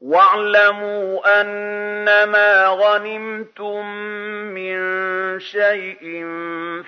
[0.00, 3.86] واعلموا أنما غنمتم
[4.54, 4.78] من
[5.38, 6.24] شيء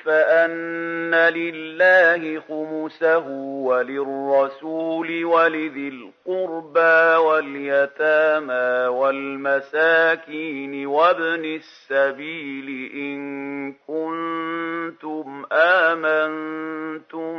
[0.05, 3.27] فأن لله خمسه
[3.67, 17.33] وللرسول ولذي القربى واليتامى والمساكين وابن السبيل إن كنتم آمنتم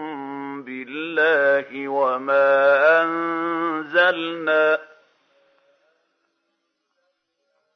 [0.64, 4.91] بالله وما أنزلنا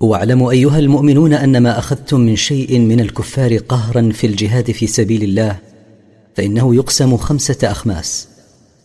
[0.00, 5.22] واعلموا أيها المؤمنون أن ما أخذتم من شيء من الكفار قهرا في الجهاد في سبيل
[5.22, 5.58] الله
[6.34, 8.28] فإنه يقسم خمسة أخماس.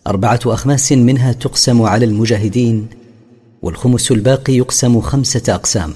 [0.08, 2.88] أربعة أخماس منها تقسم على المجاهدين
[3.62, 5.94] والخمس الباقي يقسم خمسة أقسام.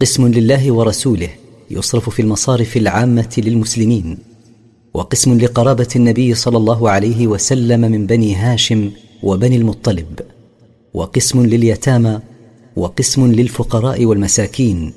[0.00, 1.28] قسم لله ورسوله
[1.70, 4.18] يصرف في المصارف العامة للمسلمين
[4.94, 8.90] وقسم لقرابة النبي صلى الله عليه وسلم من بني هاشم
[9.22, 10.20] وبني المطلب
[10.94, 12.20] وقسم لليتامى
[12.76, 14.92] وقسم للفقراء والمساكين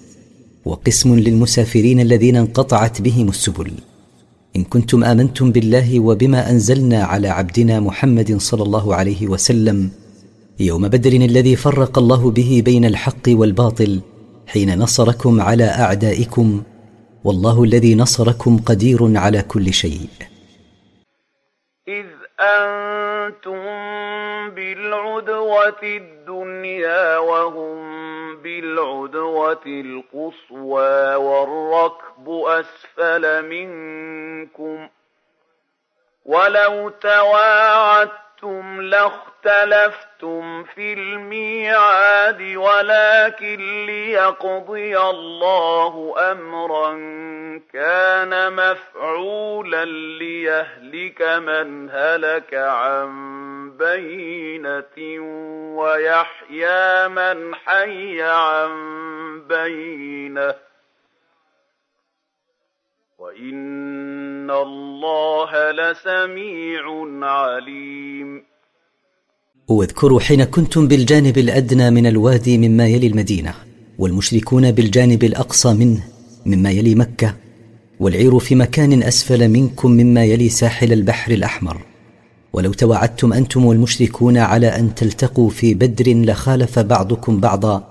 [0.66, 3.72] وقسم للمسافرين الذين انقطعت بهم السبل.
[4.56, 9.90] إن كنتم آمنتم بالله وبما أنزلنا على عبدنا محمد صلى الله عليه وسلم
[10.60, 14.02] يوم بدر الذي فرق الله به بين الحق والباطل
[14.48, 16.62] حين نصركم على أعدائكم
[17.24, 20.08] والله الذي نصركم قدير على كل شيء.
[21.88, 22.06] إذ
[23.30, 27.80] أنتم بالعدوة الدنيا وهم
[28.42, 34.90] بالعدوة القصوى والركب أسفل منكم
[36.26, 38.82] ولو تواعدتم
[39.46, 46.92] لاختلفتم في الميعاد ولكن ليقضي الله أمرا
[47.74, 49.86] كان مفعولا
[50.20, 53.10] ليهلك من هلك عن
[53.78, 55.22] بينة
[55.78, 58.72] ويحيى من حي عن
[59.48, 60.56] بينة.
[63.18, 68.49] وإن الله لسميع عليم.
[69.70, 73.54] واذكروا حين كنتم بالجانب الأدنى من الوادي مما يلي المدينة
[74.00, 76.04] والمشركون بالجانب الأقصى منه
[76.46, 77.36] مما يلي مكة
[78.00, 81.78] والعير في مكان أسفل منكم مما يلي ساحل البحر الأحمر.
[82.54, 87.84] ولو توعدتم أنتم والمشركون على أن تلتقوا في بدر لخالف بعضكم بعضا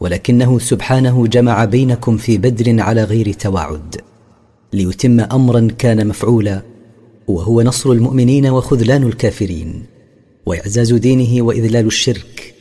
[0.00, 3.96] ولكنه سبحانه جمع بينكم في بدر على غير تواعد
[4.72, 6.62] ليتم أمرا كان مفعولا
[7.28, 9.93] وهو نصر المؤمنين وخذلان الكافرين.
[10.46, 12.54] وإعزاز دينه وإذلال الشرك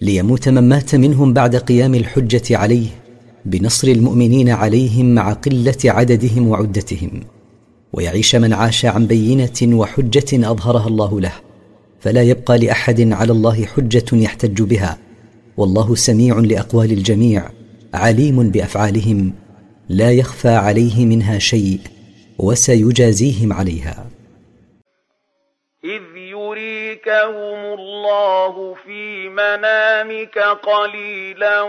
[0.00, 2.86] ليموت من مات منهم بعد قيام الحجة عليه
[3.44, 7.20] بنصر المؤمنين عليهم مع قلة عددهم وعدتهم
[7.92, 11.32] ويعيش من عاش عن بينة وحجة أظهرها الله له
[12.00, 14.98] فلا يبقى لأحد على الله حجة يحتج بها
[15.56, 17.50] والله سميع لأقوال الجميع
[17.94, 19.32] عليم بأفعالهم
[19.88, 21.80] لا يخفى عليه منها شيء
[22.38, 24.06] وسيجازيهم عليها.
[25.84, 26.00] إذ
[26.90, 31.60] يريكهم الله في منامك قليلا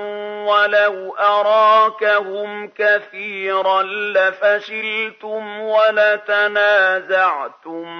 [0.47, 7.17] ولو أراكهم كثيرا لفشلتم ولتنازعتم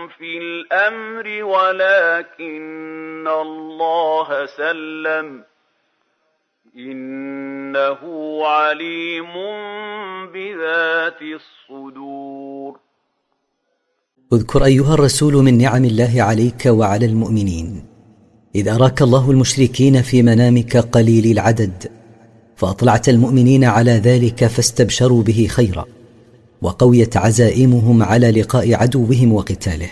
[0.07, 5.43] في الأمر ولكن الله سلم
[6.75, 7.99] إنه
[8.47, 9.33] عليم
[10.31, 12.90] بذات الصدور
[14.33, 17.83] اذكر أيها الرسول من نعم الله عليك وعلى المؤمنين
[18.55, 21.91] إذ أراك الله المشركين في منامك قليل العدد
[22.55, 25.85] فأطلعت المؤمنين على ذلك فاستبشروا به خيرا
[26.61, 29.89] وقويت عزائمهم على لقاء عدوهم وقتاله.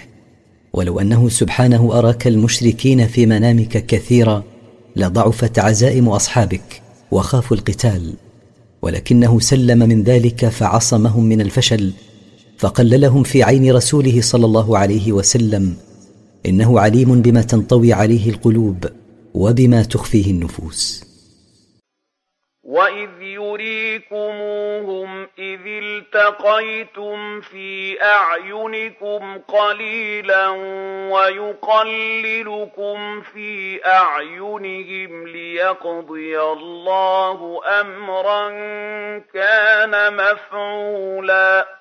[0.74, 4.44] ولو أنه سبحانه أراك المشركين في منامك كثيرا
[4.96, 6.81] لضعفت عزائم أصحابك
[7.12, 8.14] وخافوا القتال
[8.81, 11.94] ولكنه سلم من ذلك فعصمهم من الفشل
[12.60, 15.78] فقللهم في عين رسوله صلى الله عليه وسلم
[16.46, 18.86] إنه عليم بما تنطوي عليه القلوب
[19.34, 21.10] وبما تخفيه النفوس.
[22.64, 30.48] وإذ يريكموهم إذ التقيتم في أعينكم قليلا
[31.14, 32.98] ويقللكم
[33.34, 38.50] في أعينهم ليقضي الله أمرا
[39.34, 41.79] كان مفعولا.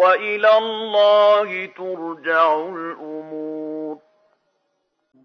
[0.00, 3.96] وإلى الله ترجع الأمور.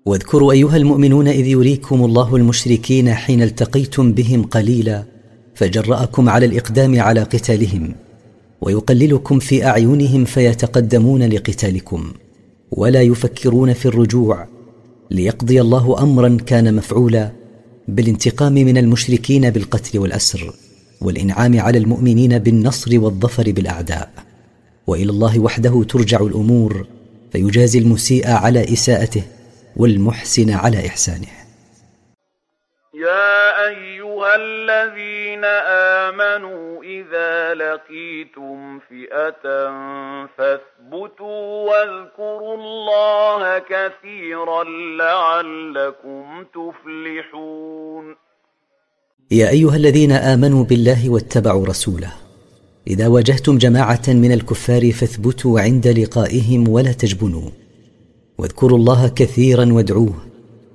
[0.05, 5.03] واذكروا أيها المؤمنون إذ يريكم الله المشركين حين التقيتم بهم قليلا
[5.55, 7.95] فجرأكم على الإقدام على قتالهم
[8.61, 12.13] ويقللكم في أعينهم فيتقدمون لقتالكم
[12.71, 14.47] ولا يفكرون في الرجوع
[15.11, 17.31] ليقضي الله أمرا كان مفعولا
[17.87, 20.53] بالانتقام من المشركين بالقتل والأسر
[21.01, 24.24] والإنعام على المؤمنين بالنصر والظفر بالأعداء.
[24.87, 26.87] وإلى الله وحده ترجع الأمور
[27.31, 29.23] فيجازي المسيء على إساءته
[29.77, 31.27] والمحسن على إحسانه.
[32.93, 35.45] يا أيها الذين
[36.05, 39.45] آمنوا إذا لقيتم فئة
[40.37, 44.63] فاثبتوا واذكروا الله كثيرا
[45.03, 48.15] لعلكم تفلحون.
[49.31, 52.24] يا أيها الذين آمنوا بالله واتبعوا رسوله
[52.87, 57.49] إذا واجهتم جماعة من الكفار فاثبتوا عند لقائهم ولا تجبنوا.
[58.37, 60.15] واذكروا الله كثيرا وادعوه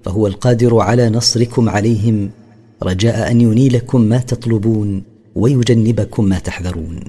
[0.05, 2.31] فهو القادر على نصركم عليهم
[2.83, 5.05] رجاء أن ينيلكم ما تطلبون
[5.37, 7.05] ويجنبكم ما تحذرون.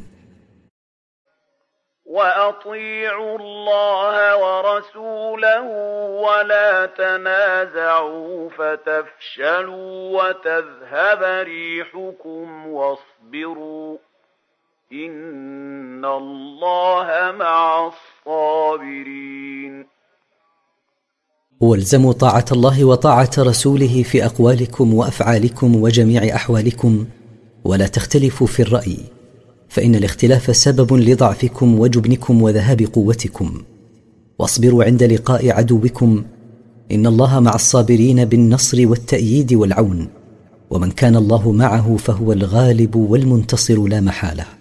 [2.06, 5.62] وأطيعوا الله ورسوله
[6.26, 13.98] ولا تنازعوا فتفشلوا وتذهب ريحكم واصبروا.
[14.94, 17.08] إن الله
[17.40, 17.92] مع
[18.28, 19.86] الصابرين
[21.62, 27.06] والزموا طاعة الله وطاعة رسوله في أقوالكم وأفعالكم وجميع أحوالكم
[27.64, 28.98] ولا تختلفوا في الرأي
[29.70, 33.62] فإن الاختلاف سبب لضعفكم وجبنكم وذهاب قوتكم.
[34.40, 36.24] واصبروا عند لقاء عدوكم
[36.92, 40.08] إن الله مع الصابرين بالنصر والتأييد والعون
[40.70, 44.61] ومن كان الله معه فهو الغالب والمنتصر لا محالة.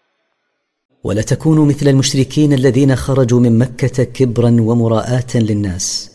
[1.03, 6.11] ولا تكونوا مثل المشركين الذين خرجوا من مكة كبرا ومراءاه للناس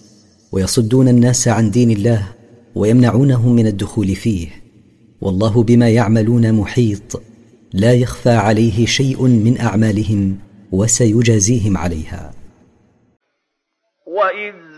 [0.52, 2.28] ويصدون الناس عن دين الله
[2.74, 4.48] ويمنعونهم من الدخول فيه.
[5.20, 7.22] والله بما يعملون محيط
[7.72, 10.38] لا يخفى عليه شيء من أعمالهم
[10.72, 12.34] وسيجازيهم عليها.
[14.06, 14.75] وإذ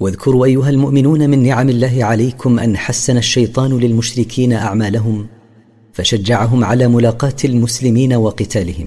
[0.00, 5.26] واذكروا أيها المؤمنون من نعم الله عليكم أن حسن الشيطان للمشركين أعمالهم
[5.92, 8.86] فشجعهم على ملاقاة المسلمين وقتالهم.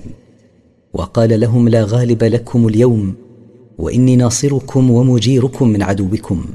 [0.93, 3.15] وقال لهم لا غالب لكم اليوم
[3.77, 6.45] وإني ناصركم ومجيركم من عدوكم.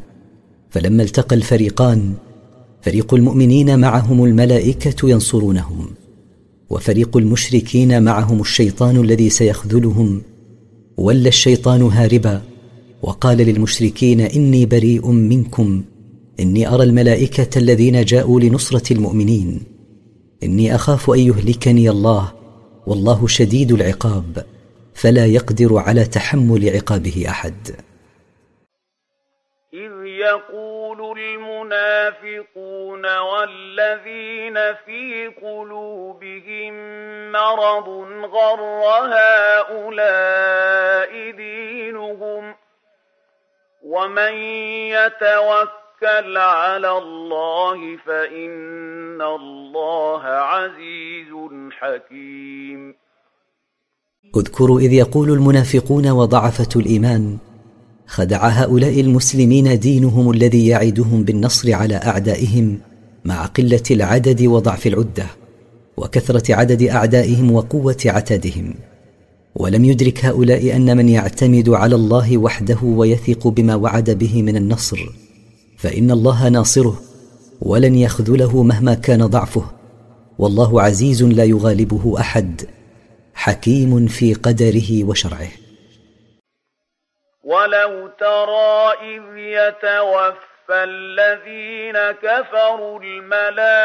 [0.70, 2.12] فلما التقى الفريقان
[2.82, 5.86] فريق المؤمنين معهم الملائكة ينصرونهم
[6.70, 10.22] وفريق المشركين معهم الشيطان الذي سيخذلهم
[10.96, 12.42] ولى الشيطان هاربا
[13.02, 15.84] وقال للمشركين إني بريء منكم
[16.40, 19.62] إني أرى الملائكة الذين جاءوا لنصرة المؤمنين.
[20.42, 22.32] إني أخاف أن يهلكني الله
[22.86, 24.46] والله شديد العقاب
[24.94, 27.68] فلا يقدر على تحمل عقابه أحد.
[29.74, 34.54] إذ يقول المنافقون والذين
[34.84, 36.74] في قلوبهم
[37.32, 37.88] مرض
[38.34, 38.60] غر
[39.72, 42.54] هؤلاء دينهم
[43.82, 44.34] ومن
[44.96, 51.30] يتوكل توكل على الله فإن الله عزيز
[51.70, 52.94] حكيم
[54.36, 57.38] اذكروا إذ يقول المنافقون وضعفة الإيمان
[58.06, 62.80] خدع هؤلاء المسلمين دينهم الذي يعدهم بالنصر على أعدائهم
[63.24, 65.26] مع قلة العدد وضعف العدة
[65.96, 68.74] وكثرة عدد أعدائهم وقوة عتادهم.
[69.54, 74.98] ولم يدرك هؤلاء أن من يعتمد على الله وحده ويثق بما وعد به من النصر
[75.78, 77.00] فإن الله ناصره
[77.60, 79.64] ولن يخذله مهما كان ضعفه
[80.38, 82.62] والله عزيز لا يغالبه أحد
[83.34, 85.48] حكيم في قدره وشرعه.
[87.44, 93.82] ولو ترى إذ يتوفى فالذين كفروا الملائكة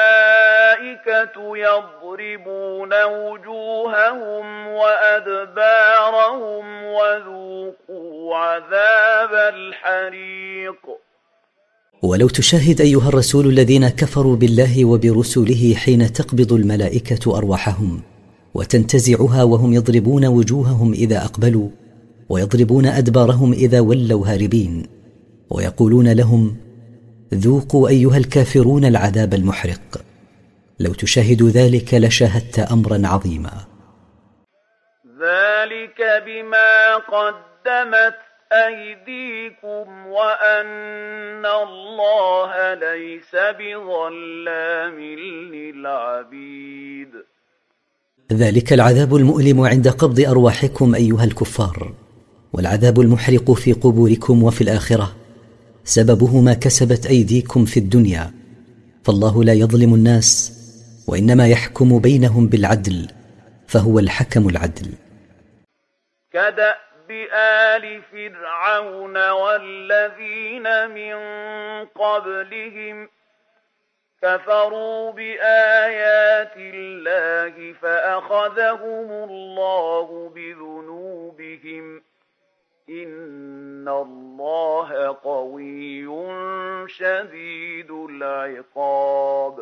[1.57, 10.83] يضربون وجوههم وأدبارهم وذوقوا عذاب الحريق.
[12.03, 18.01] ولو تشاهد أيها الرسول الذين كفروا بالله وبرسله حين تقبض الملائكة أرواحهم
[18.53, 21.69] وتنتزعها وهم يضربون وجوههم إذا أقبلوا
[22.29, 24.87] ويضربون أدبارهم إذا ولوا هاربين
[25.49, 26.66] ويقولون لهم
[27.33, 30.01] ذوقوا أيها الكافرون العذاب المحرق.
[30.79, 33.51] لو تشاهد ذلك لشاهدت أمرا عظيما.
[35.05, 38.15] ذلك بما قدمت
[38.51, 44.99] أيديكم وأن الله ليس بظلام
[45.53, 47.09] للعبيد.
[48.33, 51.93] ذلك العذاب المؤلم عند قبض أرواحكم أيها الكفار
[52.53, 55.15] والعذاب المحرق في قبوركم وفي الآخرة
[55.87, 58.31] سببه ما كسبت أيديكم في الدنيا.
[59.03, 60.51] فالله لا يظلم الناس
[61.07, 63.07] وإنما يحكم بينهم بالعدل
[63.67, 64.93] فهو الحكم العدل.
[66.31, 70.67] كدأب آل فرعون والذين
[70.97, 71.15] من
[71.85, 73.09] قبلهم
[74.21, 82.01] كفروا بآيات الله فأخذهم الله بذنوبهم.
[82.89, 86.05] إن الله قوي
[86.87, 89.53] شديد العقاب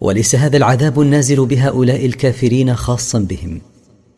[0.00, 3.60] وليس هذا العذاب النازل بهؤلاء الكافرين خاصا بهم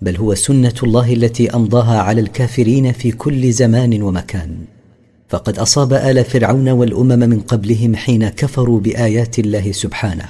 [0.00, 4.64] بل هو سنة الله التي أمضاها على الكافرين في كل زمان ومكان.
[5.28, 10.28] فقد أصاب آل فرعون والأمم من قبلهم حين كفروا بآيات الله سبحانه.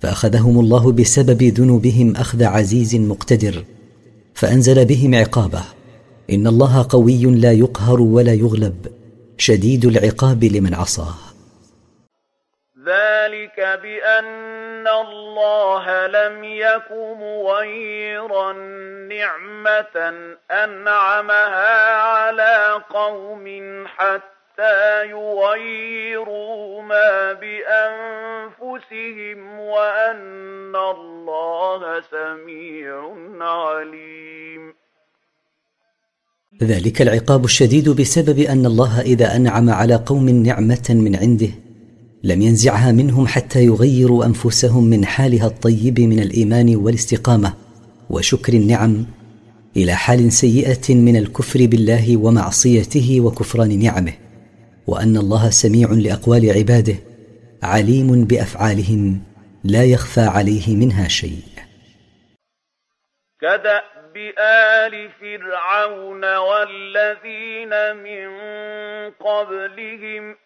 [0.00, 3.64] فأخذهم الله بسبب ذنوبهم أخذ عزيز مقتدر
[4.34, 5.81] فأنزل بهم عقابه.
[6.34, 8.86] إن الله قوي لا يقهر ولا يغلب
[9.38, 11.14] شديد العقاب لمن عصاه.
[12.86, 18.52] ذلك بأن الله لم يك مغيرا
[19.08, 19.96] نعمة
[20.50, 23.46] أنعمها على قوم
[23.86, 28.80] حتى يغيروا ما بأنفسهم
[29.60, 34.74] وأن الله سميع عليم.
[36.62, 41.48] ذلك العقاب الشديد بسبب أن الله إذا أنعم على قوم نعمة من عنده
[42.24, 47.54] لم ينزعها منهم حتى يغيروا أنفسهم من حالها الطيب من الإيمان والاستقامة
[48.10, 49.06] وشكر النعم
[49.76, 54.12] إلى حال سيئة من الكفر بالله ومعصيته وكفران نعمه
[54.86, 56.94] وأن الله سميع لأقوال عباده
[57.62, 59.20] عليم بأفعالهم
[59.64, 61.42] لا يخفى عليه منها شيء.
[64.14, 68.30] بآل فرعون والذين من
[69.10, 70.36] قبلهم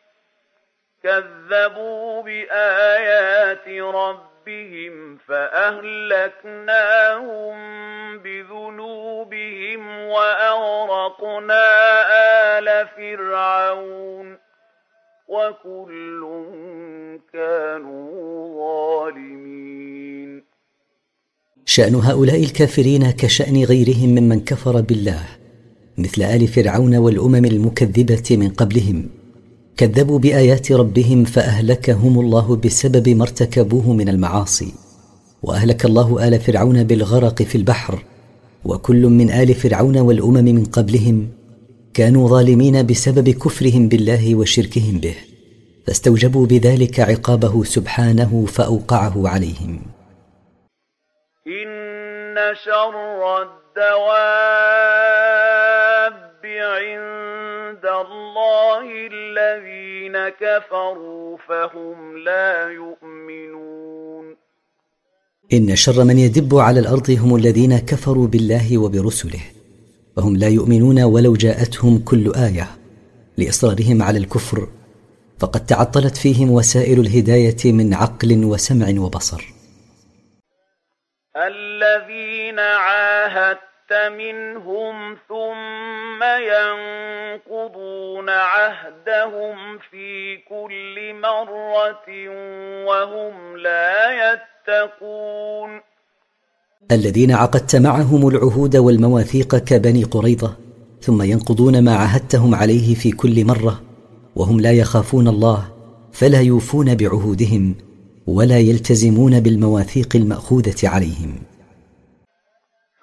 [1.02, 6.56] كذبوا بآيات ربهم فأهلكناهم
[8.18, 11.64] بذنوبهم وأغرقنا
[12.58, 14.38] آل فرعون
[15.28, 16.20] وكل
[17.32, 19.75] كانوا ظالمين
[21.68, 25.23] شأن هؤلاء الكافرين كشأن غيرهم ممن كفر بالله
[25.99, 29.06] مثل آل فرعون والأمم المكذبة من قبلهم.
[29.76, 34.73] كذبوا بآيات ربهم فأهلكهم الله بسبب ما ارتكبوه من المعاصي.
[35.42, 38.04] وأهلك الله آل فرعون بالغرق في البحر.
[38.64, 41.28] وكل من آل فرعون والأمم من قبلهم
[41.94, 45.14] كانوا ظالمين بسبب كفرهم بالله وشركهم به
[45.87, 49.95] فاستوجبوا بذلك عقابه سبحانه فأوقعه عليهم.
[52.36, 54.76] إن شر الدواب
[56.44, 64.36] عند الله الذين كفروا فهم لا يؤمنون
[65.52, 69.40] إن شر من يدب على الأرض هم الذين كفروا بالله وبرسله
[70.16, 72.68] وهم لا يؤمنون ولو جاءتهم كل آية
[73.36, 74.68] لإصرارهم على الكفر
[75.38, 79.56] فقد تعطلت فيهم وسائل الهدايه من عقل وسمع وبصر.
[82.56, 86.22] الذين عاهدت منهم ثم
[86.52, 92.06] ينقضون عهدهم في كل مرة
[92.86, 95.80] وهم لا يتقون.
[96.92, 100.56] الذين عقدت معهم العهود والمواثيق كبني قريظة
[101.00, 103.82] ثم ينقضون ما عهدتهم عليه في كل مرة
[104.36, 105.72] وهم لا يخافون الله
[106.12, 107.75] فلا يوفون بعهودهم
[108.26, 111.55] ولا يلتزمون بالمواثيق المأخوذة عليهم.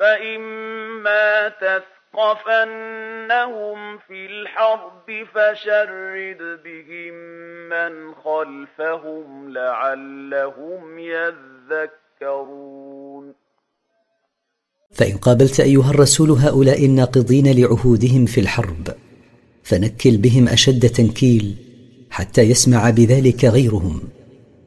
[0.03, 1.50] فاما
[2.13, 7.13] تثقفنهم في الحرب فشرد بهم
[7.69, 11.00] من خلفهم لعلهم
[12.19, 13.33] يذكرون
[14.91, 18.95] فان قابلت ايها الرسول هؤلاء الناقضين لعهودهم في الحرب
[19.63, 21.55] فنكل بهم اشد تنكيل
[22.10, 24.01] حتى يسمع بذلك غيرهم.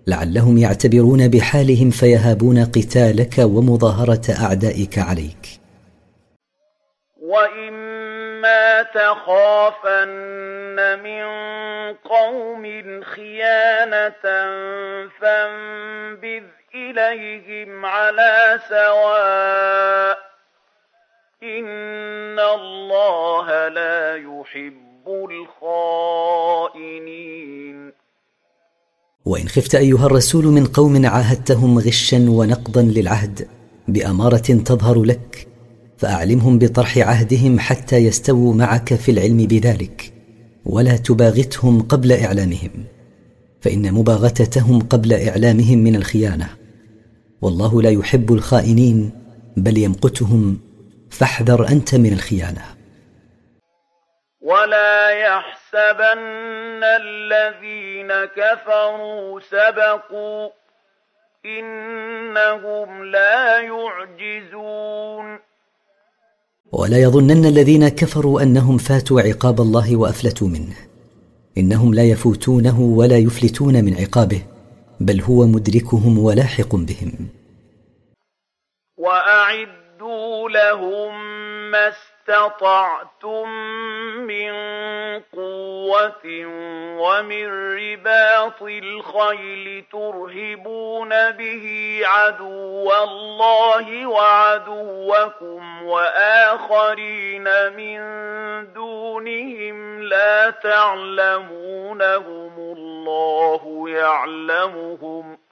[0.08, 5.60] لعلهم يعتبرون بحالهم فيهابون قتالك ومظاهرة أعدائك عليك.
[7.22, 10.08] واما تخافن
[11.02, 11.24] من
[11.94, 12.64] قوم
[13.02, 14.12] خيانه
[15.20, 16.44] فانبذ
[16.74, 20.18] اليهم على سواء
[21.42, 25.08] ان الله لا يحب
[25.66, 26.86] الخائنين.
[29.26, 33.46] وإن خفت أيها الرسول من قوم عاهدتهم غشا ونقضا للعهد
[33.88, 35.48] بأمارة تظهر لك
[35.96, 40.12] فأعلمهم بطرح عهدهم حتى يستووا معك في العلم بذلك
[40.64, 42.70] ولا تباغتهم قبل إعلامهم
[43.60, 46.48] فإن مباغتتهم قبل إعلامهم من الخيانة.
[47.42, 49.10] والله لا يحب الخائنين
[49.56, 50.58] بل يمقتهم
[51.10, 52.75] فاحذر أنت من الخيانة.
[54.46, 60.50] ولا يحسبن الذين كفروا سبقوا
[61.46, 65.38] انهم لا يعجزون
[66.72, 70.76] ولا يظنن الذين كفروا انهم فاتوا عقاب الله وافلتوا منه.
[71.58, 74.42] انهم لا يفوتونه ولا يفلتون من عقابه
[75.00, 77.28] بل هو مدركهم ولاحق بهم.
[78.96, 81.14] واعدوا لهم
[81.70, 81.92] ما
[82.28, 83.48] اسْتَطَعْتُم
[84.26, 84.52] مِّن
[85.34, 86.26] قُوَّةٍ
[86.98, 97.98] وَمِن رِّبَاطِ الْخَيْلِ تُرْهِبُونَ بِهِ عَدُوَّ اللَّهِ وَعَدُوَّكُمْ وَآخَرِينَ مِن
[98.72, 102.52] دُونِهِمْ لَا تَعْلَمُونَهُمُ.
[102.76, 105.45] اللَّهُ يَعْلَمُهُمْ ۚ.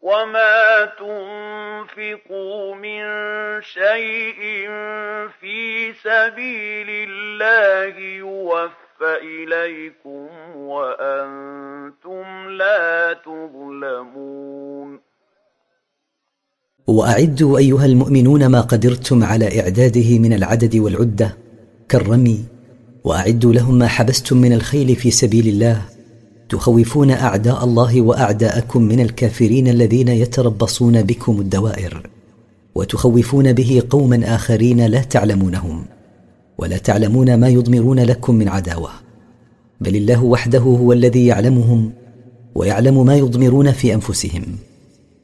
[0.00, 3.02] وما تنفقوا من
[3.62, 4.68] شيء
[5.40, 15.00] في سبيل الله يوفى اليكم وأنتم لا تظلمون
[16.86, 21.36] واعدوا ايها المؤمنون ما قدرتم على اعداده من العدد والعده
[21.88, 22.44] كالرمي.
[23.04, 25.95] واعدوا لهم ما حبستم من الخيل في سبيل الله.
[26.48, 32.10] تخوفون أعداء الله وأعداءكم من الكافرين الذين يتربصون بكم الدوائر
[32.74, 35.84] وتخوفون به قوما آخرين لا تعلمونهم
[36.58, 38.90] ولا تعلمون ما يضمرون لكم من عداوة
[39.80, 41.92] بل الله وحده هو الذي يعلمهم
[42.54, 44.42] ويعلم ما يضمرون في أنفسهم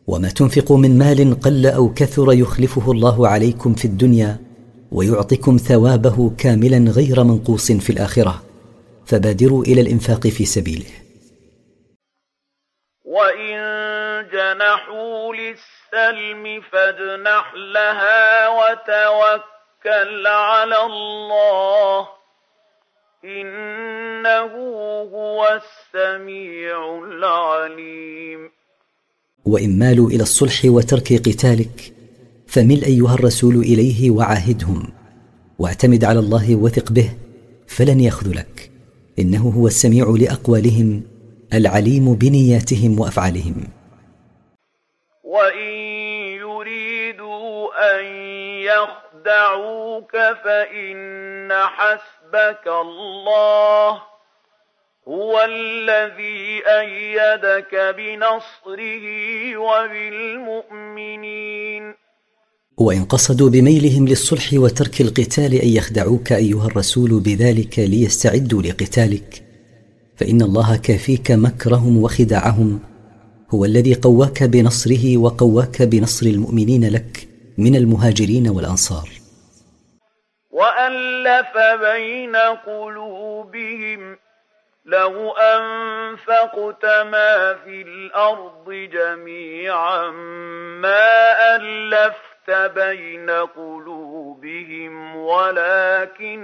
[0.06, 4.38] وما تنفقوا من مال قل أو كثر يخلفه الله عليكم في الدنيا
[4.92, 8.42] ويعطكم ثوابه كاملا غير منقوص في الآخرة
[9.04, 11.01] فبادروا إلى الإنفاق في سبيله.
[13.12, 13.58] وإن
[14.32, 22.08] جنحوا للسلم فاجنح لها وتوكل على الله
[23.24, 24.52] إنه
[25.12, 28.50] هو السميع العليم
[29.44, 31.92] وإن مالوا إلى الصلح وترك قتالك
[32.46, 34.92] فمل أيها الرسول إليه وعاهدهم
[35.58, 37.10] واعتمد على الله وثق به
[37.66, 38.70] فلن يخذلك
[39.18, 41.11] إنه هو السميع لأقوالهم
[41.54, 43.68] العليم بنياتهم وأفعالهم.
[45.24, 45.72] وإن
[46.40, 48.04] يريدوا أن
[48.62, 50.12] يخدعوك
[50.44, 54.02] فإن حسبك الله
[55.08, 59.06] هو الذي أيدك بنصره
[59.56, 61.22] وبالمؤمنين.
[62.78, 69.51] وإن قصدوا بميلهم للصلح وترك القتال أن يخدعوك أيها الرسول بذلك ليستعدوا لقتالك.
[70.22, 72.80] فإن الله كافيك مكرهم وخداعهم.
[73.54, 79.08] هو الذي قواك بنصره وقواك بنصر المؤمنين لك من المهاجرين والأنصار.
[80.50, 84.16] وألف بين قلوبهم
[84.84, 90.10] لو أنفقت ما في الأرض جميعا
[90.80, 96.40] ما ألفت بين قلوبهم ولكن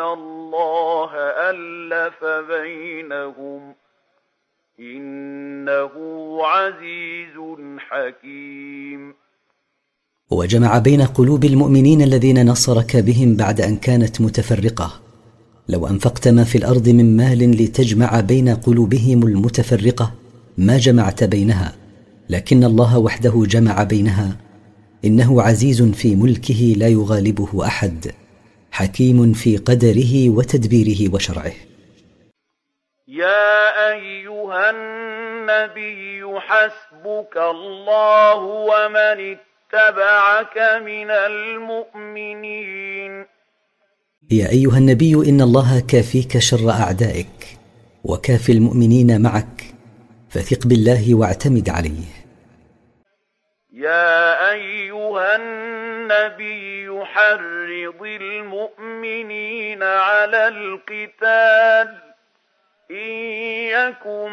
[0.00, 1.10] الله
[1.50, 3.74] ألف بينهم
[4.80, 5.90] إنه
[6.46, 7.36] عزيز
[7.78, 9.14] حكيم.
[10.30, 15.00] وجمع بين قلوب المؤمنين الذين نصرك بهم بعد أن كانت متفرقة.
[15.68, 20.12] لو أنفقت ما في الأرض من مال لتجمع بين قلوبهم المتفرقة
[20.58, 21.76] ما جمعت بينها.
[22.30, 24.36] لكن الله وحده جمع بينها.
[25.04, 28.21] إنه عزيز في ملكه لا يغالبه أحد.
[28.72, 31.52] حكيم في قدره وتدبيره وشرعه.
[33.08, 38.36] يا أيها النبي حسبك الله
[38.70, 43.12] ومن اتبعك من المؤمنين.
[44.30, 47.58] يا أيها النبي إن الله كافيك شر أعدائك
[48.04, 49.64] وكافي المؤمنين معك
[50.30, 52.21] فثق بالله واعتمد عليه.
[53.82, 61.98] يا أيها النبي حرض المؤمنين على القتال
[62.90, 63.12] إن
[63.74, 64.32] يكن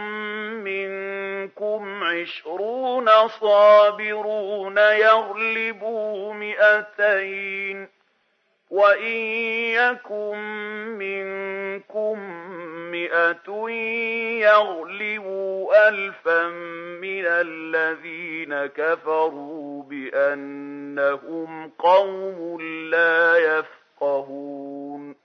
[0.63, 7.87] منكم عشرون صابرون يغلبوا مئتين
[8.69, 9.17] وإن
[9.73, 10.37] يكن
[10.99, 12.19] منكم
[12.91, 13.69] مئة
[14.41, 16.47] يغلبوا ألفا
[17.01, 25.15] من الذين كفروا بأنهم قوم لا يفقهون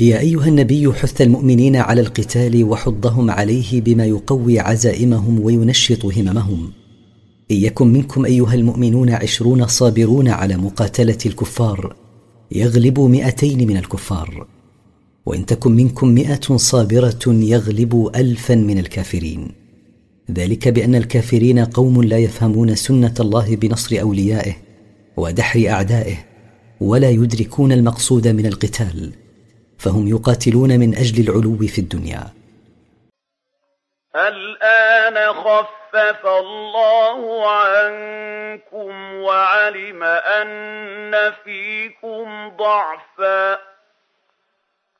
[0.00, 6.72] يا ايها النبي حث المؤمنين على القتال وحضهم عليه بما يقوي عزائمهم وينشط هممهم.
[7.50, 11.96] ان يكن منكم ايها المؤمنون عشرون صابرون على مقاتله الكفار.
[12.52, 14.46] يغلبوا مئتين من الكفار.
[15.26, 19.54] وإن تكن منكم مئة صابرة يغلبوا الفا من الكافرين.
[20.30, 24.56] ذلك بأن الكافرين قوم لا يفهمون سنة الله بنصر أوليائه
[25.16, 26.16] ودحر أعدائه
[26.80, 29.12] ولا يدركون المقصود من القتال
[29.78, 32.24] فهم يقاتلون من أجل العلو في الدنيا.
[34.16, 43.75] الآن خفف الله عنكم وعلم أن فيكم ضعفا.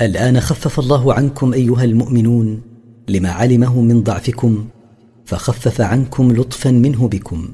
[0.00, 2.60] الآن خفف الله عنكم أيها المؤمنون
[3.08, 4.66] لما علمه من ضعفكم
[5.24, 7.48] فخفف عنكم لطفا منه بكم.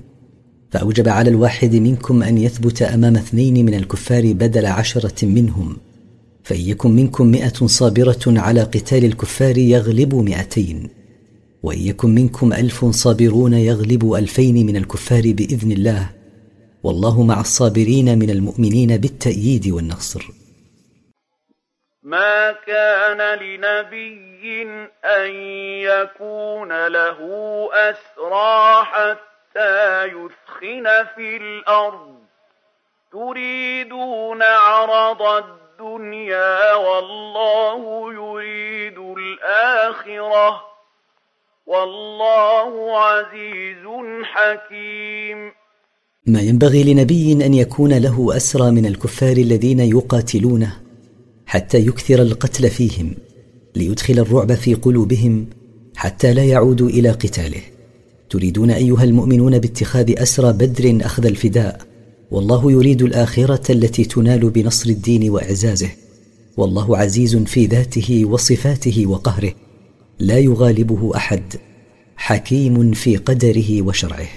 [0.71, 5.77] فأوجب على الواحد منكم أن يثبت أمام اثنين من الكفار بدل عشرة منهم
[6.45, 10.89] فإن يكن منكم مئة صابرة على قتال الكفار يغلبوا مئتين
[11.63, 16.11] وإن يكن منكم ألف صابرون يغلبوا ألفين من الكفار بإذن الله
[16.83, 20.42] والله مع الصابرين من المؤمنين بالتأييد والنصر.
[22.03, 24.62] ما كان لنبي
[25.05, 25.31] أن
[25.81, 27.19] يكون له
[27.73, 32.15] أسرى حتى يثخن في الأرض.
[33.12, 40.62] تريدون عرض الدنيا والله يريد الآخرة.
[41.67, 43.87] والله عزيز
[44.25, 45.53] حكيم.
[46.27, 50.82] ما ينبغي لنبي أن يكون له أسرى من الكفار الذين يقاتلونه؟
[51.53, 53.15] حتى يكثر القتل فيهم
[53.77, 55.47] ليدخل الرعب في قلوبهم
[55.97, 57.61] حتى لا يعودوا إلى قتاله.
[58.31, 61.81] تريدون أيها المؤمنون باتخاذ أسرى بدر أخذ الفداء
[62.31, 65.88] والله يريد الآخرة التي تنال بنصر الدين وإعزازه.
[66.57, 69.53] والله عزيز في ذاته وصفاته وقهره
[70.19, 71.43] لا يغالبه أحد
[72.17, 74.29] حكيم في قدره وشرعه.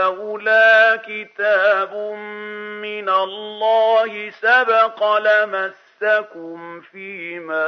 [0.00, 1.92] لولا كتاب
[2.82, 7.66] من الله سبق لمسكم فيما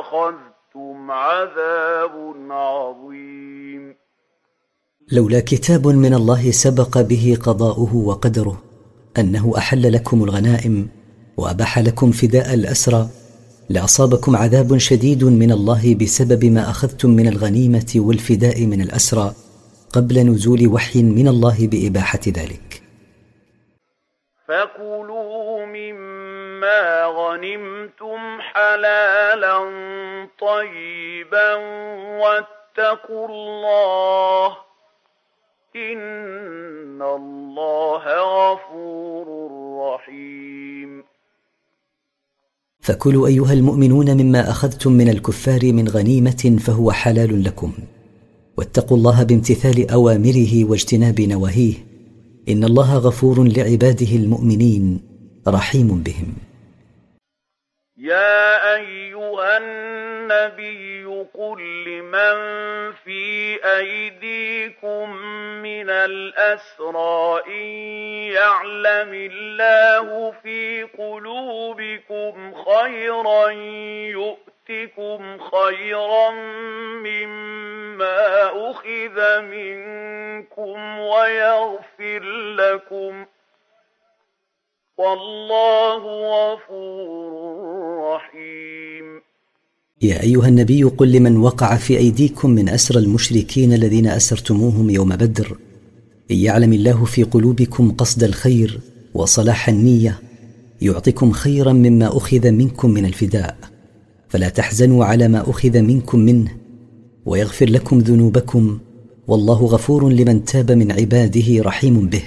[0.00, 2.14] أخذتم عذاب
[2.50, 3.96] عظيم.
[5.12, 8.62] لولا كتاب من الله سبق به قضاؤه وقدره
[9.18, 10.88] أنه أحل لكم الغنائم
[11.36, 13.08] وأباح لكم فداء الأسرى
[13.70, 19.34] لأصابكم عذاب شديد من الله بسبب ما أخذتم من الغنيمة والفداء من الأسرى.
[19.92, 22.82] قبل نزول وحي من الله بإباحة ذلك.
[24.48, 29.58] فكلوا مما مما غنمتم حلالا
[30.40, 31.54] طيبا
[32.22, 34.56] واتقوا الله
[35.76, 38.04] إن الله
[38.38, 39.26] غفور
[39.94, 41.04] رحيم.
[42.80, 47.72] فكلوا أيها المؤمنون مما أخذتم من الكفار من غنيمة فهو حلال لكم.
[48.58, 51.74] واتقوا الله بامتثال أوامره واجتناب نواهيه.
[52.48, 55.00] إن الله غفور لعباده المؤمنين
[55.48, 56.34] رحيم بهم.
[57.96, 62.36] يا أيها النبي قل لمن
[63.04, 63.24] في
[63.64, 65.16] أيديكم
[65.62, 67.66] من الأسرى إن
[68.32, 73.50] يعلم الله في قلوبكم خيرا
[74.18, 76.30] يؤتكم خيرا
[77.06, 77.67] مما
[78.70, 82.22] أخذ منكم ويغفر
[82.56, 83.28] لكم ۖ
[84.98, 86.02] والله
[86.34, 89.20] غفور رحيم.
[90.02, 95.58] يا ايها النبي قل لمن وقع في ايديكم من اسرى المشركين الذين اسرتموهم يوم بدر
[96.30, 98.80] ان يعلم الله في قلوبكم قصد الخير
[99.14, 100.20] وصلاح النيه
[100.80, 103.56] يعطكم خيرا مما اخذ منكم من الفداء
[104.28, 106.56] فلا تحزنوا على ما اخذ منكم منه
[107.28, 108.78] ويغفر لكم ذنوبكم
[109.28, 112.24] والله غفور لمن تاب من عباده رحيم به.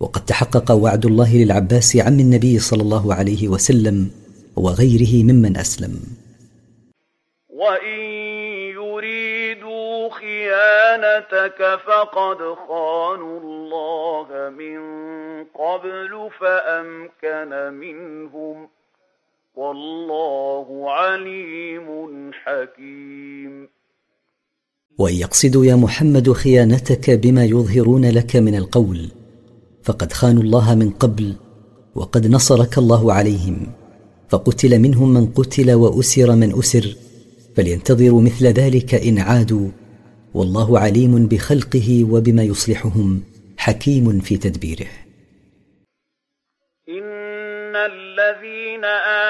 [0.00, 4.10] وقد تحقق وعد الله للعباس عم النبي صلى الله عليه وسلم
[4.56, 6.00] وغيره ممن أسلم.
[7.48, 8.00] وإن
[8.80, 14.80] يريدوا خيانتك فقد خانوا الله من
[15.44, 18.68] قبل فأمكن منهم.
[19.54, 23.68] والله عليم حكيم.
[24.98, 29.08] وإن يقصدوا يا محمد خيانتك بما يظهرون لك من القول
[29.82, 31.34] فقد خانوا الله من قبل
[31.94, 33.66] وقد نصرك الله عليهم.
[34.28, 36.96] فقتل منهم من قتل وأسر من أسر
[37.56, 39.68] فلينتظروا مثل ذلك إن عادوا.
[40.34, 43.22] والله عليم بخلقه وبما يصلحهم
[43.56, 44.86] حكيم في تدبيره.
[46.88, 48.84] إن الذين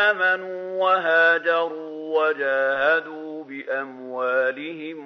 [0.09, 5.06] آمنوا وهاجروا وجاهدوا بأموالهم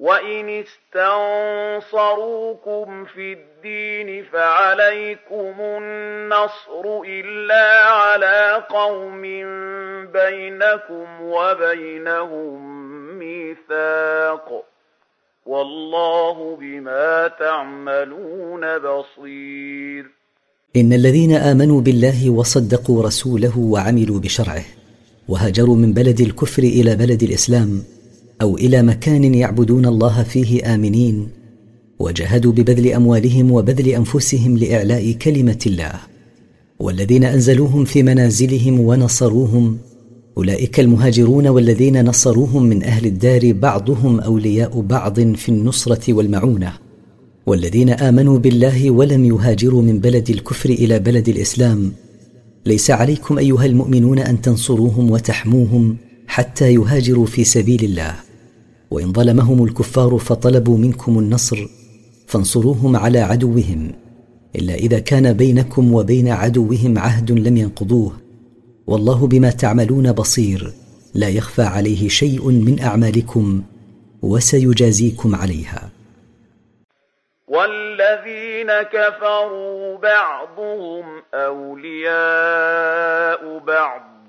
[0.00, 0.64] وإن
[1.68, 9.22] استنصروكم في الدين فعليكم النصر إلا على قوم
[10.12, 12.58] بينكم وبينهم
[13.18, 14.64] ميثاق
[15.46, 20.06] والله بما تعملون بصير
[20.76, 24.64] ان الذين امنوا بالله وصدقوا رسوله وعملوا بشرعه
[25.28, 27.82] وهاجروا من بلد الكفر إلى بلد الاسلام
[28.42, 31.28] أو إلى مكان يعبدون الله فيه آمنين
[31.98, 35.92] وجاهدوا ببذل أموالهم وبذل أنفسهم لإعلاء كلمة الله.
[36.78, 39.78] والذين أنزلوهم في منازلهم ونصروهم
[40.38, 46.72] أولئك المهاجرون والذين نصروهم من أهل الدار بعضهم أولياء بعض في النصرة والمعونة.
[47.46, 51.92] والذين آمنوا بالله ولم يهاجروا من بلد الكفر إلى بلد الإسلام.
[52.66, 58.29] ليس عليكم أيها المؤمنون أن تنصروهم وتحموهم حتى يهاجروا في سبيل الله.
[58.90, 61.68] وإن ظلمهم الكفار فطلبوا منكم النصر
[62.26, 63.92] فانصروهم على عدوهم
[64.56, 68.12] إلا إذا كان بينكم وبين عدوهم عهد لم ينقضوه
[68.86, 70.72] والله بما تعملون بصير
[71.14, 73.62] لا يخفى عليه شيء من أعمالكم
[74.22, 75.90] وسيجازيكم عليها.
[77.48, 82.10] والذين كفروا بعضهم أولياء
[83.58, 84.19] بعض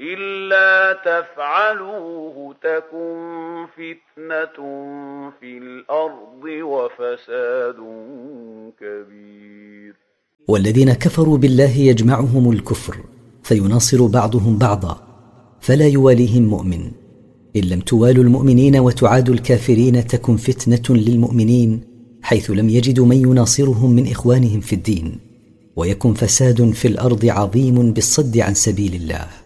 [0.00, 4.56] الا تفعلوه تكن فتنه
[5.40, 7.76] في الأرض وفساد
[8.80, 9.94] كبير.
[10.48, 12.96] والذين كفروا بالله يجمعهم الكفر
[13.42, 15.00] فيناصر بعضهم بعضا
[15.60, 16.90] فلا يواليهم مؤمن.
[17.56, 21.80] إن لم توالوا المؤمنين وتعادوا الكافرين تكن فتنة للمؤمنين
[22.22, 25.18] حيث لم يجدوا من يناصرهم من إخوانهم في الدين
[25.76, 29.45] ويكن فساد في الأرض عظيم بالصد عن سبيل الله.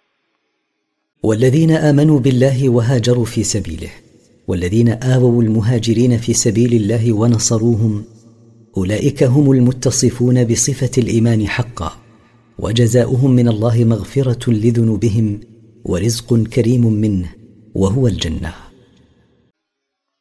[1.23, 3.89] والذين آمنوا بالله وهاجروا في سبيله
[4.47, 8.03] والذين آووا المهاجرين في سبيل الله ونصروهم
[8.77, 11.91] أولئك هم المتصفون بصفة الإيمان حقا
[12.59, 15.39] وجزاؤهم من الله مغفرة لذنوبهم
[15.85, 17.29] ورزق كريم منه
[17.75, 18.70] وهو الجنة.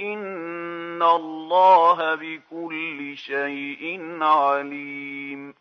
[0.00, 5.54] ان الله بكل شيء عليم.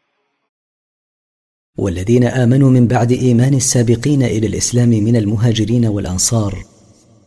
[1.78, 6.64] والذين آمنوا من بعد إيمان السابقين إلى الإسلام من المهاجرين والأنصار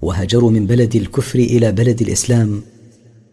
[0.02, 2.62] وهاجروا من بلد الكفر إلى بلد الإسلام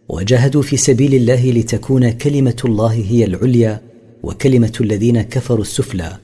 [0.10, 3.82] وجاهدوا في سبيل الله لتكون كلمة الله هي العليا
[4.24, 6.18] وكلمة الذين كفروا السفلى.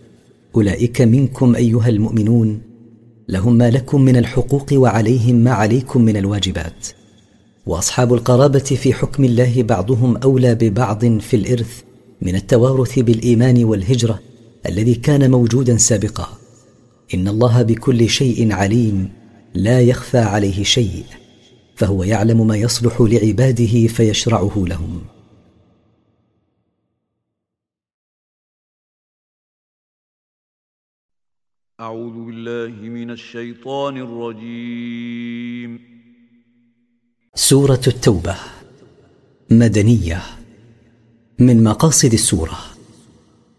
[0.55, 2.61] أولئك منكم أيها المؤمنون
[3.27, 7.02] لهم ما لكم من الحقوق وعليهم ما عليكم من الواجبات.
[7.65, 11.81] وأصحاب القرابة في حكم الله بعضهم أولى ببعض في الإرث
[12.21, 14.19] من التوارث بالإيمان والهجرة
[14.65, 16.29] الذي كان موجودا سابقا.
[17.13, 19.09] إن الله بكل شيء عليم
[19.53, 21.03] لا يخفى عليه شيء
[21.75, 25.01] فهو يعلم ما يصلح لعباده فيشرعه لهم.
[31.79, 35.92] أعوذ بالله من الشيطان الرجيم.
[37.35, 38.35] سورة التوبة
[39.51, 40.21] مدنية
[41.39, 42.57] من مقاصد السورة.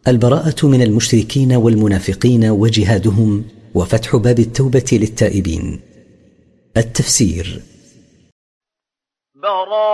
[0.08, 5.80] البراءة من المشركين والمنافقين وجهادهم وفتح باب التوبة للتائبين.
[6.76, 7.62] التفسير.
[9.34, 9.88] براءة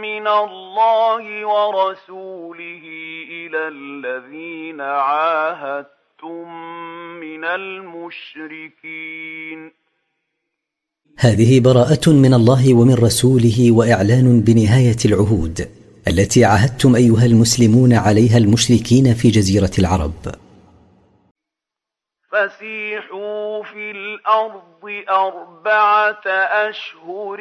[0.00, 2.82] من الله ورسوله
[3.30, 6.48] إلى الذين عاهدتم
[7.20, 9.04] من المشركين.
[11.18, 15.68] هذه براءة من الله ومن رسوله وإعلان بنهاية العهود
[16.08, 20.12] التي عاهدتم أيها المسلمون عليها المشركين في جزيرة العرب.
[22.32, 26.26] فسيحوا في الأرض أربعة
[26.68, 27.40] أشهر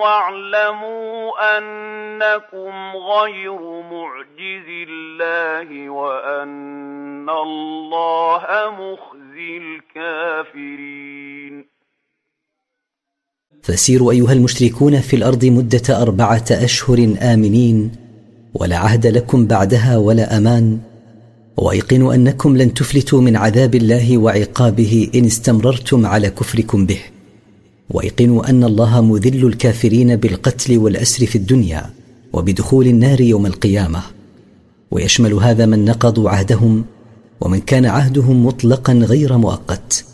[0.00, 9.56] واعلموا أنكم غير معجز الله وأن الله مخزي
[9.96, 11.71] الكافرين.
[13.62, 17.90] فسيروا أيها المشركون في الأرض مدة أربعة أشهر آمنين
[18.54, 20.78] ولا عهد لكم بعدها ولا أمان.
[21.56, 26.98] وأيقنوا أنكم لن تفلتوا من عذاب الله وعقابه إن استمررتم على كفركم به.
[27.90, 31.90] وأيقنوا أن الله مذل الكافرين بالقتل والأسر في الدنيا
[32.32, 34.02] وبدخول النار يوم القيامة.
[34.90, 36.84] ويشمل هذا من نقضوا عهدهم
[37.40, 40.04] ومن كان عهدهم مطلقا غير مؤقت.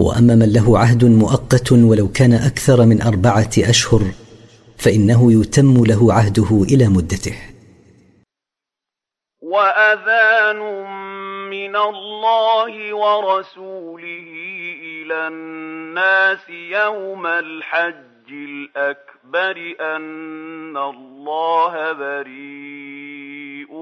[0.00, 4.02] وأما من له عهد مؤقت ولو كان أكثر من أربعة أشهر
[4.78, 7.36] فإنه يتم له عهده إلى مدته.
[9.42, 10.60] وأذان
[11.50, 14.28] من الله ورسوله
[14.82, 23.72] إلى الناس يوم الحج الأكبر أن الله بريء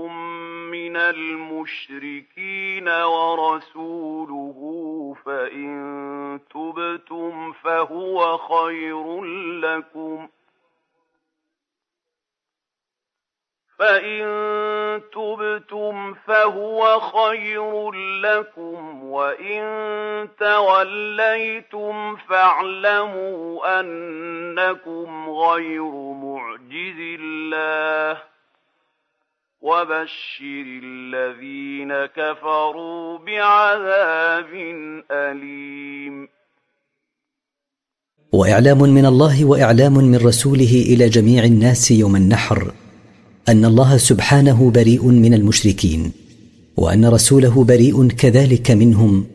[0.70, 4.58] من المشركين ورسوله
[5.24, 9.22] فإن تبتم فهو خير
[9.60, 10.30] لكم ۖ
[13.78, 28.22] فإن تبتم فهو خير لكم وإن توليتم فاعلموا أنكم غير معجز الله
[29.62, 34.52] وبشر الذين كفروا بعذاب
[35.10, 36.28] أليم
[38.32, 42.72] واعلام من الله واعلام من رسوله إلى جميع الناس يوم النحر
[43.48, 46.12] ان الله سبحانه بريء من المشركين
[46.76, 49.26] وان رسوله بريء كذلك منهم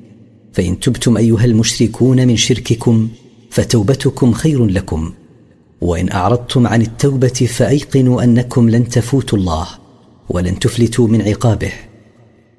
[0.54, 3.10] فان تبتم ايها المشركون من شرككم
[3.50, 5.14] فتوبتكم خير لكم
[5.82, 9.83] وان اعرضتم عن التوبه فايقنوا انكم لن تفوتوا الله
[10.30, 11.74] ولن تفلتوا من عقابه.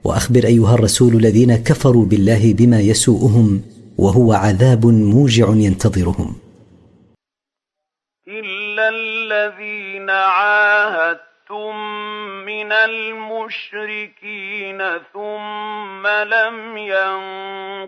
[0.05, 3.63] وأخبر أيها الرسول الذين كفروا بالله بما يسوءهم
[3.99, 6.35] وهو عذاب موجع ينتظرهم.
[8.29, 11.75] إلا الذين عاهدتم
[12.55, 14.19] من المشركين
[15.13, 16.77] ثم لم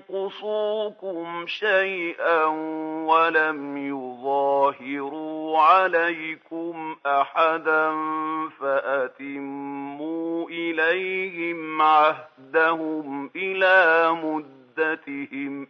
[0.09, 2.45] ينقصوكم شيئا
[3.07, 7.93] ولم يظاهروا عليكم أحدا
[8.61, 15.69] فأتموا إليهم عهدهم إلى مدتهم.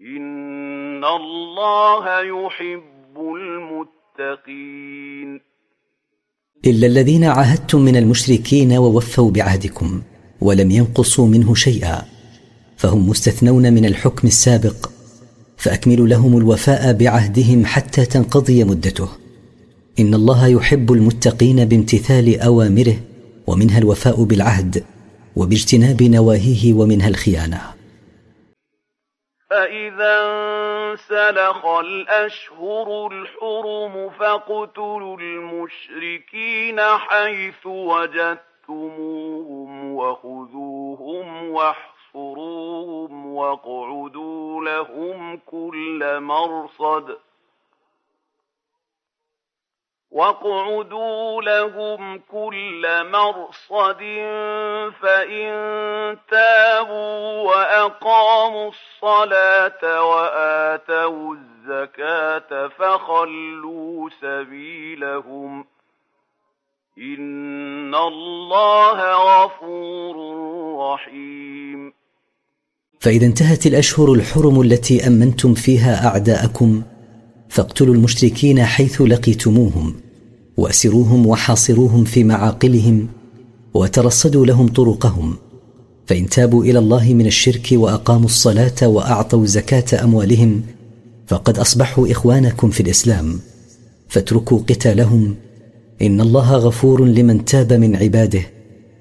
[0.00, 3.16] إن الله يحب
[4.18, 5.55] المتقين.
[6.66, 10.00] إلا الذين عاهدتم من المشركين ووفوا بعهدكم
[10.40, 12.02] ولم ينقصوا منه شيئا
[12.76, 14.90] فهم مستثنون من الحكم السابق
[15.56, 19.08] فأكملوا لهم الوفاء بعهدهم حتى تنقضي مدته.
[19.98, 22.96] إن الله يحب المتقين بامتثال أوامره
[23.46, 24.84] ومنها الوفاء بالعهد
[25.36, 27.75] وباجتناب نواهيه ومنها الخيانة.
[29.50, 37.66] فإذا انسلخ الأشهر الحرم فاقتلوا المشركين حيث
[38.66, 39.16] وجدتموهم
[39.94, 47.16] وخذوهم واحصروهم واقعدوا لهم كل مرصد
[50.16, 54.02] واقعدوا لهم كل مرصد
[55.02, 55.50] فإن
[56.30, 65.64] تابوا وأقاموا الصلاة وآتوا الزكاة فخلوا سبيلهم
[66.98, 68.98] إن الله
[69.28, 70.16] غفور
[70.92, 71.92] رحيم.
[73.00, 76.82] فإذا انتهت الأشهر الحرم التي أمنتم فيها أعداءكم
[77.48, 80.05] فاقتلوا المشركين حيث لقيتموهم.
[80.56, 83.08] واسروهم وحاصروهم في معاقلهم
[83.74, 85.36] وترصدوا لهم طرقهم
[86.06, 90.62] فإن تابوا إلى الله من الشرك وأقاموا الصلاة وأعطوا زكاة أموالهم
[91.28, 93.40] فقد أصبحوا إخوانكم في الإسلام.
[94.08, 95.36] فاتركوا قتالهم
[96.02, 98.42] إن الله غفور لمن تاب من عباده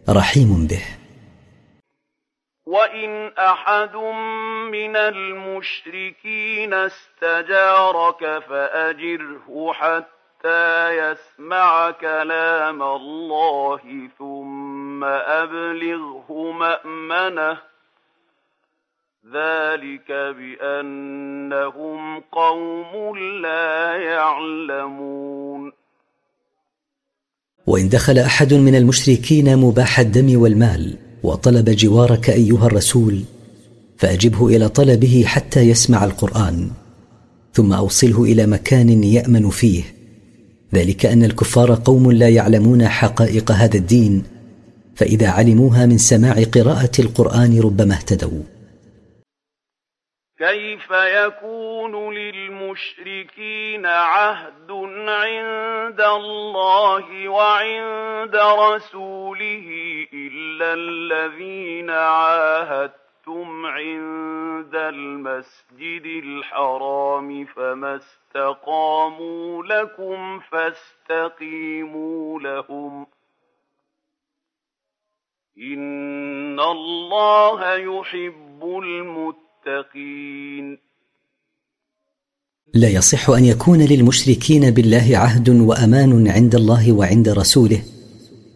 [0.10, 0.82] رحيم به.
[2.66, 3.96] وإن أحد
[4.72, 10.15] من المشركين استجارك فأجره حتى
[10.92, 13.80] يسمع كلام الله
[14.20, 17.58] ثم أبلغه مأمنة.
[19.34, 25.72] ذلك بأنهم قوم لا يعلمون.
[27.68, 33.24] وإن دخل أحد من المشركين مباح الدم والمال وطلب جوارك أيها الرسول
[33.98, 36.72] فأجبه إلى طلبه حتى يسمع القرآن
[37.54, 39.95] ثم أوصله إلى مكان يأمن فيه.
[40.74, 44.24] ذلك أن الكفار قوم لا يعلمون حقائق هذا الدين
[44.96, 48.44] فإذا علموها من سماع قراءة القرآن ربما اهتدوا.
[50.38, 54.72] كيف يكون للمشركين عهد
[55.08, 59.68] عند الله وعند رسوله
[60.14, 61.90] إلا الذين
[63.28, 73.06] عاهدتم عند المسجد الحرام فما استقاموا لكم فاستقيموا لهم
[75.58, 80.78] إن الله يحب المتقين
[82.74, 87.95] لا يصح أن يكون للمشركين بالله عهد وأمان عند الله وعند رسوله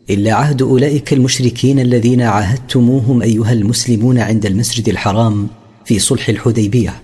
[0.10, 5.47] إلا عهد أولئك المشركين الذين عاهدتموهم أيها المسلمون عند المسجد الحرام
[5.86, 7.01] في صلح الحديبية.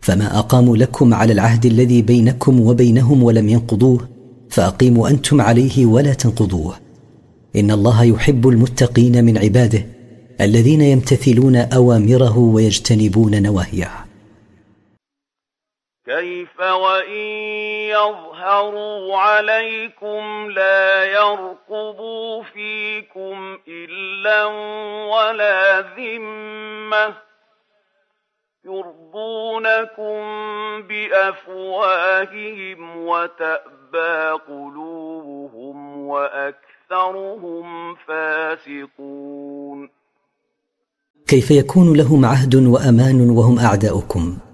[0.00, 4.08] فما أقاموا لكم على العهد الذي بينكم وبينهم ولم ينقضوه
[4.50, 6.74] فأقيموا أنتم عليه ولا تنقضوه.
[7.56, 9.86] إن الله يحب المتقين من عباده
[10.40, 14.05] الذين يمتثلون أوامره ويجتنبون نواهيه.
[16.06, 17.26] كيف وإن
[17.90, 24.44] يظهروا عليكم لا يرقبوا فيكم إلا
[25.14, 27.14] ولا ذمة
[28.64, 30.22] يرضونكم
[30.82, 39.90] بأفواههم وتأبى قلوبهم وأكثرهم فاسقون.
[41.28, 44.45] كيف يكون لهم عهد وأمان وهم أعداؤكم؟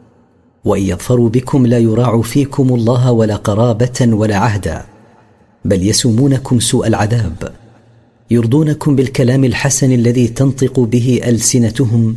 [0.65, 4.85] وإن يظفروا بكم لا يراعوا فيكم الله ولا قرابة ولا عهدا
[5.65, 7.53] بل يسومونكم سوء العذاب
[8.31, 12.17] يرضونكم بالكلام الحسن الذي تنطق به ألسنتهم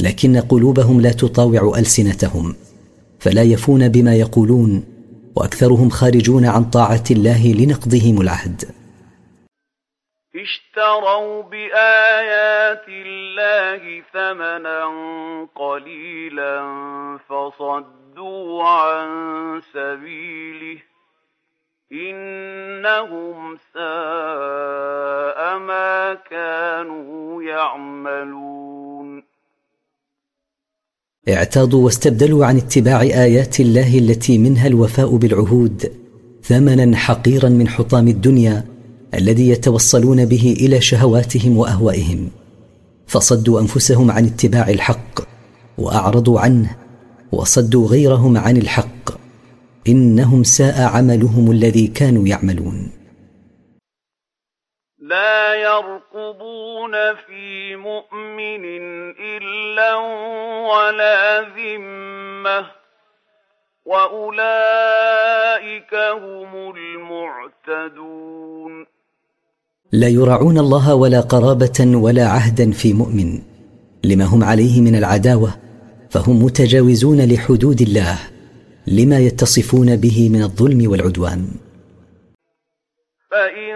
[0.00, 2.54] لكن قلوبهم لا تطاوع ألسنتهم
[3.18, 4.82] فلا يفون بما يقولون
[5.36, 8.64] وأكثرهم خارجون عن طاعة الله لنقضهم العهد.
[10.42, 14.84] اشتروا بآيات الله ثمنا
[15.54, 16.56] قليلا
[17.28, 19.08] فصدوا عن
[19.72, 20.78] سبيله
[21.92, 29.22] إنهم ساء ما كانوا يعملون.
[31.28, 35.92] اعتاضوا واستبدلوا عن اتباع آيات الله التي منها الوفاء بالعهود
[36.42, 38.79] ثمنا حقيرا من حطام الدنيا
[39.14, 42.30] الذي يتوصلون به إلى شهواتهم وأهوائهم.
[43.06, 45.20] فصدوا أنفسهم عن اتباع الحق
[45.78, 46.76] وأعرضوا عنه
[47.32, 49.10] وصدوا غيرهم عن الحق.
[49.88, 52.92] إنهم ساء عملهم الذي كانوا يعملون.
[54.98, 56.92] لا يرقبون
[57.26, 58.64] في مؤمن
[59.20, 59.94] إلا
[60.70, 62.66] ولا ذمة
[63.84, 64.34] وأولئك
[65.94, 68.86] هم المعتدون.
[69.92, 73.42] لا يراعون الله ولا قرابة ولا عهدا في مؤمن.
[74.04, 75.50] لما هم عليه من العداوة
[76.10, 78.18] فهم متجاوزون لحدود الله.
[78.86, 81.48] لما يتصفون به من الظلم والعدوان.
[83.30, 83.74] فإن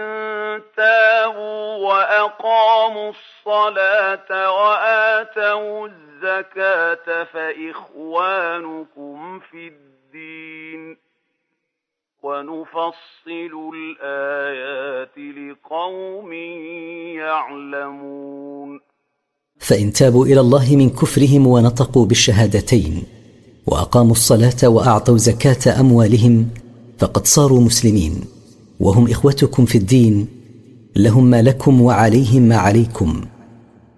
[0.77, 11.04] تابوا وأقاموا الصلاة وآتوا الزكاة فإخوانكم في الدين.
[12.25, 16.33] ونفصل الآيات لقوم
[17.21, 18.79] يعلمون.
[19.59, 23.03] فإن تابوا إلى الله من كفرهم ونطقوا بالشهادتين
[23.67, 26.49] وأقاموا الصلاة وأعطوا زكاة أموالهم
[26.97, 28.21] فقد صاروا مسلمين.
[28.79, 30.27] وهم إخوتكم في الدين
[30.95, 33.21] لهم ما لكم وعليهم ما عليكم.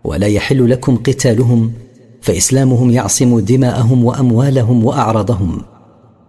[0.03, 1.73] ولا يحل لكم قتالهم
[2.21, 5.76] فإسلامهم يعصم دماءهم وأموالهم وأعراضهم.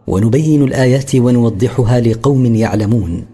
[0.08, 3.26] ونبين الآيات ونوضحها لقوم يعلمون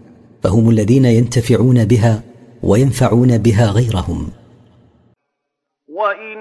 [0.43, 2.23] فهم الذين ينتفعون بها
[2.63, 4.31] وينفعون بها غيرهم.
[5.89, 6.37] وان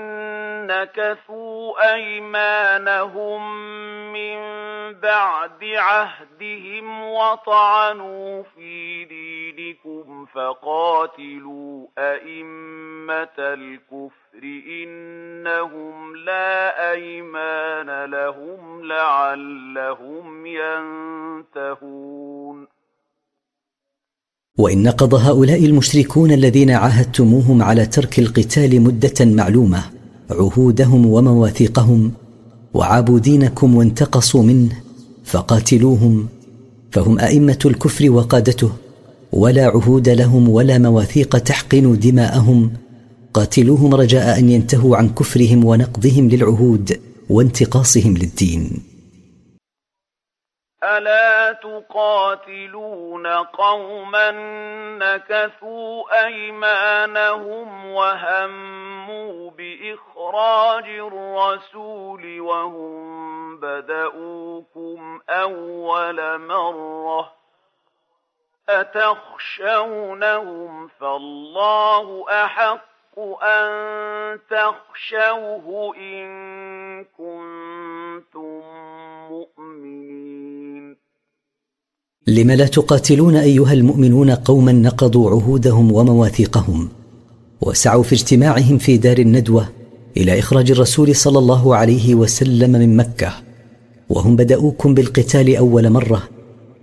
[0.66, 3.43] نكثوا ايمانهم
[4.12, 4.39] من
[5.03, 22.66] بعد عهدهم وطعنوا في دينكم فقاتلوا ائمه الكفر إنهم لا أيمان لهم لعلهم ينتهون.
[24.59, 29.85] وإن نقض هؤلاء المشركون الذين عاهدتموهم على ترك القتال مدة معلومة
[30.30, 32.12] عهودهم ومواثيقهم
[32.74, 34.80] وعابوا دينكم وانتقصوا منه
[35.24, 36.28] فقاتلوهم
[36.91, 38.72] فهم أئمة الكفر وقادته
[39.32, 42.72] ولا عهود لهم ولا مواثيق تحقن دماءهم
[43.35, 48.82] قاتلوهم رجاء أن ينتهوا عن كفرهم ونقضهم للعهود وانتقاصهم للدين.
[50.85, 54.30] ألا تقاتلون قوما
[54.99, 67.32] نكثوا أيمانهم وهموا بإخراج الرسول وهم بدأوكم أول مرة.
[68.68, 76.26] أتخشونهم فالله أحق أن تخشوه إن
[77.18, 78.60] كنتم
[79.30, 80.96] مؤمنين.
[82.26, 86.88] لم لا تقاتلون أيها المؤمنون قوما نقضوا عهودهم ومواثيقهم
[87.60, 89.68] وسعوا في اجتماعهم في دار الندوة
[90.16, 93.32] إلى إخراج الرسول صلى الله عليه وسلم من مكة
[94.08, 96.28] وهم بدأوكم بالقتال أول مرة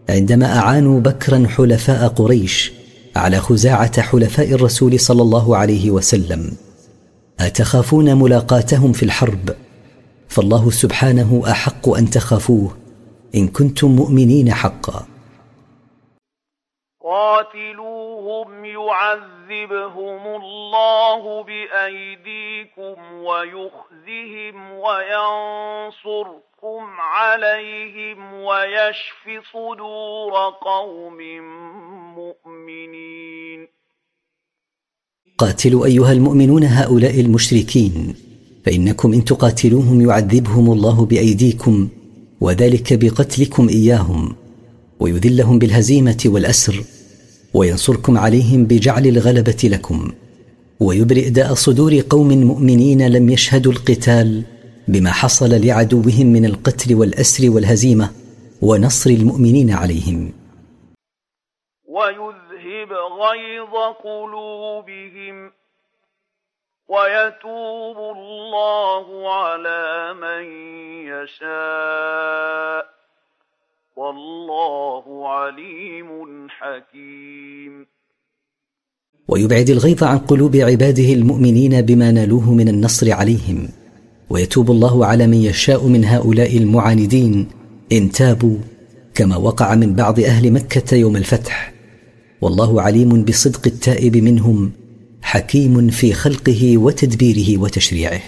[0.09, 2.71] عندما أعانوا بكرا حلفاء قريش
[3.15, 6.57] على خزاعة حلفاء الرسول صلى الله عليه وسلم.
[7.39, 9.49] أتخافون ملاقاتهم في الحرب؟
[10.29, 12.77] فالله سبحانه أحق أن تخافوه
[13.35, 15.05] إن كنتم مؤمنين حقا.
[17.03, 26.41] قاتلوهم يعذبهم الله بأيديكم ويخزهم وينصركم
[26.99, 31.17] عليهم ويشف صدور قوم
[32.15, 32.50] مؤمنين.
[35.37, 38.13] قاتلوا أيها المؤمنون هؤلاء المشركين
[38.65, 41.87] فإنكم إن تقاتلوهم يعذبهم الله بأيديكم
[42.41, 44.35] وذلك بقتلكم إياهم
[44.99, 46.83] ويذلهم بالهزيمة والأسر
[47.53, 50.11] وينصركم عليهم بجعل الغلبة لكم
[50.79, 54.43] ويبرئ داء صدور قوم مؤمنين لم يشهدوا القتال
[54.87, 58.09] بما حصل لعدوهم من القتل والأسر والهزيمة
[58.61, 60.31] ونصر المؤمنين عليهم.
[62.81, 63.73] ويذهب غيظ
[64.03, 65.51] قلوبهم
[66.87, 70.43] ويتوب الله على من
[71.07, 72.85] يشاء.
[73.95, 77.87] والله عليم حكيم.
[79.27, 83.69] ويبعد الغيظ عن قلوب عباده المؤمنين بما نالوه من النصر عليهم.
[84.29, 87.49] ويتوب الله على من يشاء من هؤلاء المعاندين
[87.91, 88.57] إن تابوا
[89.15, 91.70] كما وقع من بعض أهل مكة يوم الفتح.
[92.41, 94.73] والله عليم بصدق التائب منهم
[95.23, 98.21] حكيم في خلقه وتدبيره وتشريعه.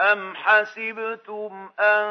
[0.00, 2.06] أم حسبتم أن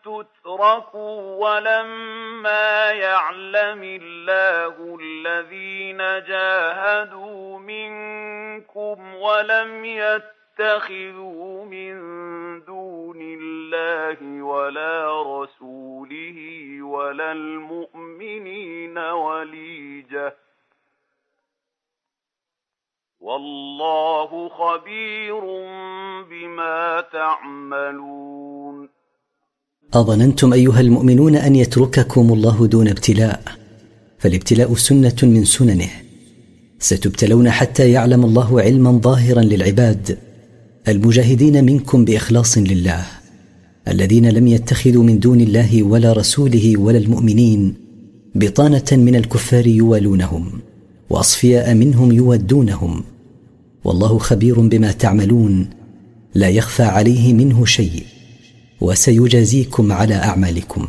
[0.00, 5.98] تتركوا ولما يعلم الله الذين
[6.28, 9.84] جاهدوا منكم ولم
[10.60, 11.94] يتخذوا من
[12.66, 16.38] دون الله ولا رسوله
[16.82, 20.34] ولا المؤمنين وليجه
[23.20, 25.40] والله خبير
[26.30, 28.88] بما تعملون
[29.94, 33.42] أظننتم أيها المؤمنون أن يترككم الله دون ابتلاء
[34.18, 35.90] فالابتلاء سنة من سننه
[36.78, 40.27] ستبتلون حتى يعلم الله علما ظاهرا للعباد.
[40.88, 43.06] المجاهدين منكم بإخلاص لله
[43.88, 47.74] الذين لم يتخذوا من دون الله ولا رسوله ولا المؤمنين
[48.34, 50.52] بطانة من الكفار يوالونهم
[51.10, 53.04] وأصفياء منهم يودونهم.
[53.84, 55.70] والله خبير بما تعملون
[56.34, 58.02] لا يخفى عليه منه شيء
[58.80, 60.88] وسيجازيكم على أعمالكم.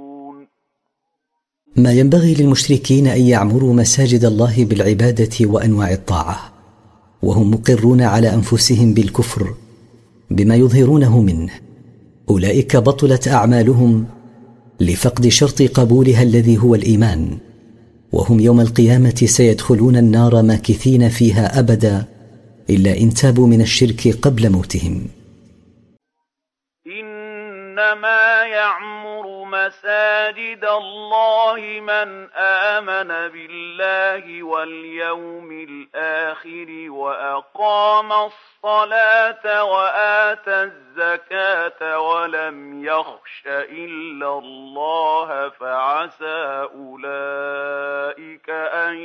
[1.75, 6.53] ما ينبغي للمشركين أن يعمروا مساجد الله بالعبادة وأنواع الطاعة
[7.21, 9.53] وهم مقرون على أنفسهم بالكفر
[10.31, 11.51] بما يظهرونه منه.
[12.29, 14.05] أولئك بطلت أعمالهم
[14.79, 17.37] لفقد شرط قبولها الذي هو الإيمان
[18.11, 22.05] وهم يوم القيامة سيدخلون النار ماكثين فيها أبدا
[22.69, 25.07] إلا إن تابوا من الشرك قبل موتهم.
[26.87, 29.00] إنما يعمر
[29.51, 32.09] مساجد الله من
[32.75, 48.49] آمن بالله واليوم الآخر وأقام الصلاة واتى الزكاة ولم يخش إلا الله فعسى أولئك
[48.85, 48.95] أن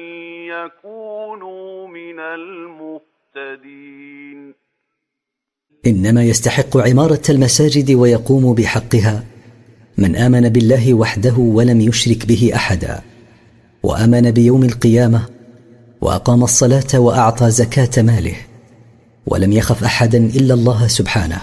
[0.55, 3.86] يكونوا من المهتدين.
[5.86, 9.36] إنما يستحق عمارة المساجد ويقوم بحقها
[9.99, 13.03] من آمن بالله وحده ولم يشرك به أحدا
[13.82, 15.28] وآمن بيوم القيامة
[16.01, 18.36] وأقام الصلاة وأعطى زكاة ماله
[19.26, 21.40] ولم يخف أحدا إلا الله سبحانه.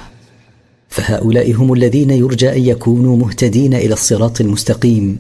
[0.90, 5.20] فهؤلاء هم الذين يرجى أن يكونوا مهتدين إلى الصراط المستقيم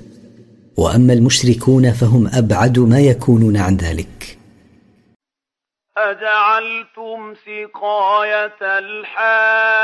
[0.77, 4.37] وأما المشركون فهم أبعد ما يكونون عن ذلك.
[5.97, 9.83] أجعلتم سقاية الحاج.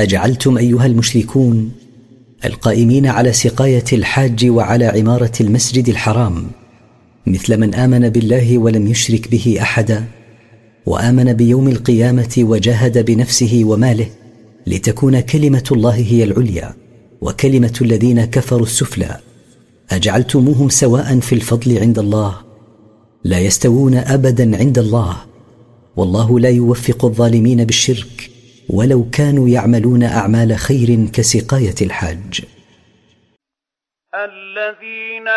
[0.00, 1.72] أجعلتم أيها المشركون
[2.44, 6.46] القائمين على سقاية الحاج وعلى عمارة المسجد الحرام
[7.26, 10.04] مثل من آمن بالله ولم يشرك به أحدا
[10.86, 14.06] وآمن بيوم القيامة وجاهد بنفسه وماله
[14.66, 16.74] لتكون كلمة الله هي العليا
[17.20, 19.16] وكلمة الذين كفروا السفلى.
[19.90, 22.36] أجعلتموهم سواء في الفضل عند الله
[23.24, 25.16] لا يستوون ابدا عند الله
[25.96, 28.30] والله لا يوفق الظالمين بالشرك.
[28.74, 32.44] ولو كانوا يعملون أعمال خير كسقاية الحاج.
[34.14, 35.28] الذين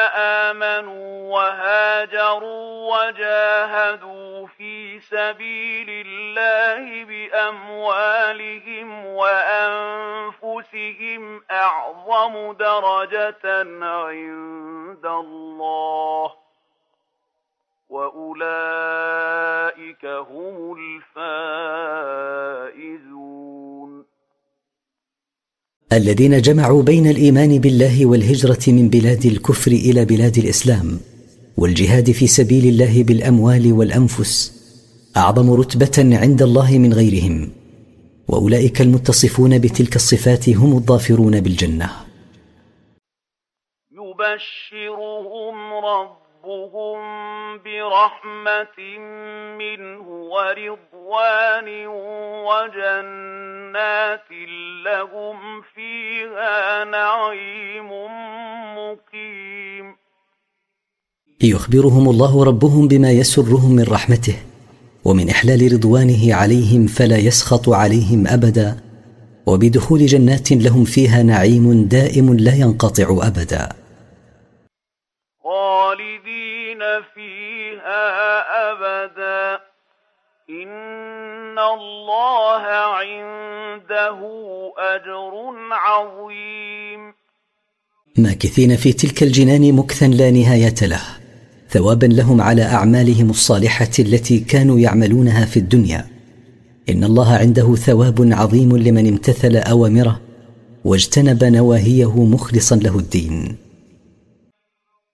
[0.51, 10.41] آمنوا وهاجروا وجاهدوا في سبيل الله بأموالهم وأنفسهم
[11.51, 13.45] أعظم درجة
[13.81, 16.42] عند الله.
[17.93, 18.83] واولئك
[20.05, 20.55] هم
[21.15, 22.13] الفائزون
[25.93, 30.99] الذين جمعوا بين الإيمان بالله والهجرة من بلاد الكفر إلى بلاد الإسلام
[31.57, 34.63] والجهاد في سبيل الله بالأموال والأنفس
[35.17, 37.51] أعظم رتبة عند الله من غيرهم
[38.27, 41.89] وأولئك المتصفون بتلك الصفات هم الظافرون بالجنة.
[43.91, 48.77] يبشرهم ربهم برحمة
[49.57, 51.87] منه ورضوان
[52.47, 54.29] وجنات
[54.85, 57.89] لهم فيها نعيم
[58.77, 59.95] مقيم.
[61.43, 64.35] يخبرهم الله ربهم بما يسرهم من رحمته
[65.05, 68.79] ومن إحلال رضوانه عليهم فلا يسخط عليهم أبدا
[69.45, 73.82] وبدخول جنات لهم فيها نعيم دائم لا ينقطع أبدا.
[79.03, 79.63] ابدا
[80.49, 82.63] ان الله
[82.99, 84.19] عنده
[84.77, 85.33] اجر
[85.71, 87.13] عظيم.
[88.17, 91.01] ماكثين في تلك الجنان مكثا لا نهاية له
[91.69, 96.05] ثوابا لهم على أعمالهم الصالحة التي كانوا يعملونها في الدنيا.
[96.89, 100.21] إن الله عنده ثواب عظيم لمن امتثل أوامره
[100.85, 103.57] واجتنب نواهيه مخلصا له الدين.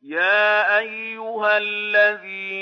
[0.03, 2.48] يا أيها الذين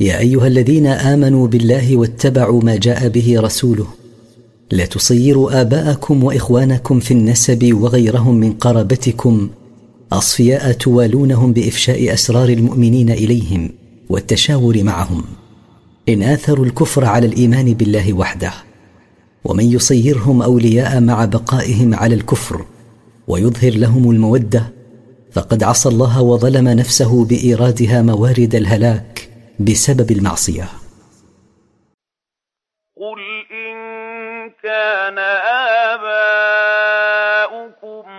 [0.00, 3.86] يا أيها الذين آمنوا بالله واتبعوا ما جاء به رسوله.
[4.70, 9.48] لا تصيروا آباءكم وإخوانكم في النسب وغيرهم من قرابتكم.
[10.12, 13.70] أصفياء توالونهم بإفشاء أسرار المؤمنين إليهم
[14.08, 15.24] والتشاور معهم.
[16.08, 18.52] إن آثروا الكفر على الإيمان بالله وحده.
[19.44, 22.64] ومن يصيرهم أولياء مع بقائهم على الكفر
[23.28, 24.72] ويظهر لهم المودة
[25.32, 29.15] فقد عصى الله وظلم نفسه بإيرادها موارد الهلاك
[29.60, 30.64] بسبب المعصية.
[32.96, 33.76] قل إن
[34.62, 35.18] كان
[35.98, 36.24] آباؤكم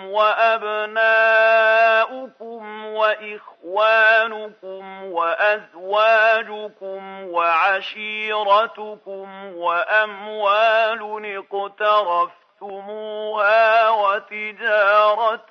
[0.06, 1.08] وأبناؤكم
[2.86, 9.26] وإخوانكم إخوانكم وأزواجكم وعشيرتكم
[9.56, 11.02] وأموال
[12.62, 15.50] اقترفتموها وتجارة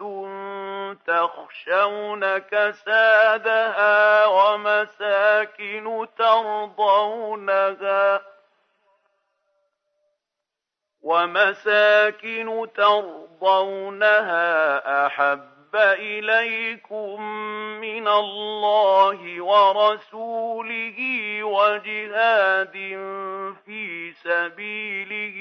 [1.07, 8.22] تخشون كسادها ومساكن ترضونها
[11.02, 14.46] ومساكن ترضونها
[15.07, 17.22] أحب إليكم
[17.80, 20.98] من الله ورسوله
[21.44, 22.72] وجهاد
[23.64, 25.36] في سبيله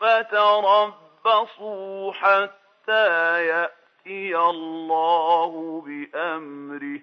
[0.00, 7.00] فتربصوا حتى يأتي الله بأمره.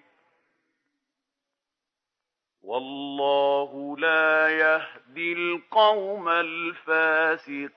[2.64, 7.74] والله لا يهدي القوم الفاسقين.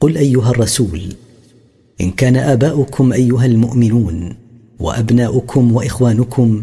[0.00, 1.27] قل أيها الرسول
[2.00, 4.34] إن كان آباؤكم أيها المؤمنون
[4.80, 6.62] وأبناؤكم وإخوانكم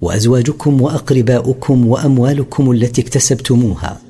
[0.00, 4.00] وأزواجكم وأقرباؤكم وأموالكم التي اكتسبتموها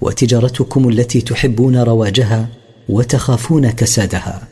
[0.00, 2.48] وتجارتكم التي تحبون رواجها
[2.88, 4.48] وتخافون كسادها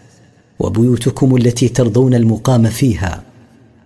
[0.59, 3.23] وبيوتكم التي ترضون المقام فيها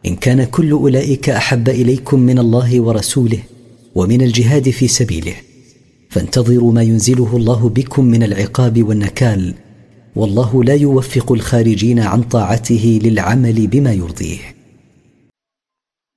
[0.07, 3.39] إن كان كل أولئك أحب إليكم من الله ورسوله
[3.95, 5.35] ومن الجهاد في سبيله
[6.11, 9.55] فانتظروا ما ينزله الله بكم من العقاب والنكال
[10.17, 14.55] والله لا يوفق الخارجين عن طاعته للعمل بما يرضيه.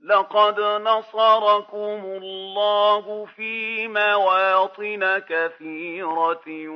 [0.10, 6.70] لقد نصركم الله في مواطن كثيرة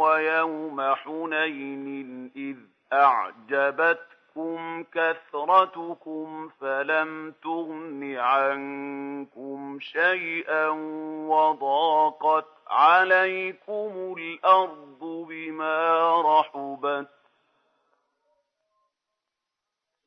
[0.00, 2.56] ويوم حنين إذ
[2.92, 10.68] أعجبتكم كثرتكم فلم تغن عنكم شيئا
[11.28, 17.08] وضاقت عليكم الأرض بما رحبت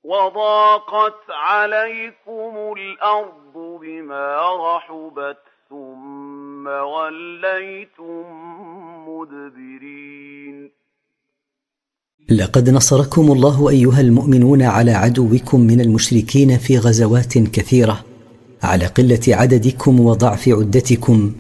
[0.04, 5.38] وضاقت عليكم الأرض بما رحبت
[5.70, 8.26] ثم وليتم
[9.10, 10.72] مدبرين.
[12.30, 18.06] لقد نصركم الله أيها المؤمنون على عدوكم من المشركين في غزوات كثيرة
[18.64, 21.34] على قلة عددكم وضعف عدتكم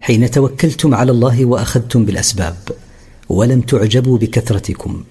[0.00, 2.56] حين توكلتم على الله وأخذتم بالأسباب
[3.28, 5.04] ولم تعجبوا بكثرتكم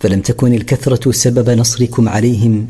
[0.00, 2.66] فلم تكن الكثرة سبب نصركم عليهم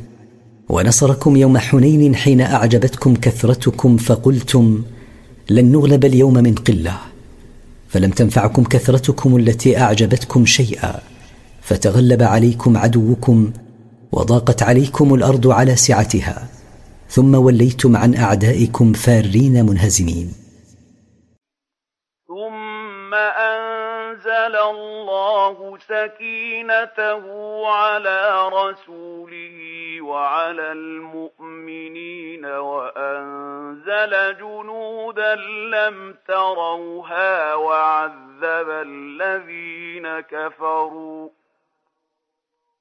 [0.69, 4.83] ونصركم يوم حنين حين أعجبتكم كثرتكم فقلتم
[5.51, 6.97] لن نغلب اليوم من قلة
[7.89, 11.01] فلم تنفعكم كثرتكم التي أعجبتكم شيئا
[11.63, 13.51] فتغلب عليكم عدوكم
[14.13, 16.49] وضاقت عليكم الأرض على سعتها
[17.11, 20.44] ثم وليتم عن أعدائكم فارين منهزمين.
[24.35, 27.25] أنزل الله سكينته
[27.67, 35.35] على رسوله وعلى المؤمنين وأنزل جنودا
[35.71, 41.29] لم تروها وعذب الذين كفروا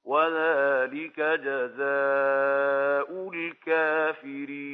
[0.04, 4.64] وذلك جزاء الكافرين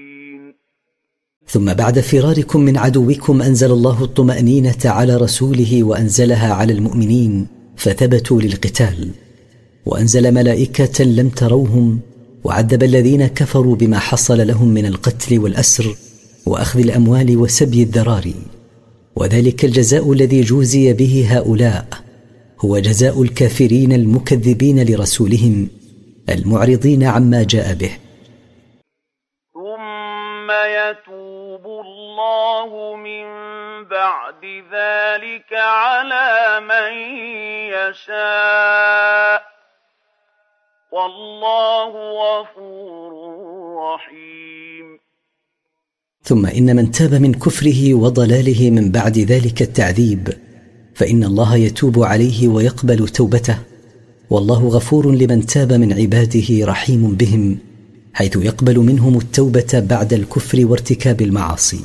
[1.46, 9.08] ثم بعد فراركم من عدوكم أنزل الله الطمأنينة على رسوله وأنزلها على المؤمنين فثبتوا للقتال
[9.86, 12.00] وأنزل ملائكة لم تروهم
[12.44, 15.96] وعذب الذين كفروا بما حصل لهم من القتل والأسر
[16.46, 18.34] وأخذ الأموال وسبي الذراري
[19.16, 21.86] وذلك الجزاء الذي جوزي به هؤلاء
[22.60, 25.68] هو جزاء الكافرين المكذبين لرسولهم
[26.28, 27.90] المعرضين عما جاء به.
[29.54, 31.19] ثم يتوب
[33.90, 36.92] بعد ذلك على من
[37.74, 39.42] يشاء.
[40.92, 43.12] والله غفور
[43.94, 44.98] رحيم.
[46.22, 50.28] ثم إن من تاب من كفره وضلاله من بعد ذلك التعذيب
[50.94, 53.58] فإن الله يتوب عليه ويقبل توبته.
[54.30, 57.58] والله غفور لمن تاب من عباده رحيم بهم
[58.14, 61.84] حيث يقبل منهم التوبة بعد الكفر وارتكاب المعاصي.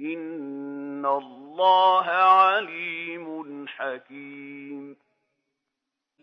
[0.00, 4.96] إن الله عليم حكيم.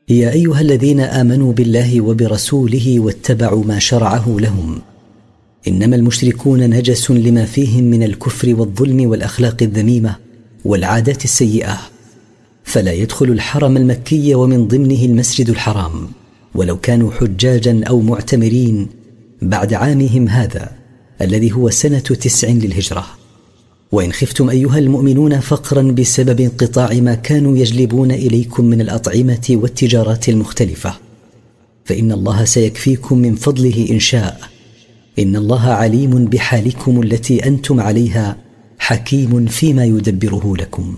[0.10, 4.82] يا أيها الذين آمنوا بالله وبرسوله واتبعوا ما شرعه لهم.
[5.68, 10.16] انما المشركون نجس لما فيهم من الكفر والظلم والاخلاق الذميمه
[10.66, 11.78] والعادات السيئه.
[12.64, 16.08] فلا يدخل الحرم المكي ومن ضمنه المسجد الحرام.
[16.56, 18.88] ولو كانوا حجاجا أو معتمرين
[19.42, 20.72] بعد عامهم هذا
[21.22, 23.25] الذي هو سنه تسع للهجره.
[23.96, 30.94] وإن خفتم أيها المؤمنون فقرا بسبب انقطاع ما كانوا يجلبون إليكم من الأطعمة والتجارات المختلفة.
[31.86, 34.40] فإن الله سيكفيكم من فضله إن شاء.
[35.20, 38.38] إن الله عليم بحالكم التي أنتم عليها
[38.80, 40.98] حكيم فيما يدبره لكم.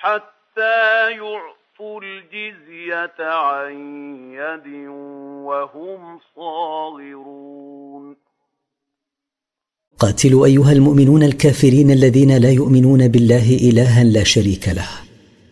[0.00, 3.72] حتى يعطوا الجزية عن
[4.32, 4.88] يد
[5.46, 8.16] وهم صاغرون
[9.98, 14.88] قاتلوا أيها المؤمنون الكافرين الذين لا يؤمنون بالله إلها لا شريك له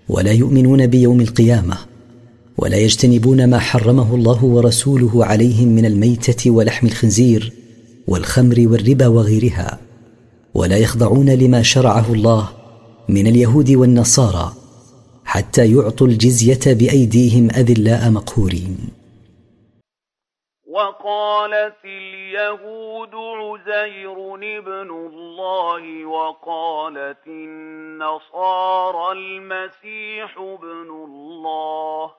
[0.09, 1.76] ولا يؤمنون بيوم القيامة
[2.59, 7.53] ولا يجتنبون ما حرمه الله ورسوله عليهم من الميتة ولحم الخنزير
[8.09, 9.78] والخمر والربا وغيرها
[10.55, 12.55] ولا يخضعون لما شرعه الله
[13.09, 14.52] من اليهود والنصارى
[15.24, 18.76] حتى يعطوا الجزية بأيديهم أذلاء مقهورين.
[20.66, 32.11] وقالت اليهود عزير ابن الله وقالت النصارى المسيح ابن الله.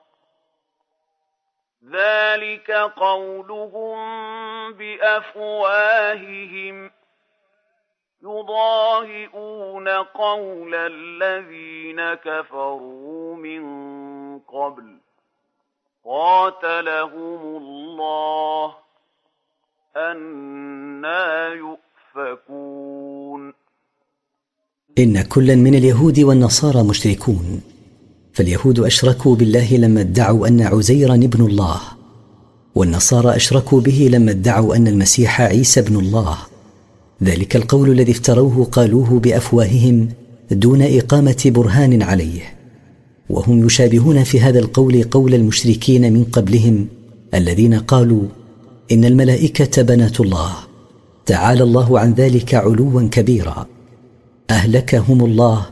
[1.92, 3.98] ذلك قولهم
[4.72, 6.18] بأفواههم
[8.22, 13.62] يضاهئون قول الذين كفروا من
[14.38, 14.98] قبل.
[16.04, 18.74] قاتلهم الله
[19.96, 21.48] أنا
[22.14, 23.52] يؤفكون.
[24.98, 27.62] إن كلا من اليهود والنصارى مشركون.
[28.34, 31.80] فاليهود أشركوا بالله لما ادعوا أن عزيرا ابن الله
[32.74, 36.47] والنصارى أشركوا به لما ادعوا أن المسيح عيسى ابن الله.
[37.22, 40.08] ذلك القول الذي افتروه قالوه بأفواههم
[40.50, 42.42] دون إقامة برهان عليه.
[43.30, 46.86] وهم يشابهون في هذا القول قول المشركين من قبلهم
[47.34, 48.22] الذين قالوا
[48.92, 50.56] إن الملائكة بنات الله
[51.26, 53.66] تعالى الله عن ذلك علوا كبيرا.
[54.50, 55.66] أهلكهم الله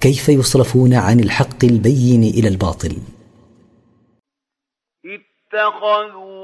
[0.00, 2.96] كيف يصرفون عن الحق البين إلى الباطل؟
[5.04, 6.43] اتخذوا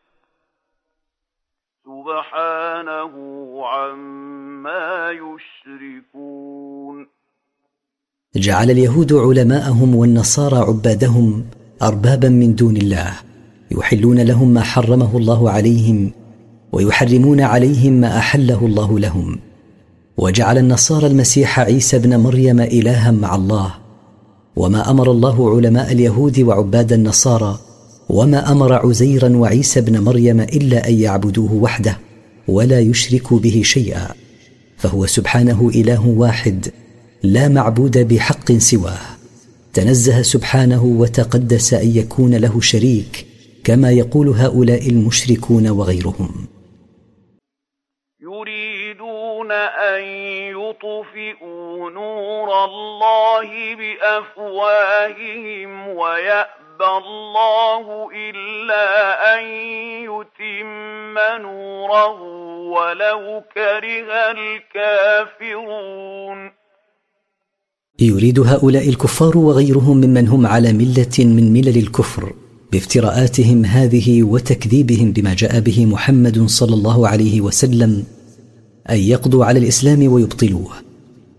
[1.85, 3.13] سبحانه
[3.65, 7.07] عما يشركون
[8.35, 11.45] جعل اليهود علماءهم والنصارى عبادهم
[11.81, 13.13] اربابا من دون الله
[13.71, 16.11] يحلون لهم ما حرمه الله عليهم
[16.71, 19.39] ويحرمون عليهم ما أحله الله لهم.
[20.17, 23.73] وجعل النصارى المسيح عيسى ابن مريم الها مع الله.
[24.55, 27.59] وما أمر الله علماء اليهود وعباد النصارى
[28.11, 31.97] وما أمر عزيرا وعيسى بن مريم إلا أن يعبدوه وحده
[32.47, 34.07] ولا يشركوا به شيئا
[34.77, 36.67] فهو سبحانه إله واحد
[37.23, 38.99] لا معبود بحق سواه.
[39.73, 43.25] تنزه سبحانه وتقدس أن يكون له شريك
[43.63, 46.47] كما يقول هؤلاء المشركون وغيرهم.
[48.21, 50.20] يريدون أن
[50.71, 57.85] يطفئوا نور الله بأفواههم ويأتون يَأْبَى اللَّهُ
[58.29, 58.87] إِلَّا
[59.35, 59.41] أَن
[60.09, 62.17] يُتِمَّ نُورَهُ
[62.75, 63.21] وَلَوْ
[63.53, 66.39] كَرِهَ الْكَافِرُونَ.
[67.99, 72.33] يريد هؤلاء الكفار وغيرهم ممن هم على ملة من ملل الكفر
[72.71, 78.05] بافتراءاتهم هذه وتكذيبهم بما جاء به محمد صلى الله عليه وسلم
[78.91, 80.71] أن يقضوا على الإسلام ويبطلوه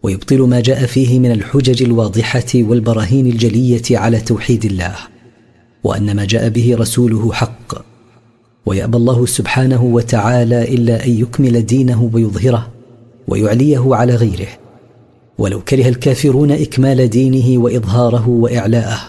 [0.03, 4.95] ويبطلوا ما جاء فيه من الحجج الواضحة والبراهين الجلية على توحيد الله
[5.85, 7.85] وأن ما جاء به رسوله حق.
[8.67, 12.69] ويأبى الله سبحانه وتعالى إلا أن يكمل دينه ويظهره
[13.29, 14.49] ويعليه على غيره.
[15.39, 19.01] ولو كره الكافرون إكمال دينه وإظهاره وإعلاءه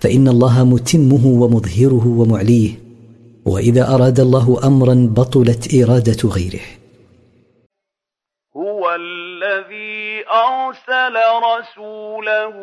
[0.00, 2.70] فإن الله متمه ومظهره ومعليه
[3.44, 6.83] وإذا أراد الله امرا بطلت إرادة غيره.
[10.74, 11.14] أرسل
[11.52, 12.54] رسوله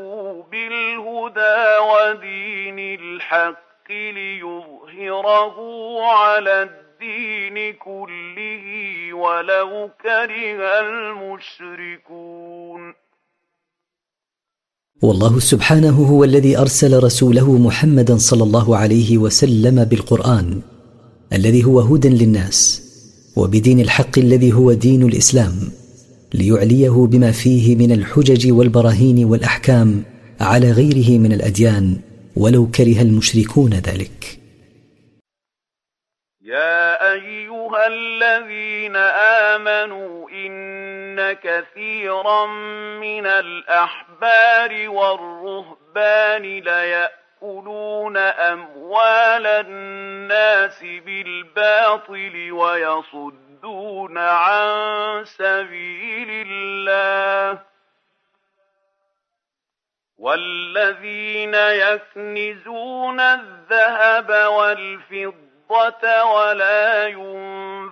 [0.51, 5.57] بالهدى ودين الحق ليظهره
[6.03, 8.65] على الدين كله
[9.13, 12.81] ولو كره المشركون.
[15.03, 20.61] والله سبحانه هو الذي أرسل رسوله محمدا صلى الله عليه وسلم بالقرآن
[21.33, 22.81] الذي هو هدى للناس
[23.37, 25.80] وبدين الحق الذي هو دين الإسلام.
[26.33, 30.03] ليعليه بما فيه من الحجج والبراهين والأحكام
[30.41, 31.97] على غيره من الأديان
[32.35, 34.39] ولو كره المشركون ذلك.
[36.41, 38.95] يا أيها الذين
[39.55, 42.45] آمنوا إن كثيرا
[42.99, 53.50] من الأحبار والرهبان ليأكلون أموال الناس بالباطل ويصدون
[54.17, 57.59] عن سبيل الله
[60.17, 67.07] والذين يكنزون الذهب والفضة ولا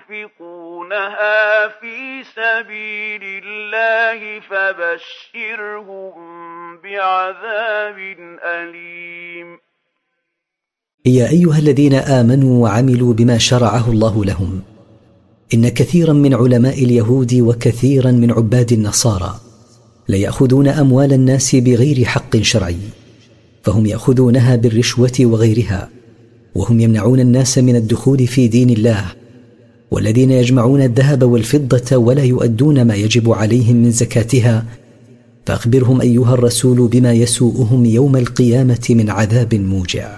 [0.09, 6.17] ينفقونها في سبيل الله فبشرهم
[6.77, 7.97] بعذاب
[8.43, 9.59] أليم.
[11.05, 14.68] يا أيها الذين آمنوا وعملوا بما شرعه الله لهم.
[15.53, 19.39] إن كثيرا من علماء اليهود وكثيرا من عباد النصارى
[20.09, 22.77] ليأخذون أموال الناس بغير حق شرعي
[23.63, 25.89] فهم يأخذونها بالرشوة وغيرها
[26.55, 29.05] وهم يمنعون الناس من الدخول في دين الله
[29.91, 34.65] والذين يجمعون الذهب والفضة ولا يؤدون ما يجب عليهم من زكاتها
[35.45, 40.17] فأخبرهم أيها الرسول بما يسوءهم يوم القيامة من عذاب موجع.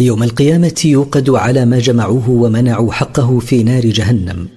[0.00, 4.48] يوم القيامة يوقد على ما جمعوه ومنعوا حقه في نار جهنم.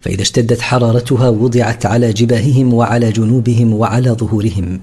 [0.00, 4.80] فإذا اشتدت حرارتها وضعت على جباههم وعلى جنوبهم وعلى ظهورهم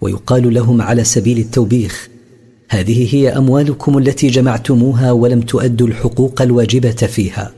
[0.00, 2.08] ويقال لهم على سبيل التوبيخ
[2.68, 7.52] هذه هي أموالكم التي جمعتموها ولم تؤدوا الحقوق الواجبة فيها.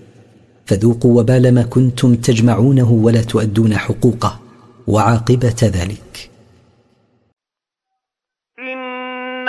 [0.66, 4.40] فذوقوا وبال ما كنتم تجمعونه ولا تؤدون حقوقه
[4.86, 6.30] وعاقبة ذلك.
[8.58, 9.48] إن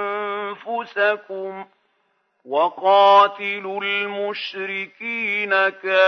[0.81, 1.65] أنفسكم
[2.45, 6.01] وقاتلوا المشركين كافة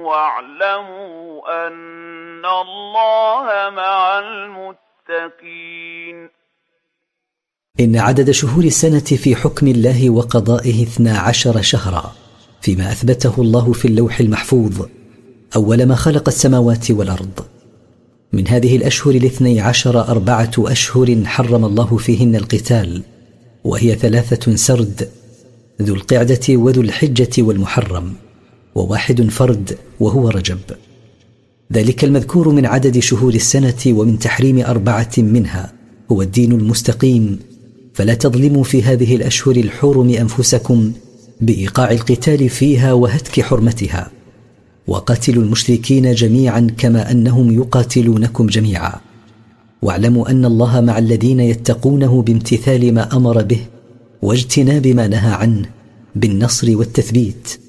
[0.00, 5.56] واعلموا أن الله مع المتقين.
[7.80, 12.25] إن عدد شهور السنة في حكم الله وقضائه اثنا عشر شهرا.
[12.66, 14.86] فيما أثبته الله في اللوح المحفوظ
[15.56, 17.40] أول ما خلق السماوات والأرض.
[18.32, 23.02] من هذه الأشهر الاثني عشر أربعة أشهر حرم الله فيهن القتال
[23.64, 25.08] وهي ثلاثة سرد
[25.82, 28.12] ذو القعدة وذو الحجة والمحرم
[28.74, 30.58] وواحد فرد وهو رجب.
[31.72, 35.72] ذلك المذكور من عدد شهور السنة ومن تحريم أربعة منها
[36.12, 37.38] هو الدين المستقيم.
[37.94, 40.92] فلا تظلموا في هذه الأشهر الحرم أنفسكم
[41.40, 44.10] بإيقاع القتال فيها وهتك حرمتها
[44.86, 48.92] وقاتلوا المشركين جميعا كما أنهم يقاتلونكم جميعا.
[49.82, 53.66] واعلموا أن الله مع الذين يتقونه بامتثال ما أمر به
[54.22, 55.70] واجتناب ما نهى عنه
[56.14, 57.60] بالنصر والتثبيت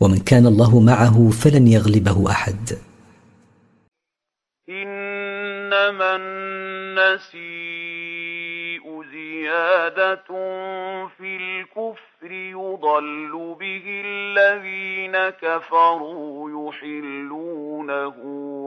[0.00, 2.70] ومن كان الله معه فلن يغلبه أحد.
[4.68, 7.46] إنما النسيء
[9.12, 10.26] زيادة
[11.18, 18.16] في الكفر يضل به الذين كفروا يحلونه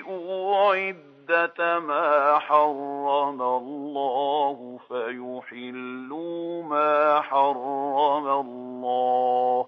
[1.31, 9.65] عدة ما حرم الله فيحلوا ما حرم الله.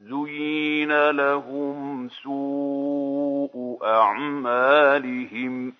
[0.00, 5.72] زين لهم سوء أعمالهم.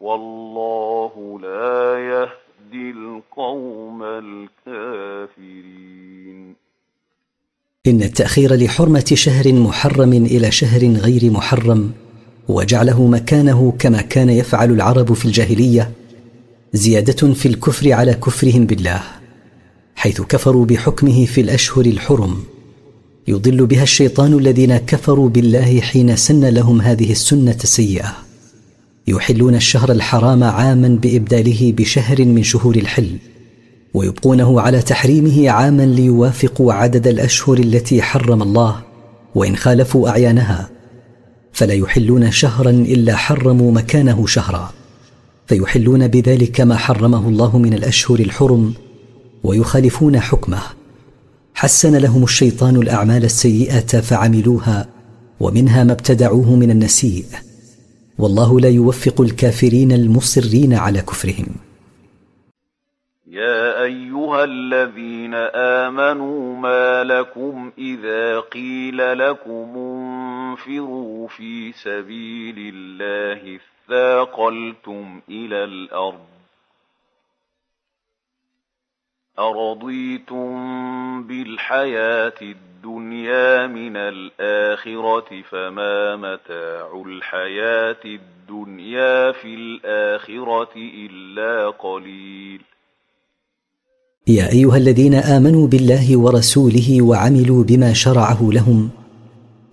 [0.00, 5.56] والله لا يهدي القوم الكافرين.
[7.86, 12.05] إن التأخير لحرمة شهر محرم إلى شهر غير محرم
[12.48, 15.90] وجعله مكانه كما كان يفعل العرب في الجاهلية
[16.72, 19.02] زيادة في الكفر على كفرهم بالله
[19.96, 22.36] حيث كفروا بحكمه في الأشهر الحرم.
[23.28, 28.16] يضل بها الشيطان الذين كفروا بالله حين سن لهم هذه السنة السيئه
[29.08, 33.16] يحلون الشهر الحرام عاما بإبداله بشهر من شهور الحل
[33.94, 38.82] ويبقونه على تحريمه عاما ليوافقوا عدد الأشهر التي حرم الله
[39.34, 40.75] وإن خالفوا أعيانها.
[41.56, 44.72] فلا يحلون شهرا إلا حرموا مكانه شهرا.
[45.46, 48.74] فيحلون بذلك ما حرمه الله من الأشهر الحرم
[49.44, 50.62] ويخالفون حكمه.
[51.54, 54.88] حسن لهم الشيطان الأعمال السيئة فعملوها
[55.40, 57.24] ومنها ما ابتدعوه من النسيء.
[58.18, 61.46] والله لا يوفق الكافرين المصرين على كفرهم.
[63.30, 65.34] يا أيها الذين
[65.84, 69.76] آمنوا ما لكم إذا قيل لكم
[70.56, 73.58] انفروا في سبيل الله
[73.88, 76.26] اثاقلتم إلى الأرض
[79.38, 92.60] ارضيتم بالحياة الدنيا الدنيا من الآخرة فما متاع الحياة الدنيا في الآخرة إلا قليل
[94.26, 98.90] يا أيها الذين آمنوا بالله ورسوله وعملوا بما شرعه لهم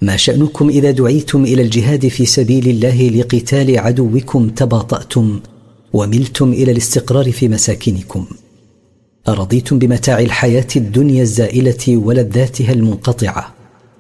[0.04, 5.40] ما شأنكم إذا دعيتم إلى الجهاد في سبيل الله لقتال عدوكم تباطأتم
[5.94, 8.26] وملتم إلى الاستقرار في مساكنكم.
[9.28, 13.54] أرضيتم بمتاع الحياة الدنيا الزائلة ولذاتها المنقطعة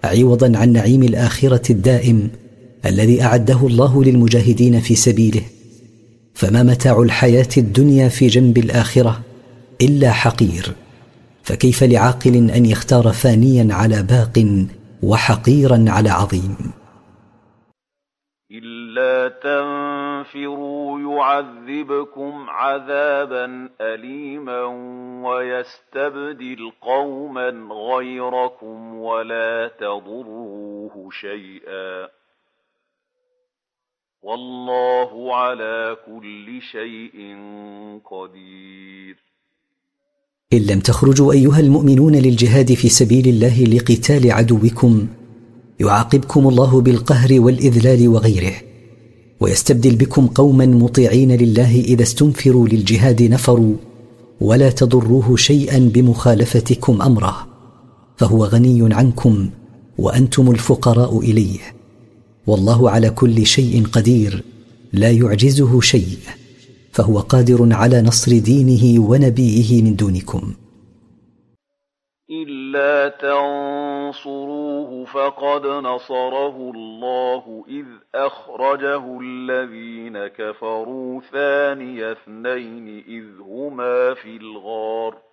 [0.03, 2.29] عوضا عن نعيم الآخرة الدائم
[2.85, 5.41] الذي أعده الله للمجاهدين في سبيله.
[6.33, 9.21] فما متاع الحياة الدنيا في جنب الآخرة
[9.81, 10.75] إلا حقير
[11.43, 14.65] فكيف لعاقل أن يختار فانيا على باق
[15.11, 16.73] وحقيرا على عظيم.
[18.51, 24.63] إلا تنفروا يعذبكم عذابا أليما
[25.27, 32.09] ويستبدل قوما غيركم ولا تضروه شيئا.
[34.21, 37.37] والله على كل شيء
[38.05, 39.32] قدير.
[40.53, 45.07] إن لم تخرجوا أيها المؤمنون للجهاد في سبيل الله لقتال عدوكم
[45.79, 48.53] يعاقبكم الله بالقهر والإذلال وغيره
[49.39, 53.75] ويستبدل بكم قوما مطيعين لله إذا استنفروا للجهاد نفروا
[54.41, 57.47] ولا تضروه شيئا بمخالفتكم أمره
[58.17, 59.49] فهو غني عنكم
[59.97, 61.59] وأنتم الفقراء إليه
[62.47, 64.43] والله على كل شيء قدير
[64.93, 66.17] لا يعجزه شيء.
[66.93, 70.53] فهو قادر على نصر دينه ونبيه من دونكم.
[72.31, 85.32] إلا تنصروه فقد نصره الله إذ أخرجه الذين كفروا ثاني اثنين إذ هما في الغار.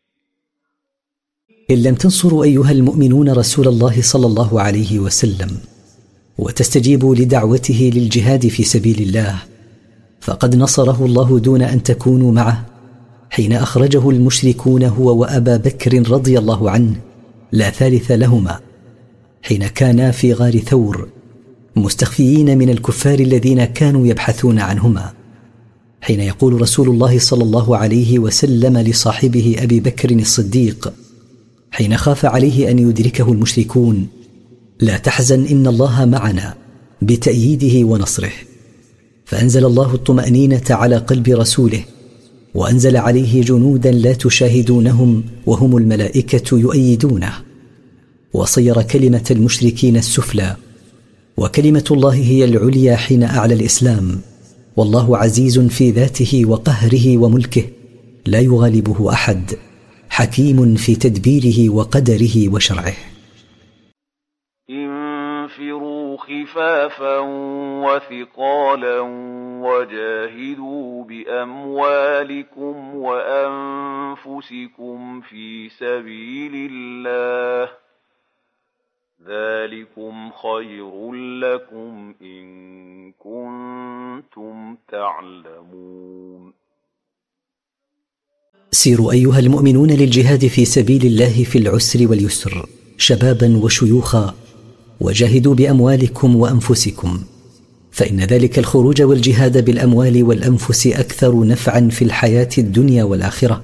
[1.71, 5.49] إن لم تنصروا أيها المؤمنون رسول الله صلى الله عليه وسلم
[6.37, 9.35] وتستجيبوا لدعوته للجهاد في سبيل الله
[10.21, 12.65] فقد نصره الله دون أن تكونوا معه
[13.29, 16.95] حين أخرجه المشركون هو وأبا بكر رضي الله عنه
[17.51, 18.59] لا ثالث لهما
[19.41, 21.09] حين كانا في غار ثور
[21.75, 25.13] مستخفيين من الكفار الذين كانوا يبحثون عنهما
[26.01, 30.93] حين يقول رسول الله صلى الله عليه وسلم لصاحبه أبي بكر الصديق
[31.71, 34.07] حين خاف عليه أن يدركه المشركون
[34.79, 36.55] لا تحزن إن الله معنا
[37.01, 38.31] بتأييده ونصره.
[39.25, 41.83] فأنزل الله الطمأنينة على قلب رسوله
[42.53, 47.33] وأنزل عليه جنودا لا تشاهدونهم وهم الملائكة يؤيدونه.
[48.33, 50.55] وصير كلمة المشركين السفلى
[51.37, 54.19] وكلمة الله هي العليا حين أعلى الإسلام.
[54.77, 57.63] والله عزيز في ذاته وقهره وملكه
[58.25, 59.51] لا يغالبه أحد.
[60.21, 62.93] حكيم في تدبيره وقدره وشرعه.
[64.69, 67.19] انفروا خفافا
[67.85, 68.99] وثقالا
[69.61, 74.51] وجاهدوا بأموالكم وأنفسكم
[75.21, 77.71] في سبيل الله.
[79.27, 86.60] ذلكم خير لكم إن كنتم تعلمون.
[88.73, 92.65] سيروا أيها المؤمنون للجهاد في سبيل الله في العسر واليسر
[92.97, 94.35] شبابا وشيوخا
[94.99, 97.19] وجاهدوا بأموالكم وأنفسكم
[97.91, 103.63] فإن ذلك الخروج والجهاد بالأموال والأنفس أكثر نفعا في الحياة الدنيا والآخرة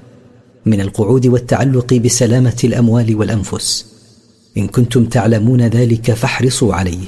[0.66, 3.98] من القعود والتعلق بسلامة الأموال والأنفس.
[4.56, 7.06] إن كنتم تعلمون ذلك فاحرصوا عليه.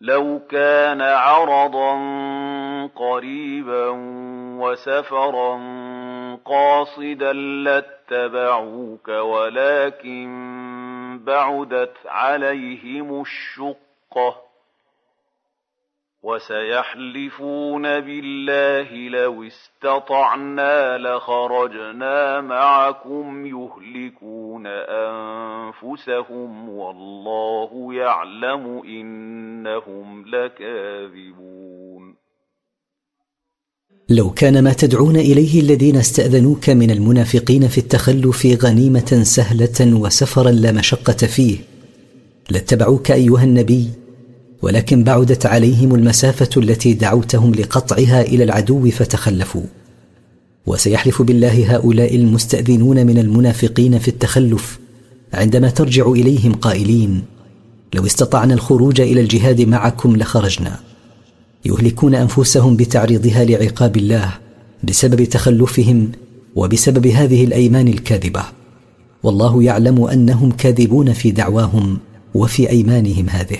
[0.00, 1.94] لو كان عرضا
[2.96, 3.90] قريبا
[4.60, 5.56] وسفرا
[6.36, 10.24] قاصدا لاتبعوك ولكن
[11.24, 14.44] بعدت عليهم الشقة
[16.22, 24.66] وسيحلفون بالله لو استطعنا لخرجنا معكم يهلكون
[25.86, 31.83] أنفسهم والله يعلم إنهم لكاذبون
[34.08, 40.72] لو كان ما تدعون إليه الذين استأذنوك من المنافقين في التخلف غنيمة سهلة وسفرا لا
[40.72, 41.58] مشقة فيه
[42.50, 43.88] لاتبعوك أيها النبي
[44.62, 49.64] ولكن بعدت عليهم المسافة التي دعوتهم لقطعها إلى العدو فتخلفوا.
[50.66, 54.78] وسيحلف بالله هؤلاء المستأذنون من المنافقين في التخلف
[55.34, 57.22] عندما ترجع إليهم قائلين
[57.94, 60.80] لو استطعنا الخروج إلى الجهاد معكم لخرجنا.
[61.64, 64.38] يهلكون أنفسهم بتعريضها لعقاب الله
[64.82, 66.12] بسبب تخلفهم
[66.56, 68.42] وبسبب هذه الأيمان الكاذبة.
[69.22, 71.98] والله يعلم أنهم كاذبون في دعواهم
[72.34, 73.58] وفي أيمانهم هذه.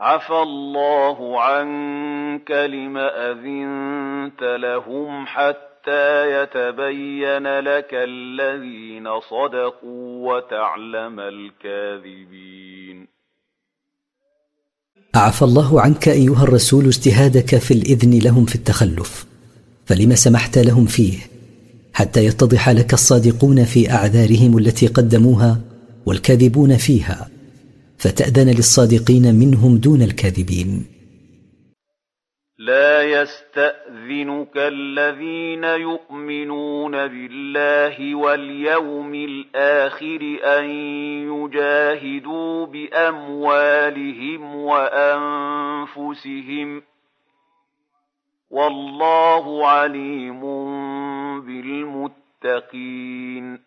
[0.00, 12.75] عفى الله عنك لم أذنت لهم حتى يتبين لك الذين صدقوا وتعلم الكاذبين.
[15.18, 19.26] عفى الله عنك أيها الرسول اجتهادك في الإذن لهم في التخلف
[19.86, 21.18] فلم سمحت لهم فيه؟
[21.92, 25.60] حتى يتضح لك الصادقون في أعذارهم التي قدموها
[26.06, 27.28] والكاذبون فيها
[27.98, 30.95] فتأذن للصادقين منهم دون الكاذبين.
[32.58, 40.64] لا يستأذنك الذين يؤمنون بالله واليوم الآخر أن
[41.32, 46.02] يجاهدوا بأموالهم وأنفسهم
[48.50, 50.40] والله عليم
[52.44, 53.58] بالمتقين.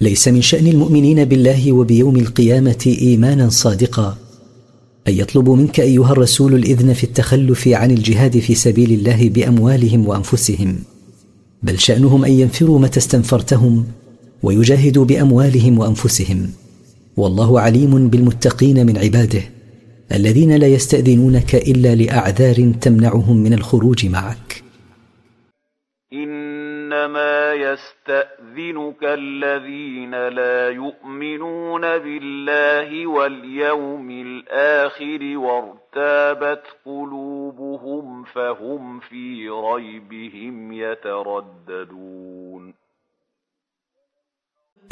[0.00, 4.29] ليس من شأن المؤمنين بالله وبيوم القيامة إيمانا صادقا.
[5.08, 10.78] أن يطلبوا منك أيها الرسول الإذن في التخلف عن الجهاد في سبيل الله بأموالهم وأنفسهم.
[11.62, 13.84] بل شأنهم أن ينفروا متى استنفرتهم
[14.42, 16.50] ويجاهدوا بأموالهم وأنفسهم.
[17.16, 19.42] والله عليم بالمتقين من عباده
[20.12, 24.59] الذين لا يستأذنونك إلا لأعذار تمنعهم من الخروج معك.
[27.10, 42.62] إنما يستأذنك الذين لا يؤمنون بالله واليوم الآخر وارتابت قلوبهم فهم في ريبهم يترددون.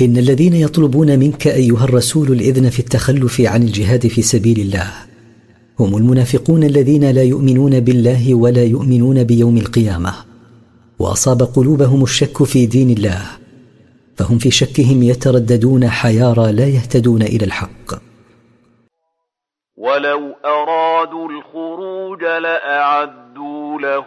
[0.01, 4.93] إن الذين يطلبون منك أيها الرسول الإذن في التخلف عن الجهاد في سبيل الله
[5.81, 10.27] هم المنافقون الذين لا يؤمنون بالله ولا يؤمنون بيوم القيامة.
[10.99, 13.23] وأصاب قلوبهم الشك في دين الله
[14.16, 17.95] فهم في شكهم يترددون حيارى لا يهتدون إلى الحق.
[19.77, 24.07] ولو أرادوا الخروج لأعدوا له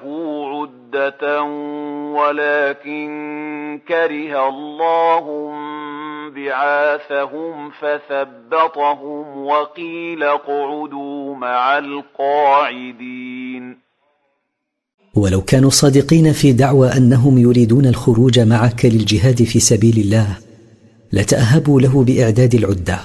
[0.53, 1.43] عدة
[2.19, 3.09] ولكن
[3.87, 5.51] كره الله
[6.35, 13.11] بعاثهم فثبطهم وقيل اقعدوا مع القاعدين.
[15.15, 20.37] ولو كانوا صادقين في دعوى أنهم يريدون الخروج معك للجهاد في سبيل الله
[21.13, 22.99] لتأهبوا له بإعداد العدة.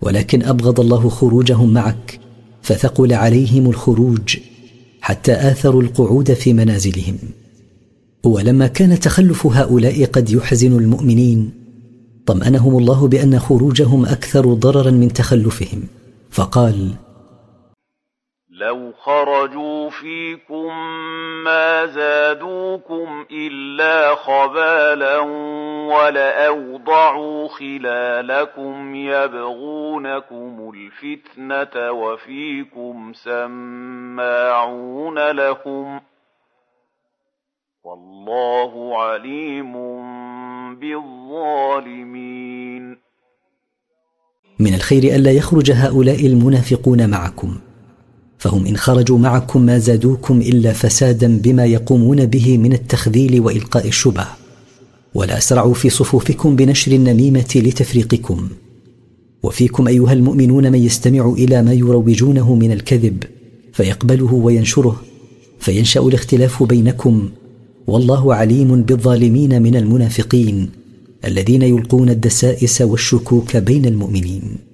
[0.00, 2.20] ولكن أبغض الله خروجهم معك
[2.62, 4.36] فثقل عليهم الخروج
[5.00, 7.16] حتى آثروا القعود في منازلهم.
[8.24, 11.50] ولما كان تخلف هؤلاء قد يحزن المؤمنين
[12.26, 15.82] طمأنهم الله بأن خروجهم أكثر ضررا من تخلفهم.
[16.30, 16.90] فقال
[18.60, 20.74] لو خرجوا فيكم
[21.44, 25.18] ما زادوكم إلا خبالا
[25.88, 34.50] ولأوضعوا خلالكم يبغونكم الفتنة وفيكم سماعون
[35.30, 36.00] لهم
[37.84, 39.72] والله عليم
[40.74, 42.20] بالظالمين.
[44.58, 47.69] من الخير ألا يخرج هؤلاء المنافقون معكم.
[48.40, 54.26] فهم إن خرجوا معكم ما زادوكم إلا فسادا بما يقومون به من التخذيل وإلقاء الشبه
[55.14, 58.48] ولا أسرعوا في صفوفكم بنشر النميمة لتفريقكم.
[59.42, 63.24] وفيكم أيها المؤمنون من يستمع إلى ما يروجونه من الكذب
[63.72, 65.02] فيقبله وينشره
[65.58, 67.28] فينشأ الاختلاف بينكم.
[67.86, 70.70] والله عليم بالظالمين من المنافقين
[71.24, 74.69] الذين يلقون الدسائس والشكوك بين المؤمنين.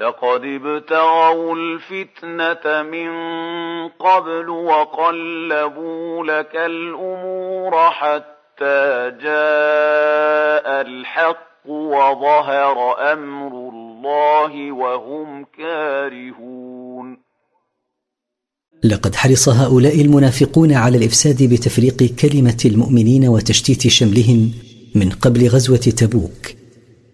[0.00, 3.10] لقد ابتغوا الفتنة من
[3.88, 17.18] قبل وقلبوا لك الأمور حتى جاء الحق وظهر أمر الله وهم كارهون.
[18.84, 24.52] لقد حرص هؤلاء المنافقون على الإفساد بتفريق كلمة المؤمنين وتشتيت شملهم
[24.94, 26.63] من قبل غزوة تبوك.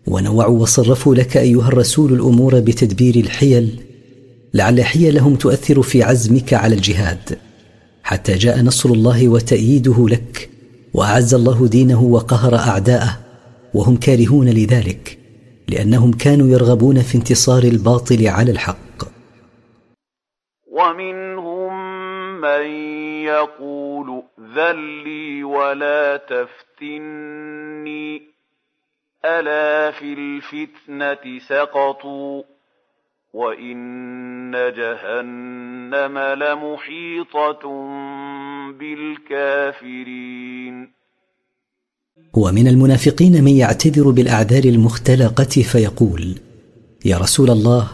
[0.06, 3.80] ونوعوا وصرفوا لك أيها الرسول الأمور بتدبير الحيل
[4.54, 7.38] لعل حيلهم تؤثر في عزمك على الجهاد.
[8.02, 10.50] حتى جاء نصر الله وتأييده لك
[10.94, 13.18] وأعز الله دينه وقهر أعداءه
[13.74, 15.18] وهم كارهون لذلك
[15.68, 19.04] لأنهم كانوا يرغبون في انتصار الباطل على الحق.
[20.66, 21.72] ومنهم
[22.40, 22.66] من
[23.24, 24.22] يقول
[24.56, 27.20] ذل لي ولا تفتني.
[29.24, 32.42] ألا في الفتنة سقطوا
[33.32, 37.62] وإن جهنم لمحيطة
[38.78, 40.20] بالكافرين
[42.34, 46.38] ومن المنافقين من يعتذر بالاعذار المختلقه فيقول
[47.04, 47.88] يا رسول الله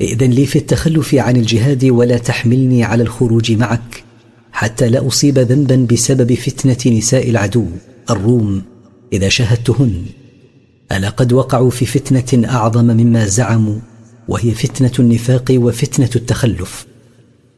[0.00, 4.04] ائذن لي في التخلف عن الجهاد ولا تحملني على الخروج معك
[4.52, 7.66] حتى لا اصيب ذنبا بسبب فتنه نساء العدو
[8.10, 8.62] الروم
[9.12, 10.19] اذا شاهدتهن.
[10.92, 13.78] ألا قد وقعوا في فتنة أعظم مما زعموا
[14.28, 16.86] وهي فتنة النفاق وفتنة التخلف.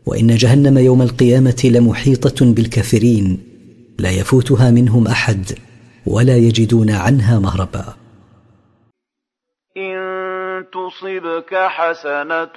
[0.07, 3.39] وإن جهنم يوم القيامة لمحيطة بالكافرين
[3.99, 5.45] لا يفوتها منهم أحد
[6.07, 7.95] ولا يجدون عنها مهربا.
[9.77, 12.57] إن تصبك حسنة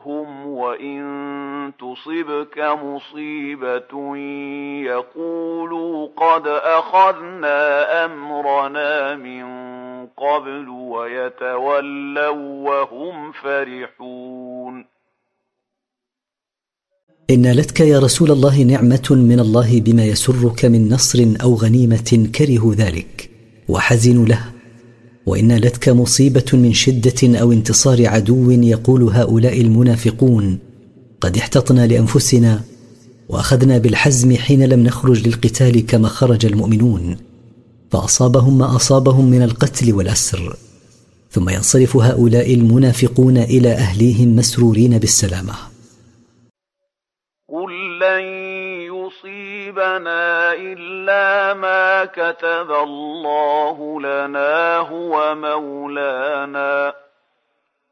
[0.00, 4.16] تسؤهم وإن تصبك مصيبة
[4.86, 9.44] يقولوا قد أخذنا أمرنا من
[10.06, 14.84] قبل ويتولوا وهم فرحون
[17.30, 22.74] ان نالتك يا رسول الله نعمه من الله بما يسرك من نصر أو غنيمه كرهوا
[22.74, 23.30] ذلك
[23.68, 24.59] وحزنوا له
[25.26, 30.58] وإن نالتك مصيبة من شدة أو انتصار عدو يقول هؤلاء المنافقون
[31.20, 32.62] قد احتطنا لأنفسنا
[33.28, 37.16] وأخذنا بالحزم حين لم نخرج للقتال كما خرج المؤمنون
[37.90, 40.56] فأصابهم ما أصابهم من القتل والأسر.
[41.30, 45.54] ثم ينصرف هؤلاء المنافقون إلى أهليهم مسرورين بالسلامة
[48.00, 48.90] لن
[49.80, 56.94] يصيبنا إلا ما كتب الله لنا هو مولانا.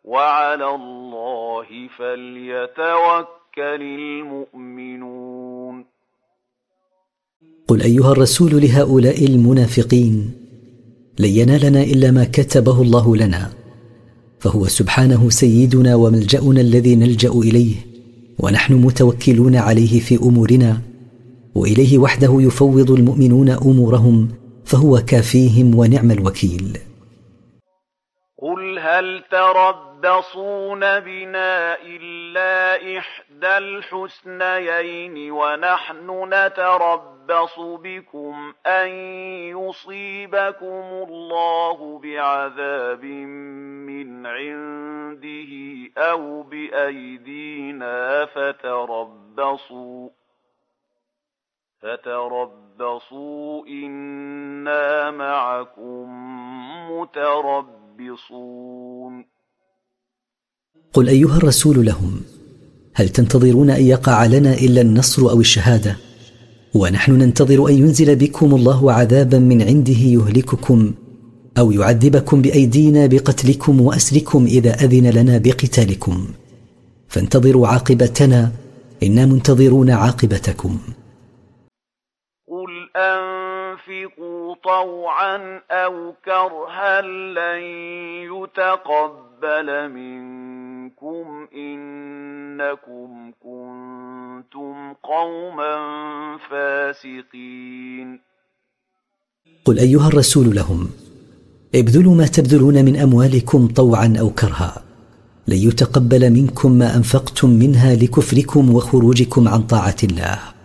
[0.05, 1.67] وعلى الله
[1.99, 5.85] فليتوكل المؤمنون.
[7.69, 10.33] قل أيها الرسول لهؤلاء المنافقين
[11.19, 13.51] لن ينالنا إلا ما كتبه الله لنا
[14.41, 17.75] فهو سبحانه سيدنا وملجأنا الذي نلجأ إليه
[18.39, 20.81] ونحن متوكلون عليه في أمورنا.
[21.55, 24.29] وإليه وحده يفوض المؤمنون أمورهم
[24.67, 26.79] فهو كافيهم ونعم الوكيل.
[28.43, 38.89] قل هل تربصون بنا إلا إحدى الحسنيين ونحن نتربص بكم أن
[39.59, 43.05] يصيبكم الله بعذاب
[43.89, 45.53] من عنده
[45.99, 50.09] أو بأيدينا فتربصوا.
[51.83, 56.09] فتربصوا أنا معكم
[56.91, 58.45] متربصون.
[60.93, 62.21] قل ايها الرسول لهم
[62.95, 65.97] هل تنتظرون ان يقع لنا الا النصر أو الشهاده؟
[66.75, 70.95] ونحن ننتظر ان ينزل بكم الله عذابا من عنده يهلككم
[71.59, 76.27] أو يعذبكم بايدينا بقتلكم واسركم اذا اذن لنا بقتالكم.
[77.09, 78.53] فانتظروا عاقبتنا
[79.03, 80.79] أنا منتظرون عاقبتكم.
[82.89, 87.63] قل انفقوا طوعا أو كرها لن
[88.33, 95.77] يتقبل منكم انكم كنتم قوما
[96.51, 98.21] فاسقين
[99.65, 100.91] قل ايها الرسول لهم
[101.75, 104.83] ابذلوا ما تبذلون من اموالكم طوعا أو كرها
[105.49, 110.58] لن يتقبل منكم ما انفقتم منها لكفركم وخروجكم عن طاعه الله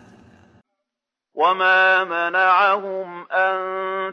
[1.43, 3.57] وما منعهم ان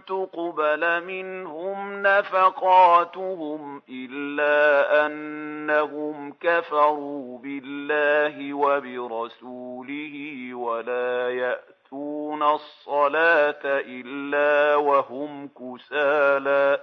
[0.07, 10.15] تقبل منهم نفقاتهم الا انهم كفروا بالله وبرسوله
[10.55, 16.81] ولا يأتون الصلاة إلا وهم كسالى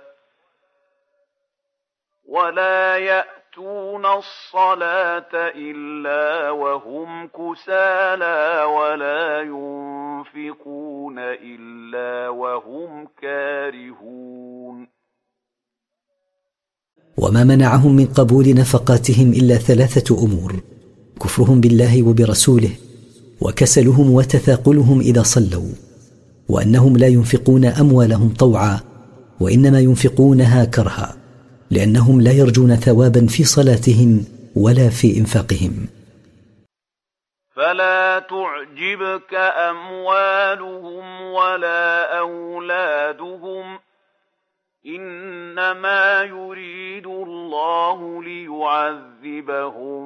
[2.25, 3.36] ولا يأتون
[4.05, 14.87] الصلاة إلا وهم كسالى ولا ينفقون إلا وهم كارهون.
[17.17, 20.55] وما منعهم من قبول نفقاتهم إلا ثلاثة أمور
[21.21, 22.69] كفرهم بالله وبرسوله
[23.41, 25.71] وكسلهم وتثاقلهم إذا صلوا
[26.49, 28.79] وأنهم لا ينفقون أموالهم طوعا
[29.39, 31.26] وإنما ينفقونها كرها.
[31.71, 34.25] لأنهم لا يرجون ثوابا في صلاتهم
[34.55, 35.87] ولا في إنفاقهم.
[37.55, 39.33] فلا تعجبك
[39.69, 43.79] أموالهم ولا أولادهم.
[44.85, 50.05] إنما يريد الله ليعذبهم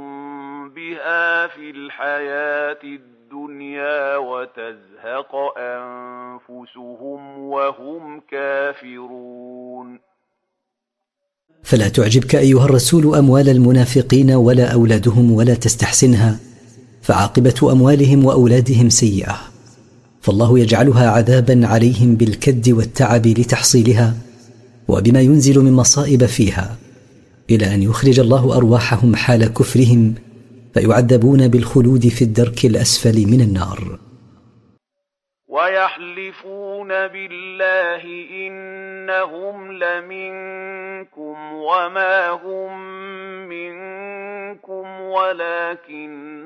[0.69, 10.10] بها في الحياة الدنيا وتزهق أنفسهم وهم كافرون.
[11.63, 16.39] فلا تعجبك أيها الرسول أموال المنافقين ولا أولادهم ولا تستحسنها
[17.01, 19.41] فعاقبة أموالهم وأولادهم سيئة.
[20.21, 24.15] فالله يجعلها عذابا عليهم بالكد والتعب لتحصيلها
[24.87, 26.77] وبما ينزل من مصائب فيها
[27.49, 30.13] إلى أن يخرج الله أرواحهم حال كفرهم
[30.73, 33.99] فيعذبون بالخلود في الدرك الأسفل من النار.
[35.61, 38.03] ويحلفون بالله
[38.45, 42.71] إنهم لمنكم وما هم
[43.49, 44.85] منكم
[45.15, 46.45] ولكنهم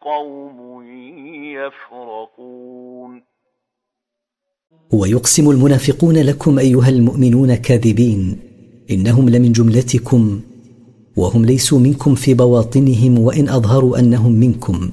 [0.00, 0.58] قوم
[1.54, 3.22] يفرقون.
[4.92, 8.40] ويقسم المنافقون لكم أيها المؤمنون كاذبين
[8.90, 10.40] إنهم لمن جملتكم
[11.16, 14.90] وهم ليسوا منكم في بواطنهم وإن أظهروا أنهم منكم.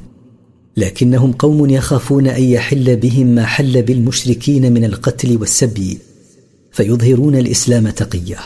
[0.77, 5.99] لكنهم قوم يخافون أن يحل بهم ما حل بالمشركين من القتل والسبي
[6.71, 8.37] فيظهرون الإسلام تقية.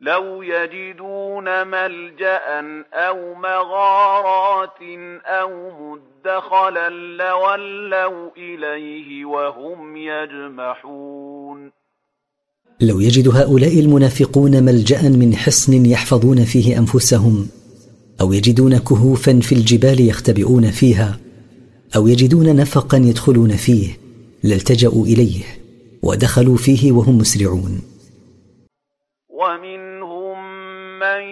[0.00, 2.40] لو يجدون ملجأ
[2.92, 4.82] أو مغارات
[5.24, 11.70] أو مدخلا لولوا إليه وهم يجمحون.
[12.80, 17.48] لو يجد هؤلاء المنافقون ملجا من حصن يحفظون فيه أنفسهم
[18.22, 21.20] أو يجدون كهوفا في الجبال يختبئون فيها
[21.96, 23.88] أو يجدون نفقا يدخلون فيه
[24.44, 25.44] لالتجأوا إليه
[26.02, 27.82] ودخلوا فيه وهم مسرعون.
[29.28, 30.38] ومنهم
[30.98, 31.22] من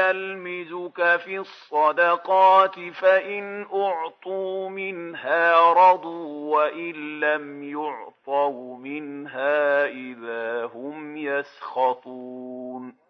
[0.00, 13.01] يلمزك في الصدقات فإن أعطوا منها رضوا وإن لم يعطوا منها إذا هم يسخطون.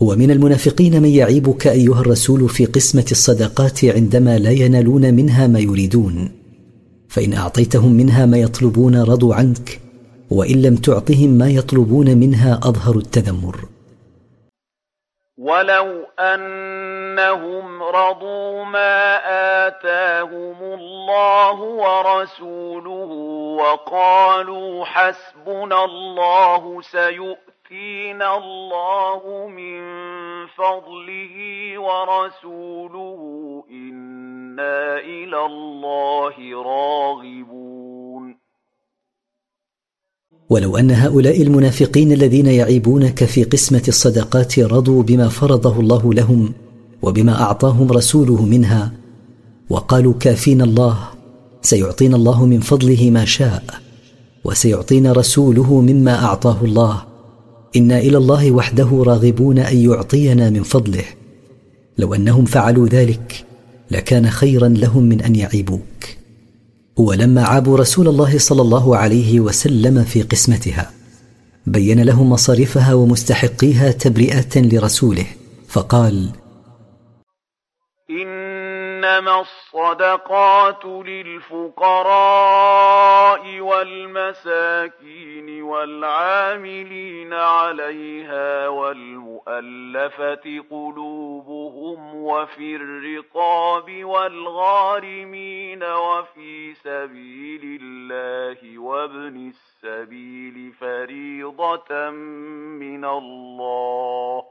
[0.00, 6.32] ومن المنافقين من يعيبك أيها الرسول في قسمة الصدقات عندما لا ينالون منها ما يريدون.
[7.08, 9.80] فإن أعطيتهم منها ما يطلبون رضوا عنك
[10.30, 13.56] وإن لم تعطهم ما يطلبون منها أظهروا التذمر.
[15.38, 19.16] ولو أنهم رضوا ما
[19.66, 23.10] آتاهم الله ورسوله
[23.62, 29.80] وقالوا حسبنا الله سيؤتي يؤتينا الله من
[30.56, 31.34] فضله
[31.78, 33.20] ورسوله
[33.70, 38.36] إنا إلى الله راغبون.
[40.50, 46.54] ولو ان هؤلاء المنافقين الذين يعيبونك في قسمه الصدقات رضوا بما فرضه الله لهم
[47.02, 48.92] وبما اعطاهم رسوله منها
[49.70, 51.08] وقالوا كافينا الله
[51.62, 53.64] سيعطينا الله من فضله ما شاء
[54.44, 57.13] وسيعطينا رسوله مما اعطاه الله.
[57.76, 61.04] أنا إلى الله وحده راغبون ان يعطينا من فضله.
[61.98, 63.44] لو انهم فعلوا ذلك
[63.90, 66.04] لكان خيرا لهم من ان يعيبوك.
[66.96, 70.90] ولما عابوا رسول الله صلى الله عليه وسلم في قسمتها
[71.66, 75.26] بين لهم مصارفها ومستحقيها تبرئه لرسوله
[75.68, 76.30] فقال
[78.10, 82.20] إنما الصدقات للفقراء
[83.60, 102.10] والمساكين والعاملين عليها والمؤلفة قلوبهم وفي الرقاب والغارمين وفي سبيل الله وابن السبيل فريضة
[102.80, 104.44] من الله.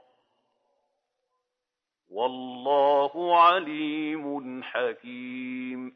[2.11, 5.93] والله عليم حكيم.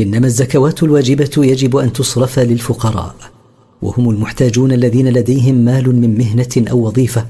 [0.00, 3.39] إنما الزكوات الواجبة يجب أن تصرف للفقراء.
[3.82, 7.26] وهم المحتاجون الذين لديهم مال من مهنة أو وظيفة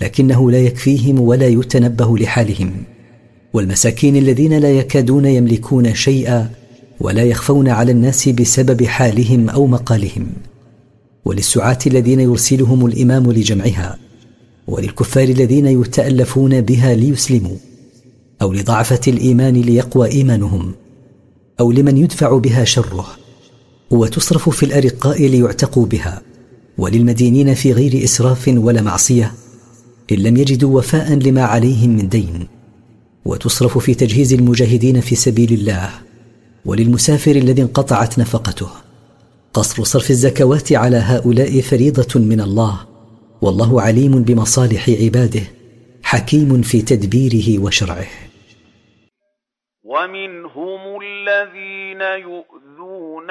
[0.00, 2.72] لكنه لا يكفيهم ولا يتنبه لحالهم.
[3.52, 6.50] والمساكين الذين لا يكادون يملكون شيئا
[7.00, 10.26] ولا يخفون على الناس بسبب حالهم أو مقالهم.
[11.24, 13.98] وللسعاة الذين يرسلهم الإمام لجمعها
[14.66, 17.56] وللكفار الذين يتألفون بها ليسلموا
[18.42, 20.72] أو لضعفة الإيمان ليقوى إيمانهم
[21.60, 23.06] أو لمن يدفع بها شره.
[23.92, 26.22] وتصرف في الأرقاء ليعتقوا بها
[26.78, 29.32] وللمدينين في غير إسراف ولا معصية
[30.12, 32.46] إن لم يجدوا وفاء لما عليهم من دين.
[33.24, 35.90] وتصرف في تجهيز المجاهدين في سبيل الله
[36.64, 38.68] وللمسافر الذي انقطعت نفقته.
[39.54, 42.80] قصر صرف الزكوات على هؤلاء فريضة من الله
[43.42, 45.42] والله عليم بمصالح عباده
[46.02, 48.06] حكيم في تدبيره وشرعه.
[49.84, 53.30] ومنهم الذين يؤذون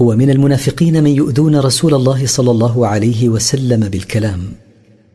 [0.00, 4.40] ومن المنافقين من يؤذون رسول الله صلى الله عليه وسلم بالكلام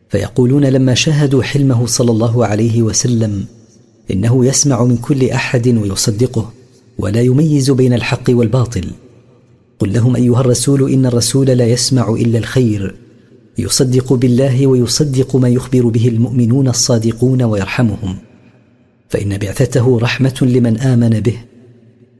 [0.08, 3.44] فيقولون لما شاهدوا حلمه صلى الله عليه وسلم
[4.10, 6.52] إنه يسمع من كل أحد ويصدقه
[6.98, 8.90] ولا يميز بين الحق والباطل.
[9.78, 12.94] قل لهم أيها الرسول إن الرسول لا يسمع إلا الخير
[13.58, 18.16] يصدق بالله ويصدق ما يخبر به المؤمنون الصادقون ويرحمهم
[19.08, 21.36] فإن بعثته رحمة لمن آمن به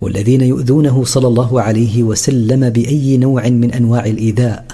[0.01, 4.65] والذين يؤذونه صلى الله عليه وسلم بأي نوع من أنواع الإيذاء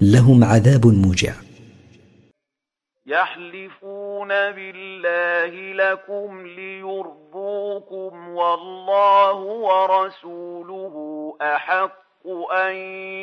[0.00, 1.34] لهم عذاب موجع.
[3.06, 9.36] يحلفون بالله لكم ليرضوكم والله
[9.68, 10.94] ورسوله
[11.42, 12.74] أحق أن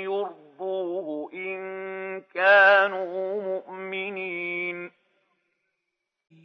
[0.07, 1.57] يرضوه إن
[2.34, 5.01] كانوا مؤمنين.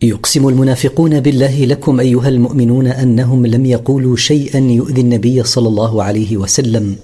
[0.02, 6.36] يقسم المنافقون بالله لكم أيها المؤمنون أنهم لم يقولوا شيئا يؤذي النبي صلى الله عليه
[6.36, 6.96] وسلم.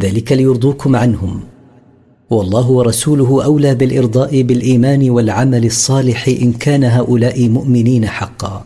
[0.00, 1.40] ذلك ليرضوكم عنهم.
[2.30, 8.64] والله ورسوله أولى بالإرضاء بالإيمان والعمل الصالح إن كان هؤلاء مؤمنين حقا.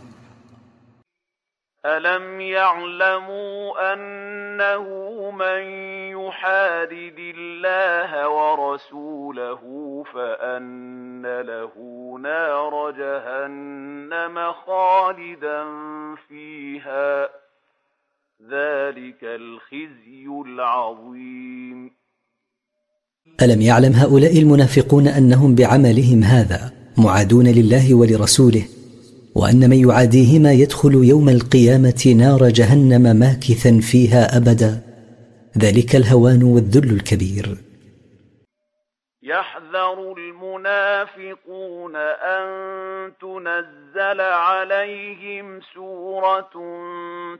[1.86, 4.84] الم يعلموا انه
[5.30, 5.62] من
[6.12, 9.60] يحادد الله ورسوله
[10.14, 11.72] فان له
[12.22, 15.64] نار جهنم خالدا
[16.28, 17.28] فيها
[18.50, 21.90] ذلك الخزي العظيم
[23.42, 28.79] الم يعلم هؤلاء المنافقون انهم بعملهم هذا معادون لله ولرسوله
[29.34, 34.82] وأن من يعاديهما يدخل يوم القيامة نار جهنم ماكثا فيها أبدا.
[35.58, 37.70] ذلك الهوان والذل الكبير.
[39.22, 42.48] يحذر المنافقون أن
[43.20, 46.50] تنزل عليهم سورة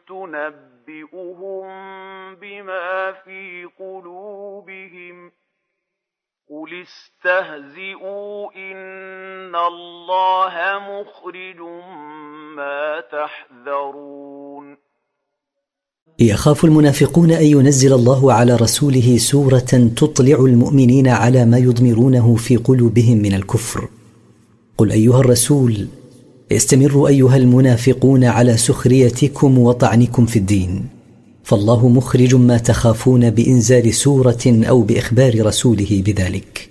[0.09, 1.67] تنبئهم
[2.35, 5.33] بما في قلوبهم
[6.51, 11.60] قل استهزئوا إن الله مخرج
[12.56, 14.77] ما تحذرون
[16.18, 23.18] يخاف المنافقون ان ينزل الله على رسوله سوره تطلع المؤمنين على ما يضمرونه في قلوبهم
[23.18, 23.89] من الكفر
[24.78, 25.89] قل ايها الرسول
[26.52, 30.99] استمروا ايها المنافقون على سخريتكم وطعنكم في الدين.
[31.51, 36.70] فالله مخرج ما تخافون بإنزال سورة أو بإخبار رسوله بذلك.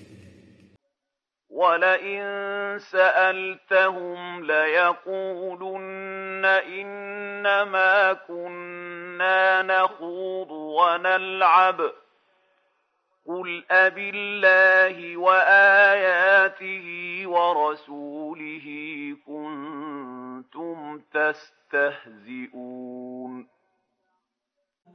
[1.50, 11.82] ولئن سألتهم ليقولن إنما كنا نخوض ونلعب.
[13.28, 16.88] قل أبالله وآياته
[17.28, 18.68] ورسوله
[19.28, 23.19] كنتم تستهزئون.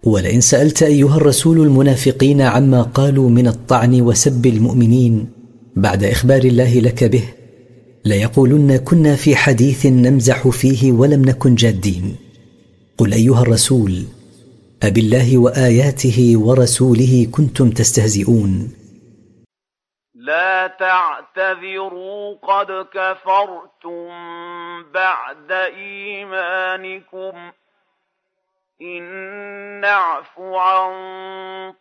[0.07, 5.33] ولئن سألت أيها الرسول المنافقين عما قالوا من الطعن وسب المؤمنين
[5.77, 7.25] بعد إخبار الله لك به
[8.05, 12.17] ليقولن كنا في حديث نمزح فيه ولم نكن جادين.
[12.99, 14.03] قل أيها الرسول
[14.83, 18.71] أبالله وآياته ورسوله كنتم تستهزئون.
[20.15, 24.09] لا تعتذروا قد كفرتم
[24.95, 27.33] بعد إيمانكم.
[28.83, 29.03] إن
[29.81, 30.93] نعف عن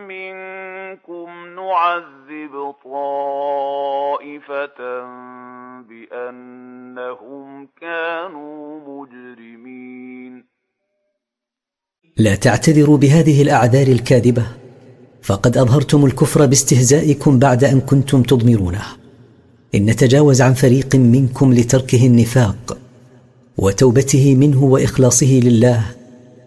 [0.09, 4.79] منكم نعذب طائفة
[5.89, 10.45] بأنهم كانوا مجرمين.
[12.17, 14.47] لا تعتذروا بهذه الأعذار الكاذبة
[15.23, 18.85] فقد أظهرتم الكفر باستهزائكم بعد أن كنتم تضمرونه.
[19.75, 22.84] إن نتجاوز عن فريق منكم لتركه النفاق
[23.59, 25.81] وتوبته منه وإخلاصه لله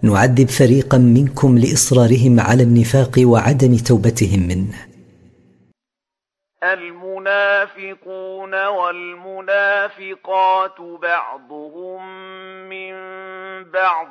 [0.04, 4.88] نعذب فريقا منكم لإصرارهم على النفاق وعدم توبتهم منه.
[6.64, 12.02] المنافقون والمنافقات بعضهم
[12.70, 12.94] من
[13.72, 14.08] بعض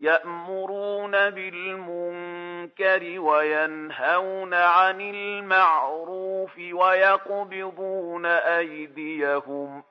[0.00, 9.82] يأمرون بالمنكر وينهون عن المعروف ويقبضون أيديهم.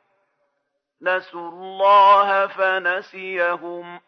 [1.08, 4.00] نسوا الله فنسيهم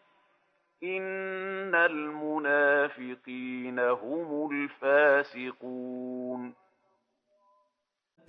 [0.82, 6.52] إن المنافقين هم الفاسقون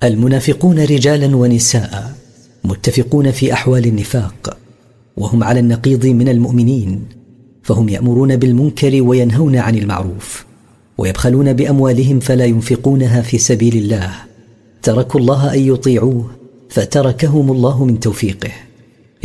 [0.04, 2.12] المنافقون رجالا ونساء
[2.64, 4.58] متفقون في أحوال النفاق
[5.18, 7.10] وهم على النقيض من المؤمنين
[7.64, 10.46] فهم يأمرون بالمنكر وينهون عن المعروف
[10.98, 14.14] ويبخلون بأموالهم فلا ينفقونها في سبيل الله
[14.82, 16.39] تركوا الله أن يطيعوه
[16.70, 18.52] فتركهم الله من توفيقه.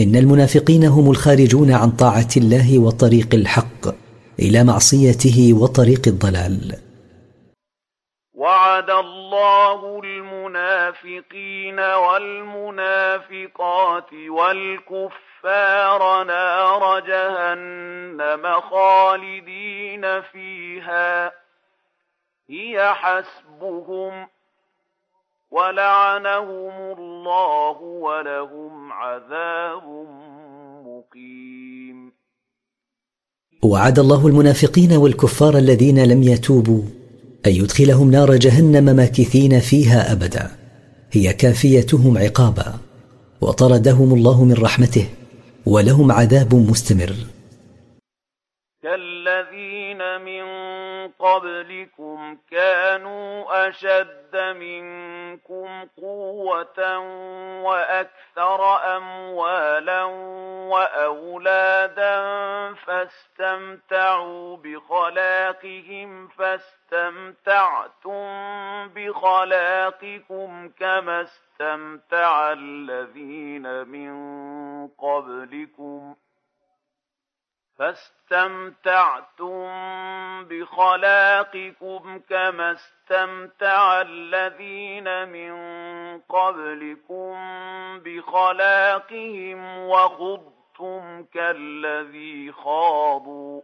[0.01, 3.89] إن المنافقين هم الخارجون عن طاعة الله وطريق الحق
[4.39, 6.77] إلى معصيته وطريق الضلال.
[8.35, 13.33] وعد الله المنافقين والمنافقات
[14.29, 21.33] والكفار نار جهنم خالدين فيها.
[22.51, 24.27] هي حسبهم
[25.51, 29.83] ولعنهم الله ولهم عذاب
[30.87, 32.12] مقيم
[33.62, 36.83] وعد الله المنافقين والكفار الذين لم يتوبوا
[37.47, 40.51] ان يدخلهم نار جهنم ماكثين فيها ابدا.
[41.12, 42.75] هي كافيتهم عقابا.
[43.41, 45.07] وطردهم الله من رحمته
[45.66, 47.15] ولهم عذاب مستمر
[51.24, 56.98] قبلكم كانوا أشد منكم قوة
[57.62, 60.05] وأكثر أموالا
[60.72, 62.14] وأولادا
[62.74, 68.14] فاستمتعوا بخلاقهم فاستمتعتم
[68.88, 74.14] بخلاقكم كما استمتع الذين من
[74.88, 76.24] قبلكم ۖ
[78.30, 79.64] فاستمتعتم
[80.44, 85.55] بخلاقكم كما استمتع الذين من
[86.20, 87.34] قبلكم
[87.98, 93.60] بخلاقهم وخضتم كالذي خاضوا.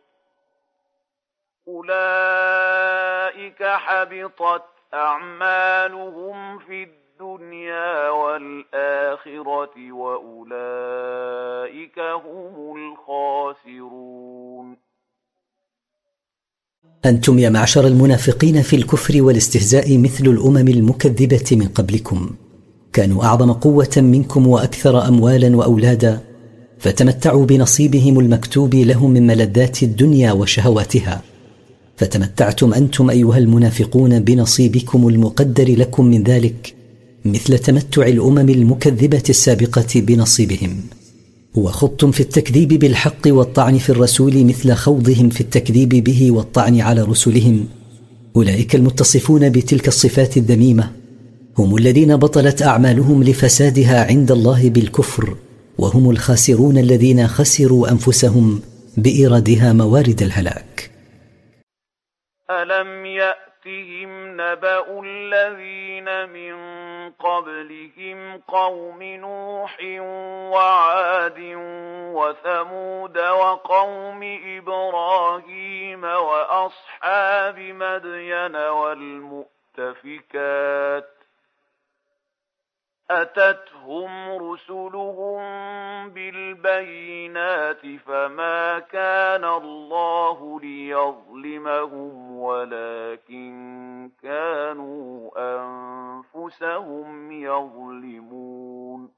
[1.69, 4.65] أولئك حبطت
[4.95, 14.77] أعمالهم في الدنيا الدنيا والآخرة وأولئك هم الخاسرون.
[17.05, 22.31] أنتم يا معشر المنافقين في الكفر والاستهزاء مثل الأمم المكذبة من قبلكم.
[22.93, 26.21] كانوا أعظم قوة منكم وأكثر أموالا وأولادا.
[26.79, 31.23] فتمتعوا بنصيبهم المكتوب لهم من ملذات الدنيا وشهواتها.
[31.97, 36.80] فتمتعتم أنتم أيها المنافقون بنصيبكم المقدر لكم من ذلك.
[37.25, 40.81] مثل تمتع الأمم المكذبة السابقة بنصيبهم.
[41.55, 47.69] وخضتم في التكذيب بالحق والطعن في الرسول مثل خوضهم في التكذيب به والطعن على رسلهم.
[48.37, 50.93] أولئك المتصفون بتلك الصفات الذميمة.
[51.59, 55.37] هم الذين بطلت أعمالهم لفسادها عند الله بالكفر.
[55.79, 58.61] وهم الخاسرون الذين خسروا أنفسهم
[58.97, 60.91] بإيرادها موارد الهلاك.
[62.51, 66.55] ألم يأتهم نبأ الذين من
[67.19, 69.79] قبلهم قوم نوح
[70.53, 71.41] وعاد
[72.15, 74.21] وثمود وقوم
[74.59, 78.57] إبراهيم وأصحاب مدين
[79.77, 80.41] والمؤتفكات
[83.11, 83.80] أتتهم
[84.41, 85.41] رسلهم
[86.09, 99.09] بالبينات فما كان الله ليظلمهم ولكن كانوا أنفسهم يظلمون.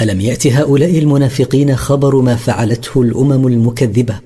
[0.00, 4.20] ألم يأت هؤلاء المنافقين خبر ما فعلته الأمم المكذبة؟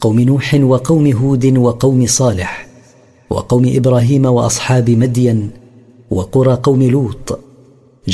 [0.00, 2.66] قوم نوح وقوم هود وقوم صالح
[3.30, 5.50] وقوم إبراهيم وأصحاب مدين
[6.10, 7.49] وقرى قوم لوط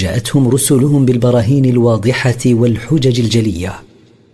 [0.03, 3.73] جاءتهم رسلهم بالبراهين الواضحة والحجج الجلية.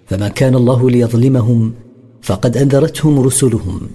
[0.07, 1.75] فما كان الله ليظلمهم
[2.23, 3.91] فقد أنذرتهم رسلهم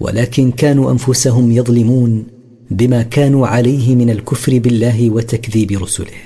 [0.00, 2.26] ولكن كانوا أنفسهم يظلمون
[2.70, 6.20] بما كانوا عليه من الكفر بالله وتكذيب رسله.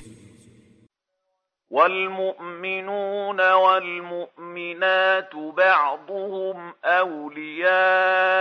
[1.71, 8.37] والمؤمنون والمؤمنات بعضهم أولياء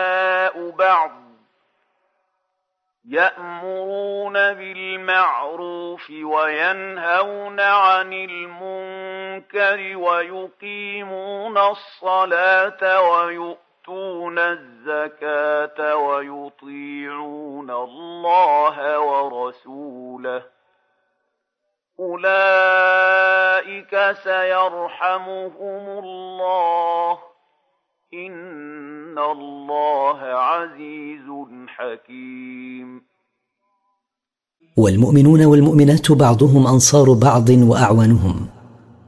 [0.79, 1.24] بعض.
[3.09, 20.43] يأمرون بالمعروف وينهون عن المنكر ويقيمون الصلاة ويؤتون الزكاة ويطيعون الله ورسوله.
[21.99, 23.35] أولئك
[24.23, 27.34] سيرحمهم الله.
[28.23, 31.27] إن الله عزيز
[31.67, 33.01] حكيم
[34.77, 38.47] والمؤمنون والمؤمنات بعضهم أنصار بعض وأعوانهم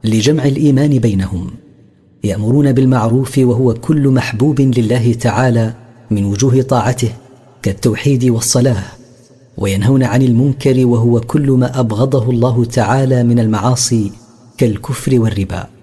[0.04, 1.50] لجمع الإيمان بينهم
[2.24, 5.74] يأمرون بالمعروف وهو كل محبوب لله تعالى
[6.10, 7.12] من وجوه طاعته
[7.62, 8.84] كالتوحيد والصلاة
[9.58, 14.12] وينهون عن المنكر وهو كل ما أبغضه الله تعالى من المعاصي
[14.58, 15.77] كالكفر والربا.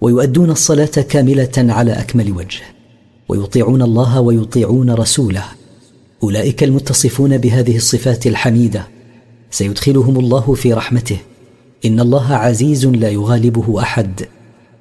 [0.00, 2.62] ويؤدون الصلاة كاملة على أكمل وجه
[3.28, 5.44] ويطيعون الله ويطيعون رسوله.
[6.22, 8.88] أولئك المتصفون بهذه الصفات الحميدة.
[9.50, 11.18] سيدخلهم الله في رحمته.
[11.84, 14.28] إن الله عزيز لا يغالبه أحد.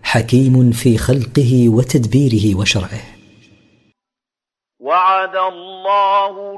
[0.04, 3.02] حكيم في خلقه وتدبيره وشرعه.
[4.80, 6.58] وعد الله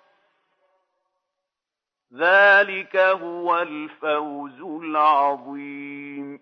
[2.19, 6.39] ذلك هو الفوز العظيم.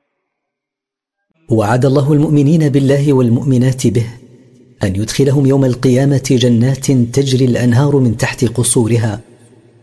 [1.49, 4.05] وعد الله المؤمنين بالله والمؤمنات به
[4.83, 9.19] أن يدخلهم يوم القيامة جنات تجري الأنهار من تحت قصورها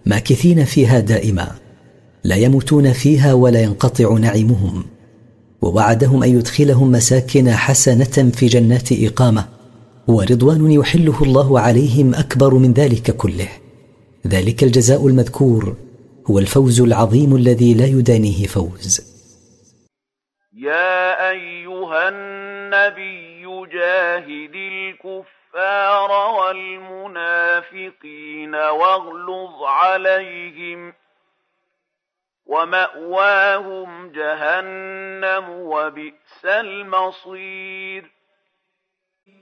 [0.07, 1.49] ماكثين فيها دائما
[2.25, 4.85] لا يموتون فيها ولا ينقطع نعيمهم.
[5.63, 9.49] ووعدهم أن يدخلهم مساكن حسنة في جنات إقامة
[10.09, 13.49] ورضوان يحله الله عليهم أكبر من ذلك كله.
[14.27, 15.77] ذلك الجزاء المذكور
[16.31, 19.17] هو الفوز العظيم الذي لا يدانيه فوز.
[20.57, 30.93] يا أيها النبي جاهد الكفار والمنافقين واغلظ عليهم
[32.47, 38.11] ومأواهم جهنم وبئس المصير.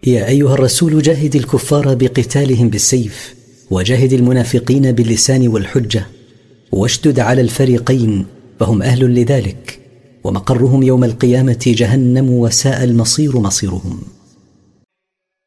[0.07, 6.07] يا أيها الرسول جاهد الكفار بقتالهم بالسيف وجاهد المنافقين باللسان والحجة
[6.73, 8.27] واشدد على الفريقين
[8.61, 9.81] فهم أهل لذلك
[10.25, 14.01] ومقرهم يوم القيامة جهنم وساء المصير مصيرهم.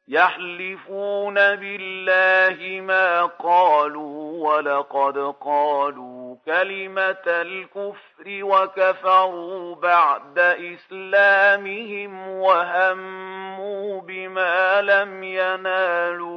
[0.09, 4.17] يحلفون بالله ما قالوا
[4.47, 16.36] ولقد قالوا كلمة الكفر وكفروا بعد إسلامهم وهموا بما لم ينالوا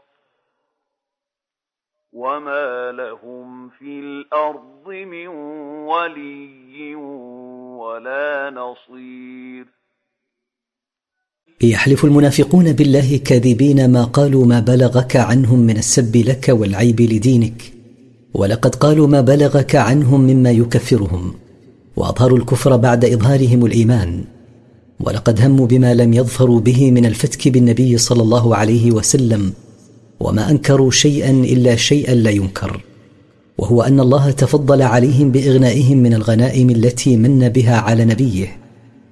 [2.13, 5.27] وما لهم في الأرض من
[5.87, 6.95] ولي
[7.75, 9.65] ولا نصير.
[11.61, 17.73] يحلف المنافقون بالله كاذبين ما قالوا ما بلغك عنهم من السب لك والعيب لدينك.
[18.33, 21.33] ولقد قالوا ما بلغك عنهم مما يكفرهم.
[21.95, 24.23] واظهروا الكفر بعد اظهارهم الايمان.
[24.99, 29.53] ولقد هموا بما لم يظفروا به من الفتك بالنبي صلى الله عليه وسلم.
[30.21, 32.81] وما أنكروا شيئا إلا شيئا لا ينكر.
[33.57, 38.57] وهو أن الله تفضل عليهم بإغنائهم من الغنائم التي من بها على نبيه.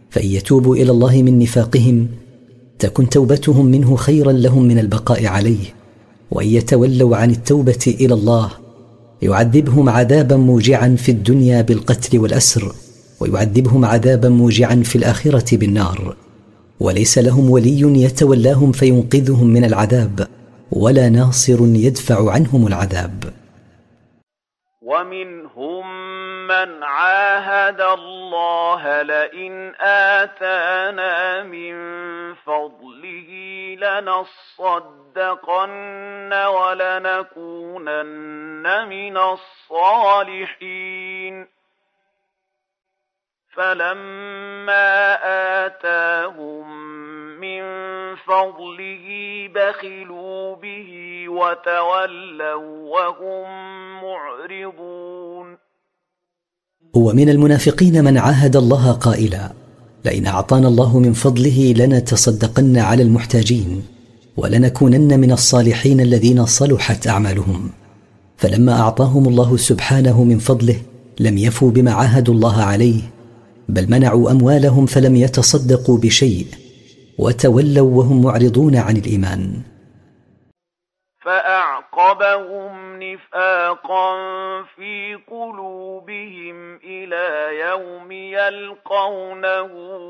[0.10, 2.08] فإن يتوبوا إلى الله من نفاقهم
[2.80, 5.66] تكن توبتهم منه خيرا لهم من البقاء عليه.
[6.32, 8.50] وإن يتولوا عن التوبة إلى الله
[9.22, 12.76] يعذبهم عذابا موجعا في الدنيا بالقتل والأسر
[13.20, 16.16] ويعذبهم عذابا موجعا في الآخرة بالنار.
[16.80, 20.28] وليس لهم ولي يتولاهم فينقذهم من العذاب.
[20.72, 23.34] ولا ناصر يدفع عنهم العذاب.
[24.82, 25.86] ومنهم
[26.48, 29.76] من عاهد الله لئن
[30.20, 31.76] آتانا من
[32.36, 33.30] فضله
[33.80, 35.14] لنصدقن
[36.34, 37.88] ولنكونن
[38.90, 40.80] من الصالحين.
[43.54, 45.18] فلما
[45.66, 46.89] آتاهم
[47.42, 47.62] من
[48.30, 49.08] فضله
[49.56, 50.90] بخلوا به
[51.30, 53.48] وتولوا وهم
[54.04, 55.58] معرضون.
[56.94, 59.52] ومن المنافقين من عاهد الله قائلا
[60.06, 63.84] لئن أعطانا الله من فضله لنتصدقن على المحتاجين
[64.38, 67.70] ولنكونن من الصالحين الذين صلحت أعمالهم.
[68.38, 70.82] فلما أعطاهم الله سبحانه من فضله
[71.20, 73.02] لم يفوا بما عاهدوا الله عليه
[73.70, 76.48] بل منعوا أموالهم فلم يتصدقوا بشيء.
[77.20, 79.62] وتولوا وهم معرضون عن الإيمان.
[81.26, 84.16] فأعقبهم نفاقا
[84.76, 87.28] في قلوبهم إلى
[87.70, 89.70] يوم يلقونه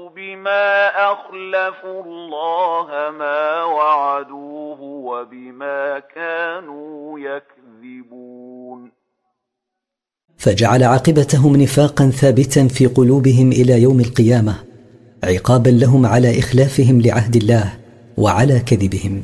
[0.09, 2.87] بما أخلفوا الله
[3.19, 8.91] ما وعدوه وبما كانوا يكذبون.
[10.37, 14.68] فجعل عاقبتهم نفاقا ثابتا في قلوبهم إلى يوم القيامة.
[15.23, 17.79] عقابا لهم على إخلافهم لعهد الله
[18.17, 19.23] وعلى كذبهم.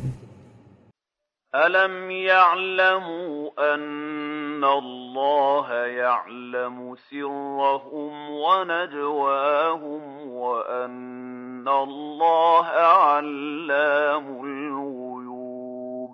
[1.56, 16.12] ألم يعلموا أن الله يعلم سرهم ونجواهم وأن الله علام الغيوب؟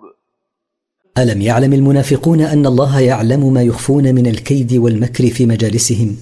[1.18, 6.16] ألم يعلم المنافقون أن الله يعلم ما يخفون من الكيد والمكر في مجالسهم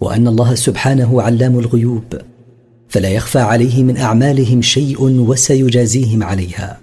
[0.00, 2.37] وأن الله سبحانه علام الغيوب؟
[2.90, 4.98] فلا يخفى عليه من أعمالهم شيء
[5.28, 6.80] وسيجازيهم عليها.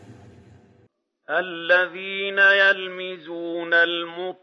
[1.29, 4.35] الذين يلمزون المطوعين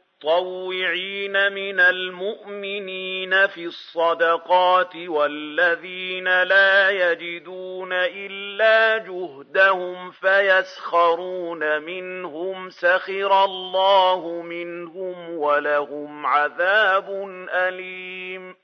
[1.52, 16.26] من المؤمنين في الصدقات والذين لا يجدون إلا جهدهم فيسخرون منهم سخر الله منهم ولهم
[16.26, 17.08] عذاب
[17.50, 18.54] أليم.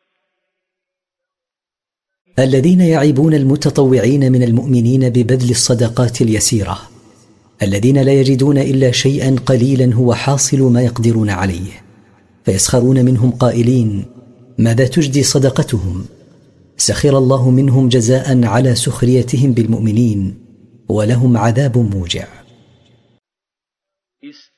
[2.38, 6.78] الذين يعيبون المتطوعين من المؤمنين ببذل الصدقات اليسيرة.
[7.62, 11.70] الذين لا يجدون إلا شيئا قليلا هو حاصل ما يقدرون عليه.
[12.44, 14.04] فيسخرون منهم قائلين
[14.58, 16.04] ماذا تجدي صدقتهم؟
[16.76, 20.34] سخر الله منهم جزاء على سخريتهم بالمؤمنين
[20.88, 22.37] ولهم عذاب موجع.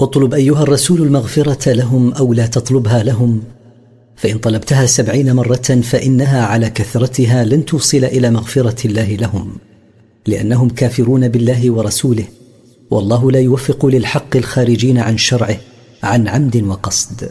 [0.00, 3.42] اطلب أيها الرسول المغفرة لهم أو لا تطلبها لهم.
[4.16, 9.52] فإن طلبتها سبعين مرة فإنها على كثرتها لن توصل إلى مغفرة الله لهم
[10.26, 12.24] لأنهم كافرون بالله ورسوله
[12.90, 15.56] والله لا يوفق للحق الخارجين عن شرعه
[16.02, 17.30] عن عمد وقصد.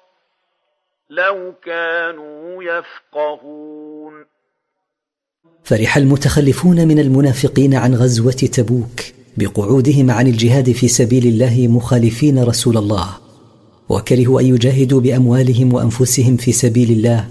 [1.11, 4.13] لو كانوا يفقهون.
[5.63, 9.01] فرح المتخلفون من المنافقين عن غزوة تبوك
[9.37, 13.17] بقعودهم عن الجهاد في سبيل الله مخالفين رسول الله
[13.89, 17.27] وكرهوا أن يجاهدوا بأموالهم وأنفسهم في سبيل الله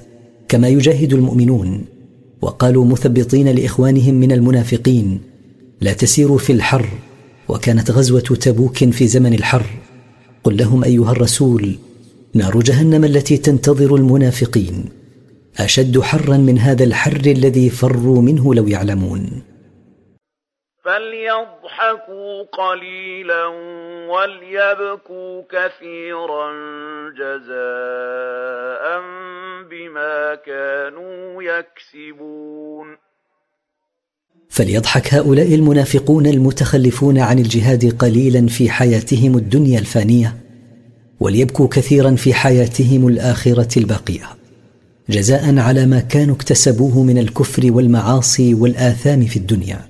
[0.48, 1.85] كما يجاهد المؤمنون
[2.43, 5.20] وقالوا مثبطين لإخوانهم من المنافقين
[5.81, 6.89] لا تسيروا في الحر
[7.48, 9.66] وكانت غزوة تبوك في زمن الحر
[10.44, 11.78] قل لهم أيها الرسول
[12.35, 14.85] نار جهنم التي تنتظر المنافقين.
[15.59, 19.43] أشد حرا من هذا الحر الذي فروا منه لو يعلمون.
[20.85, 23.47] فليضحكوا قليلا
[24.09, 26.52] وليبكوا كثيرا
[27.11, 29.01] جزاء
[29.70, 32.97] بما كانوا يكسبون.
[34.48, 40.49] فليضحك هؤلاء المنافقون المتخلفون عن الجهاد قليلا في حياتهم الدنيا الفانية.
[41.20, 44.28] وليبكوا كثيرا في حياتهم الآخرة الباقية.
[45.10, 49.89] جزاء على ما كانوا اكتسبوه من الكفر والمعاصي والآثام في الدنيا.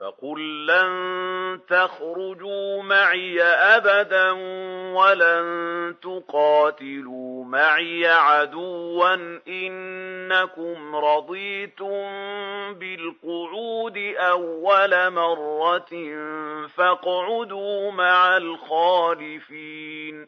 [0.00, 0.90] فقل لن
[1.68, 4.30] تخرجوا معي أبدا
[4.94, 9.14] ولن تقاتلوا معي عدوا
[9.48, 12.04] إنكم رضيتم
[12.74, 15.90] بالقعود أول مرة
[16.68, 20.26] فاقعدوا مع الخالفين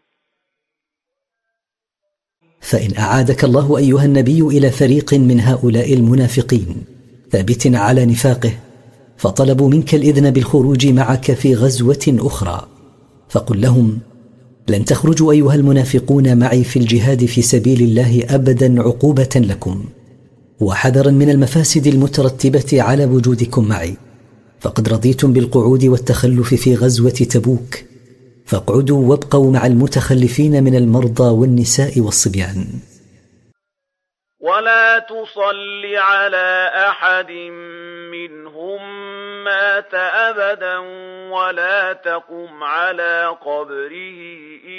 [2.60, 6.84] فإن أعادك الله أيها النبي إلى فريق من هؤلاء المنافقين
[7.30, 8.69] ثابت على نفاقه
[9.20, 12.68] فطلبوا منك الإذن بالخروج معك في غزوة أخرى.
[13.28, 13.98] فقل لهم
[14.68, 19.84] لن تخرجوا أيها المنافقون معي في الجهاد في سبيل الله ابدا عقوبة لكم
[20.60, 23.96] وحذرا من المفاسد المترتبة على وجودكم معي.
[24.60, 27.78] فقد رضيتم بالقعود والتخلف في غزوة تبوك
[28.46, 32.66] فاقعدوا وابقوا مع المتخلفين من المرضى والنساء والصبيان.
[34.40, 37.30] ولا تصل على أحد
[38.10, 38.80] منهم
[39.44, 40.78] مات أبدا
[41.30, 44.20] ولا تقم على قبره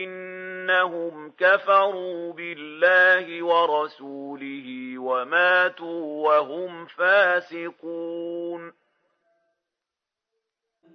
[0.04, 8.72] إنهم كفروا بالله ورسوله وماتوا وهم فاسقون.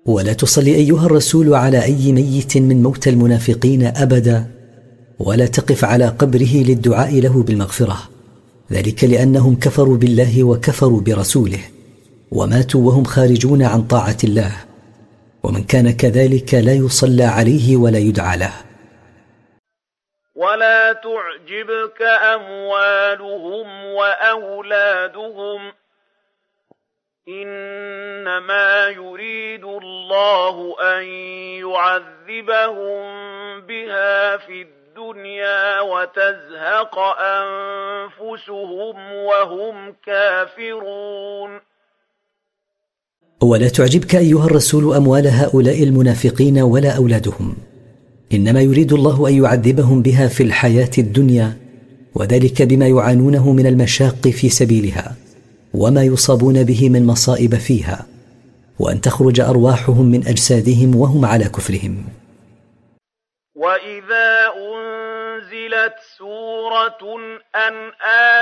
[0.06, 4.46] ولا تصلي أيها الرسول على أي ميت من موتى المنافقين أبدا
[5.18, 7.98] ولا تقف على قبره للدعاء له بالمغفرة.
[8.72, 11.75] ذلك لأنهم كفروا بالله وكفروا برسوله.
[12.32, 14.52] وماتوا وهم خارجون عن طاعة الله.
[15.42, 18.52] ومن كان كذلك لا يصلى عليه ولا يدعى له.
[20.34, 25.72] ولا تعجبك أموالهم وأولادهم.
[27.28, 31.04] إنما يريد الله أن
[31.66, 33.06] يعذبهم
[33.60, 41.75] بها في الدنيا وتزهق أنفسهم وهم كافرون.
[43.40, 47.54] ولا تعجبك أيها الرسول أموال هؤلاء المنافقين ولا أولادهم.
[48.32, 51.56] إنما يريد الله أن يعذبهم بها في الحياة الدنيا
[52.14, 55.16] وذلك بما يعانونه من المشاق في سبيلها
[55.74, 58.06] وما يصابون به من مصائب فيها
[58.78, 62.04] وأن تخرج أرواحهم من أجسادهم وهم على كفرهم.
[63.54, 64.46] وإذا
[65.66, 67.16] انزلت سورة
[67.54, 67.92] أن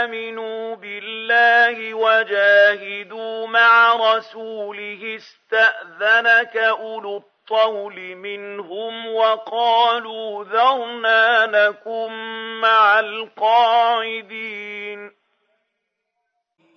[0.02, 12.12] آمنوا بالله وجاهدوا مع رسوله استأذنك أولو الطول منهم وقالوا ذرنا نكن
[12.60, 15.10] مع القاعدين.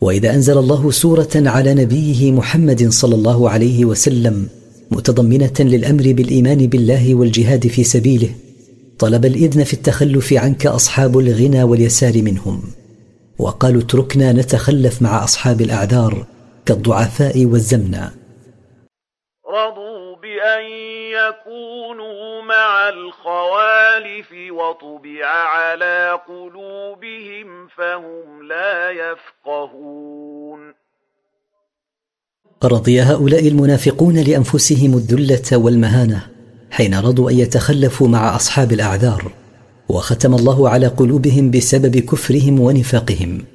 [0.01, 4.49] وإذا أنزل الله سورة على نبيه محمد صلى الله عليه وسلم
[4.91, 8.46] متضمنة للأمر بالإيمان بالله والجهاد في سبيله
[8.99, 12.61] طلب الإذن في التخلف عنك أصحاب الغنى واليسار منهم.
[13.39, 16.25] وقالوا اتركنا نتخلف مع أصحاب الأعذار
[16.65, 18.11] كالضعفاء والزمنه
[19.49, 20.65] رضوا بأن
[21.19, 30.73] يكونوا مع الخوالف وطبع على قلوبهم فهم لا يفقهون.
[32.63, 36.36] رضي هؤلاء المنافقون لأنفسهم الذلة والمهانة.
[36.71, 39.31] حين رضوا أن يتخلفوا مع أصحاب الأعذار
[39.89, 43.45] وختم الله على قلوبهم بسبب كفرهم ونفاقهم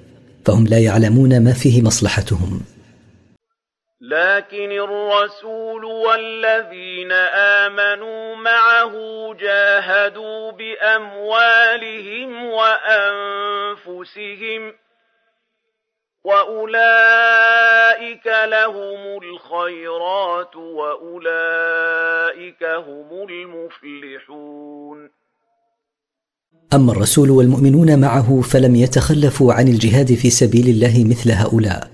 [0.45, 2.61] فهم لا يعلمون ما فيه مصلحتهم.
[4.01, 7.13] لكن الرسول والذين
[7.63, 8.93] آمنوا معه
[9.41, 12.45] جاهدوا بأموالهم
[13.79, 14.13] وأنفسهم
[16.25, 25.11] واولئك لهم الخيرات واولئك هم المفلحون
[26.75, 31.91] أما الرسول والمؤمنون معه فلم يتخلفوا عن الجهاد في سبيل الله مثل هؤلاء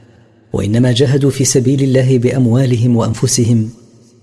[0.52, 3.70] وإنما جاهدوا في سبيل الله بأموالهم وأنفسهم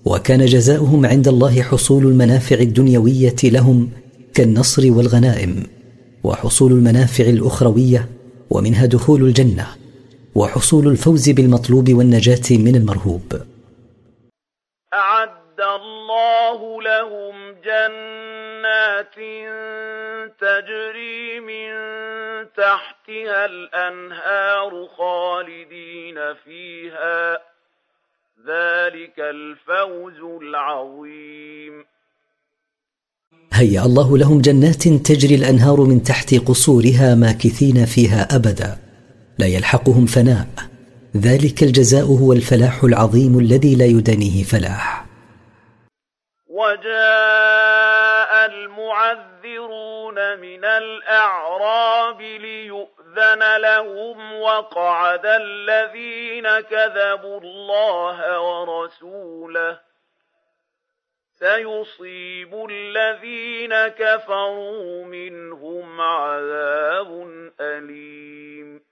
[0.04, 3.90] وكان جزاؤهم عند الله حصول المنافع الدنيوية لهم
[4.34, 5.62] كالنصر والغنائم
[6.24, 8.08] وحصول المنافع الأخروية
[8.50, 9.66] ومنها دخول الجنة.
[10.36, 13.32] وحصول الفوز بالمطلوب والنجاة من المرهوب.
[14.94, 17.34] أعد الله لهم
[17.64, 19.14] جنات
[20.40, 21.70] تجري من
[22.56, 27.38] تحتها الأنهار خالدين فيها.
[28.46, 31.84] ذلك الفوز العظيم.
[33.52, 38.85] هيأ الله لهم جنات تجري الأنهار من تحت قصورها ماكثين فيها أبدا.
[39.38, 40.46] لا يلحقهم فناء.
[41.16, 45.06] ذلك الجزاء هو الفلاح العظيم الذي لا يدانيه فلاح.
[46.46, 59.80] وجاء المعذرون من الأعراب ليؤذن لهم وقعد الذين كذبوا الله ورسوله.
[61.38, 67.26] سيصيب الذين كفروا منهم عذاب
[67.60, 68.85] أليم.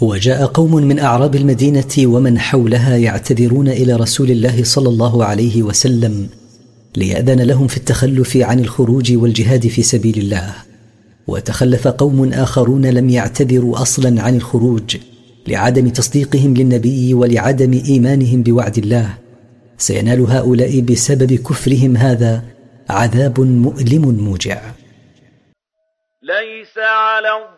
[0.00, 6.28] وجاء قوم من أعراب المدينة ومن حولها يعتذرون إلى رسول الله صلى الله عليه وسلم
[6.96, 10.54] ليأذن لهم في التخلف عن الخروج والجهاد في سبيل الله.
[11.26, 14.96] وتخلف قوم آخرون لم يعتذروا أصلا عن الخروج
[15.48, 19.14] لعدم تصديقهم للنبي ولعدم إيمانهم بوعد الله.
[19.78, 22.42] سينال هؤلاء بسبب كفرهم هذا
[22.88, 24.60] عذاب مؤلم موجع.
[26.22, 27.57] ليس على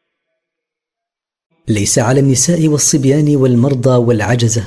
[1.67, 4.63] ليس على النساء والصبيان والمرضى والعجزة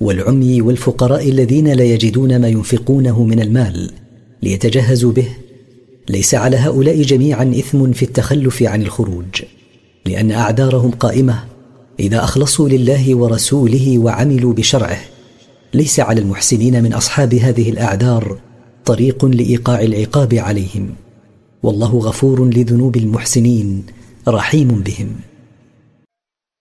[0.00, 3.90] والعمي والفقراء الذين لا يجدون ما ينفقونه من المال
[4.42, 5.28] ليتجهزوا به.
[6.08, 9.42] ليس على هؤلاء جميعا إثم في التخلف عن الخروج
[10.06, 11.44] لأن أعذارهم قائمة.
[12.00, 15.00] إذا أخلصوا لله ورسوله وعملوا بشرعه
[15.74, 18.38] ليس على المحسنين من أصحاب هذه الأعذار
[18.84, 20.94] طريق لإيقاع العقاب عليهم.
[21.62, 23.84] والله غفور لذنوب المحسنين
[24.28, 25.08] رحيم بهم.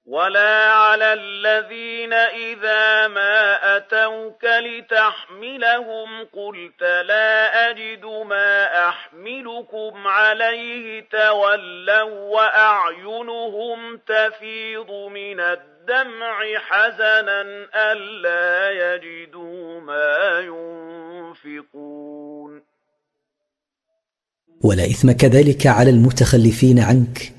[0.07, 13.97] ولا على الذين إذا ما أتوك لتحملهم قلت لا أجد ما أحملكم عليه تولوا وأعينهم
[13.97, 17.41] تفيض من الدمع حزنا
[17.91, 20.39] ألا يجدوا ما
[21.43, 22.63] ينفقون
[24.63, 27.36] ولا إثم كذلك على المتخلفين عنك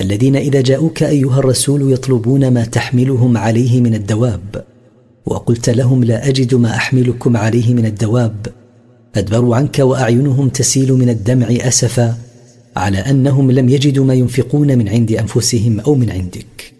[0.00, 4.64] الذين إذا جاءوك أيها الرسول يطلبون ما تحملهم عليه من الدواب
[5.26, 8.46] وقلت لهم لا أجد ما أحملكم عليه من الدواب
[9.14, 12.16] أدبروا عنك وأعينهم تسيل من الدمع أسفا
[12.76, 16.71] على أنهم لم يجدوا ما ينفقون من عند أنفسهم أو من عندك.